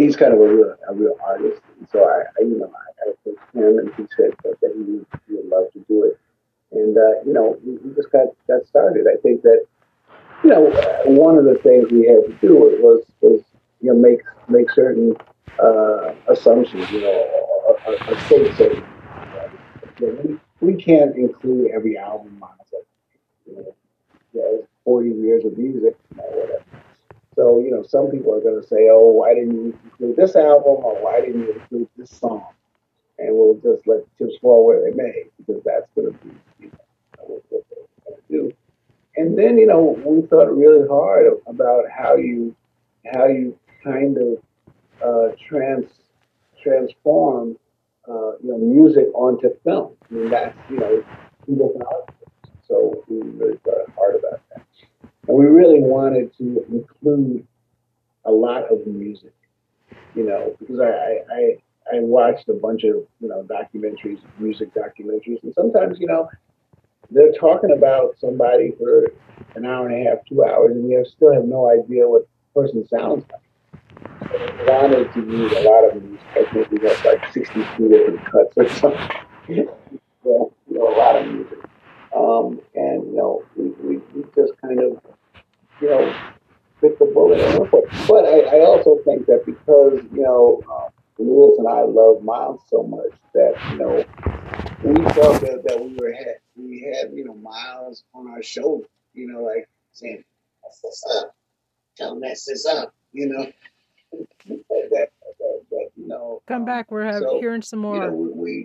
he's 0.06 0.16
kind 0.16 0.34
of 0.34 0.40
a 0.40 0.48
real, 0.48 0.76
a 0.88 0.94
real 0.94 1.18
artist, 1.26 1.62
and 1.80 1.88
so 1.90 2.06
I, 2.06 2.24
I 2.40 2.44
you 2.44 2.60
know, 2.60 2.72
I, 2.74 3.10
I 3.10 3.58
him, 3.58 3.80
and 3.80 3.94
he 3.96 4.04
said 4.16 4.32
that, 4.44 4.58
he, 4.62 4.82
would- 4.82 5.06
love 5.50 5.72
to 5.74 5.80
do 5.88 6.04
it. 6.06 6.20
And 6.72 6.98
uh, 6.98 7.22
you 7.26 7.34
know, 7.34 7.58
we, 7.66 7.74
we 7.78 7.96
just 7.96 8.12
got 8.12 8.28
got 8.48 8.66
started. 8.66 9.06
I 9.08 9.18
think 9.22 9.42
that 9.44 9.66
you 10.44 10.50
know, 10.50 10.72
uh, 10.72 11.04
one 11.06 11.38
of 11.38 11.46
the 11.46 11.56
things 11.56 11.92
we 11.92 12.06
had 12.08 12.26
to 12.26 12.38
do 12.42 12.56
was 12.82 13.04
was 13.22 13.42
you 13.82 13.94
know 13.94 14.00
make 14.00 14.20
make 14.48 14.70
certain 14.72 15.16
uh, 15.60 16.14
assumptions. 16.28 16.90
You 16.92 17.02
know, 17.02 17.78
a, 17.88 18.22
state 18.26 18.56
certain. 18.58 18.84
You 20.00 20.08
know, 20.08 20.40
we, 20.62 20.72
we 20.74 20.82
can't 20.82 21.16
include 21.16 21.72
every 21.72 21.98
album 21.98 22.38
Miles 22.40 22.52
has. 22.74 22.84
You 23.48 23.56
know, 23.56 23.76
yeah, 24.34 24.60
it's 24.60 24.68
40 24.84 25.10
years 25.12 25.46
of 25.46 25.58
music, 25.58 25.96
know, 26.18 26.24
whatever. 26.24 26.65
So, 27.36 27.60
you 27.60 27.72
know, 27.72 27.84
some 27.84 28.10
people 28.12 28.34
are 28.34 28.42
going 28.42 28.62
to 28.62 28.68
say, 28.68 28.88
oh, 28.90 29.10
why 29.10 29.34
didn't 29.34 29.56
you 29.56 29.80
include 29.84 30.16
this 30.16 30.36
album 30.36 30.86
or 30.86 30.96
why 31.04 31.20
didn't 31.22 31.42
you 31.42 31.54
include 31.54 31.90
this 31.98 32.12
song? 32.12 32.46
And 33.20 33.36
we'll 33.36 33.56
just 33.56 33.88
let 33.88 34.00
the 34.06 34.26
chips 34.26 34.38
fall 34.42 34.66
where 34.66 34.82
they 34.84 34.96
may 34.96 35.24
because 35.38 35.62
that's 35.64 35.88
going 35.96 36.14
to 36.14 36.18
be, 36.26 36.36
you 36.60 36.68
know, 36.68 37.26
what 37.26 37.44
they're 37.50 37.60
going 38.06 38.18
to 38.18 38.50
do. 38.50 38.56
And 39.18 39.38
then, 39.38 39.58
you 39.58 39.68
know, 39.68 40.02
we 40.06 40.26
thought 40.28 40.48
really 40.56 40.88
hard 40.88 41.28
about 41.48 41.86
how 41.90 42.16
you, 42.16 42.56
how 43.14 43.28
you 43.28 43.58
kind 43.84 44.18
of 44.18 44.38
uh, 45.04 45.36
trans, 45.48 45.86
transform, 46.62 47.58
uh, 48.08 48.38
you 48.44 48.52
know, 48.52 48.58
music 48.58 49.06
onto 49.14 49.50
film. 49.64 49.94
I 50.10 50.14
mean, 50.14 50.30
that's, 50.30 50.58
you 50.70 50.78
know, 50.78 51.04
different 51.48 51.84
art. 51.86 52.10
So 52.68 53.04
we 53.08 53.22
really 53.22 53.58
thought 53.64 53.90
hard 53.96 54.16
about 54.16 54.42
that. 54.56 54.66
And 55.28 55.38
we 55.38 55.46
really 55.46 55.80
wanted 55.80 56.36
to 56.38 56.66
include 56.70 57.48
a 58.26 58.32
lot 58.32 58.72
of 58.72 58.86
music, 58.86 59.34
you 60.16 60.24
know, 60.24 60.56
because 60.60 60.80
I, 60.80 61.20
I, 61.34 61.96
I, 61.96 62.00
watched 62.00 62.50
a 62.50 62.54
bunch 62.54 62.84
of, 62.84 62.96
you 63.20 63.28
know, 63.28 63.44
documentaries, 63.44 64.20
music 64.40 64.74
documentaries, 64.74 65.44
and 65.44 65.54
sometimes, 65.54 66.00
you 66.00 66.08
know, 66.08 66.28
they're 67.12 67.34
talking 67.34 67.72
about 67.72 68.16
somebody 68.20 68.72
for 68.80 69.12
an 69.56 69.66
hour 69.66 69.88
and 69.88 70.08
a 70.08 70.10
half, 70.10 70.26
two 70.28 70.44
hours, 70.44 70.72
and 70.76 70.90
you 70.90 71.06
still 71.06 71.34
have 71.34 71.46
no 71.46 71.70
idea 71.70 72.08
what 72.08 72.28
the 72.54 72.62
person 72.62 72.88
sounds 72.88 73.26
like. 73.32 73.42
So 74.30 74.56
wanted 74.68 75.14
to 75.14 75.20
use 75.22 75.52
a 75.52 75.62
lot 75.62 75.84
of 75.86 76.04
music. 76.04 76.26
I 76.36 76.44
think 76.52 76.72
we 76.72 76.78
got 76.80 77.06
like 77.06 77.34
62 77.34 77.90
different 77.90 78.26
cuts 78.26 78.54
or 78.58 78.70
something. 78.70 79.10
well, 80.24 80.52
you 80.68 80.80
know, 80.80 80.88
a 80.88 80.98
lot 80.98 81.16
of 81.16 81.28
music. 81.28 81.60
Um, 82.16 82.62
and, 82.76 83.06
you 83.08 83.16
know, 83.16 83.44
we, 83.56 83.70
we, 83.70 83.98
we 84.14 84.24
just 84.36 84.54
kind 84.62 84.80
of, 84.80 85.00
you 85.82 85.90
know, 85.90 86.16
bit 86.82 87.00
the 87.00 87.06
bullet 87.06 87.40
and 87.40 87.60
went 87.60 87.72
for. 87.72 87.84
But 88.08 88.26
I, 88.26 88.58
I 88.58 88.60
also 88.62 88.98
think 89.06 89.26
that 89.28 89.46
because, 89.46 90.00
you 90.14 90.24
know, 90.24 90.62
uh, 90.72 90.90
Lewis 91.18 91.58
and 91.58 91.68
I 91.68 91.82
love 91.82 92.24
Miles 92.24 92.62
so 92.70 92.84
much 92.84 93.12
that, 93.34 93.56
you 93.72 93.78
know, 93.78 94.04
we 94.84 94.96
felt 95.14 95.42
that, 95.42 95.64
that 95.68 95.80
we 95.82 95.96
were 95.96 96.14
had 96.14 96.36
we 96.56 96.82
had, 96.82 97.12
you 97.14 97.26
know, 97.26 97.34
Miles 97.36 98.04
on 98.14 98.30
our 98.30 98.44
shoulder, 98.44 98.88
you 99.14 99.28
know, 99.28 99.44
like 99.44 99.68
saying, 99.92 100.24
Mess 100.64 100.80
this 100.84 101.04
up. 101.18 101.36
Don't 101.98 102.20
mess 102.20 102.46
this 102.46 102.66
up, 102.66 102.94
you 103.14 103.28
know. 103.28 103.46
that, 104.48 104.90
that, 104.92 105.10
that, 105.70 105.90
you 105.96 106.08
know, 106.08 106.42
Come 106.48 106.66
back. 106.66 106.92
We're 106.92 107.06
have, 107.06 107.22
so, 107.22 107.40
hearing 107.40 107.62
some 107.62 107.84
you 107.84 108.00
know, 108.00 108.12
more. 108.12 108.12
we, 108.12 108.30
we 108.30 108.64